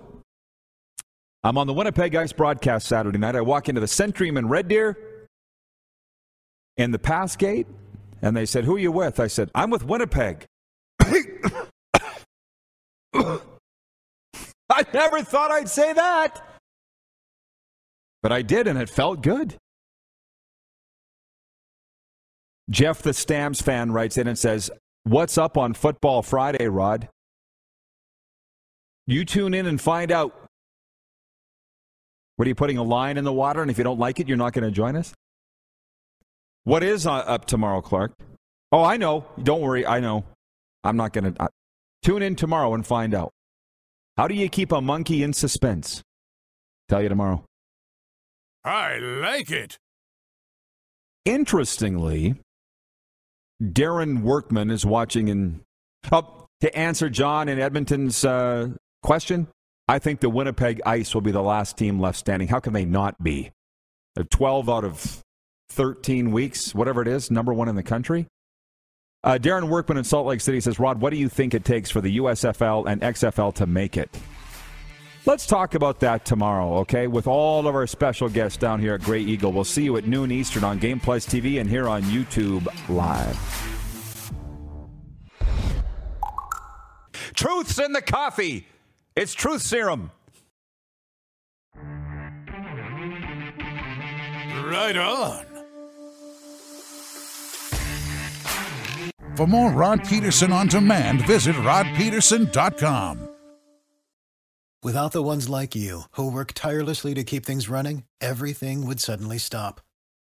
I'm 1.45 1.57
on 1.59 1.67
the 1.67 1.73
Winnipeg 1.73 2.15
Ice 2.15 2.33
broadcast 2.33 2.87
Saturday 2.87 3.19
night. 3.19 3.35
I 3.35 3.41
walk 3.41 3.69
into 3.69 3.79
the 3.79 3.85
Centrium 3.85 4.39
in 4.39 4.49
Red 4.49 4.67
Deer 4.67 4.97
in 6.75 6.89
the 6.89 6.97
pass 6.97 7.35
gate, 7.35 7.67
and 8.23 8.35
they 8.35 8.47
said, 8.47 8.63
Who 8.63 8.77
are 8.77 8.79
you 8.79 8.91
with? 8.91 9.19
I 9.19 9.27
said, 9.27 9.51
I'm 9.53 9.69
with 9.69 9.85
Winnipeg. 9.85 10.45
I 11.03 11.11
never 14.91 15.21
thought 15.21 15.51
I'd 15.51 15.69
say 15.69 15.93
that. 15.93 16.41
But 18.23 18.31
I 18.31 18.41
did, 18.41 18.65
and 18.65 18.81
it 18.81 18.89
felt 18.89 19.21
good. 19.21 19.55
Jeff, 22.71 23.03
the 23.03 23.13
Stamps 23.13 23.61
fan, 23.61 23.91
writes 23.91 24.17
in 24.17 24.27
and 24.27 24.39
says, 24.39 24.71
What's 25.03 25.37
up 25.37 25.59
on 25.59 25.75
Football 25.75 26.23
Friday, 26.23 26.67
Rod? 26.69 27.07
You 29.05 29.25
tune 29.25 29.53
in 29.53 29.67
and 29.67 29.79
find 29.79 30.11
out. 30.11 30.44
What 32.35 32.45
are 32.45 32.49
you 32.49 32.55
putting 32.55 32.77
a 32.77 32.83
line 32.83 33.17
in 33.17 33.23
the 33.23 33.33
water? 33.33 33.61
And 33.61 33.71
if 33.71 33.77
you 33.77 33.83
don't 33.83 33.99
like 33.99 34.19
it, 34.19 34.27
you're 34.27 34.37
not 34.37 34.53
going 34.53 34.65
to 34.65 34.71
join 34.71 34.95
us? 34.95 35.13
What 36.63 36.83
is 36.83 37.05
uh, 37.05 37.13
up 37.13 37.45
tomorrow, 37.45 37.81
Clark? 37.81 38.13
Oh, 38.71 38.83
I 38.83 38.97
know. 38.97 39.25
Don't 39.41 39.61
worry. 39.61 39.85
I 39.85 39.99
know. 39.99 40.25
I'm 40.83 40.97
not 40.97 41.13
going 41.13 41.33
to. 41.33 41.43
Uh, 41.43 41.47
tune 42.03 42.21
in 42.21 42.35
tomorrow 42.35 42.73
and 42.73 42.85
find 42.85 43.13
out. 43.13 43.31
How 44.17 44.27
do 44.27 44.35
you 44.35 44.49
keep 44.49 44.71
a 44.71 44.81
monkey 44.81 45.23
in 45.23 45.33
suspense? 45.33 46.01
Tell 46.89 47.01
you 47.01 47.09
tomorrow. 47.09 47.43
I 48.63 48.97
like 48.97 49.51
it. 49.51 49.77
Interestingly, 51.23 52.35
Darren 53.61 54.21
Workman 54.21 54.69
is 54.69 54.85
watching 54.85 55.27
in. 55.27 55.61
Oh, 56.11 56.45
to 56.61 56.75
answer 56.77 57.09
John 57.09 57.49
in 57.49 57.59
Edmonton's 57.59 58.23
uh, 58.23 58.69
question, 59.03 59.47
I 59.87 59.99
think 59.99 60.19
the 60.19 60.29
Winnipeg 60.29 60.81
Ice 60.85 61.13
will 61.13 61.21
be 61.21 61.31
the 61.31 61.43
last 61.43 61.77
team 61.77 61.99
left 61.99 62.17
standing. 62.17 62.47
How 62.47 62.59
can 62.59 62.73
they 62.73 62.85
not 62.85 63.21
be? 63.23 63.51
They're 64.15 64.23
12 64.23 64.69
out 64.69 64.83
of 64.83 65.23
13 65.69 66.31
weeks, 66.31 66.73
whatever 66.73 67.01
it 67.01 67.07
is, 67.07 67.29
number 67.29 67.53
one 67.53 67.69
in 67.69 67.75
the 67.75 67.83
country. 67.83 68.27
Uh, 69.23 69.37
Darren 69.39 69.69
Workman 69.69 69.97
in 69.97 70.03
Salt 70.03 70.27
Lake 70.27 70.41
City 70.41 70.59
says, 70.59 70.79
Rod, 70.79 71.01
what 71.01 71.11
do 71.11 71.17
you 71.17 71.29
think 71.29 71.53
it 71.53 71.65
takes 71.65 71.89
for 71.89 72.01
the 72.01 72.17
USFL 72.17 72.87
and 72.87 73.01
XFL 73.01 73.53
to 73.55 73.65
make 73.67 73.97
it? 73.97 74.09
Let's 75.27 75.47
talk 75.47 75.73
about 75.73 75.99
that 76.01 76.25
tomorrow, 76.25 76.77
okay? 76.79 77.07
With 77.07 77.25
all 77.25 77.67
of 77.67 77.73
our 77.73 77.87
special 77.87 78.29
guests 78.29 78.57
down 78.57 78.79
here 78.79 78.93
at 78.93 79.01
Grey 79.01 79.21
Eagle. 79.21 79.51
We'll 79.51 79.63
see 79.63 79.83
you 79.83 79.97
at 79.97 80.05
noon 80.05 80.31
Eastern 80.31 80.63
on 80.63 80.77
Game 80.77 80.99
Plus 80.99 81.25
TV 81.25 81.59
and 81.59 81.67
here 81.67 81.87
on 81.87 82.03
YouTube 82.03 82.67
Live. 82.89 83.35
Truth's 87.33 87.79
in 87.79 87.91
the 87.91 88.03
coffee. 88.03 88.67
It's 89.15 89.33
truth 89.33 89.61
serum. 89.61 90.11
Right 94.65 94.97
on. 94.97 95.45
For 99.37 99.47
more 99.47 99.71
Rod 99.71 100.03
Pedersen 100.03 100.51
on 100.51 100.67
demand, 100.67 101.25
visit 101.25 101.55
rodpedersen.com. 101.55 103.29
Without 104.83 105.13
the 105.13 105.23
ones 105.23 105.47
like 105.49 105.75
you, 105.75 106.01
who 106.11 106.29
work 106.29 106.51
tirelessly 106.53 107.13
to 107.15 107.23
keep 107.23 107.45
things 107.45 107.69
running, 107.69 108.03
everything 108.21 108.85
would 108.85 108.99
suddenly 108.99 109.37
stop. 109.37 109.81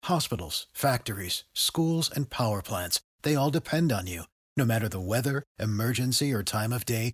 Hospitals, 0.03 0.67
factories, 0.73 1.45
schools, 1.53 2.11
and 2.13 2.29
power 2.29 2.61
plants, 2.61 2.99
they 3.23 3.35
all 3.35 3.49
depend 3.49 3.91
on 3.91 4.07
you. 4.07 4.23
No 4.57 4.65
matter 4.65 4.87
the 4.87 4.99
weather, 4.99 5.41
emergency, 5.57 6.33
or 6.33 6.43
time 6.43 6.71
of 6.73 6.85
day, 6.85 7.13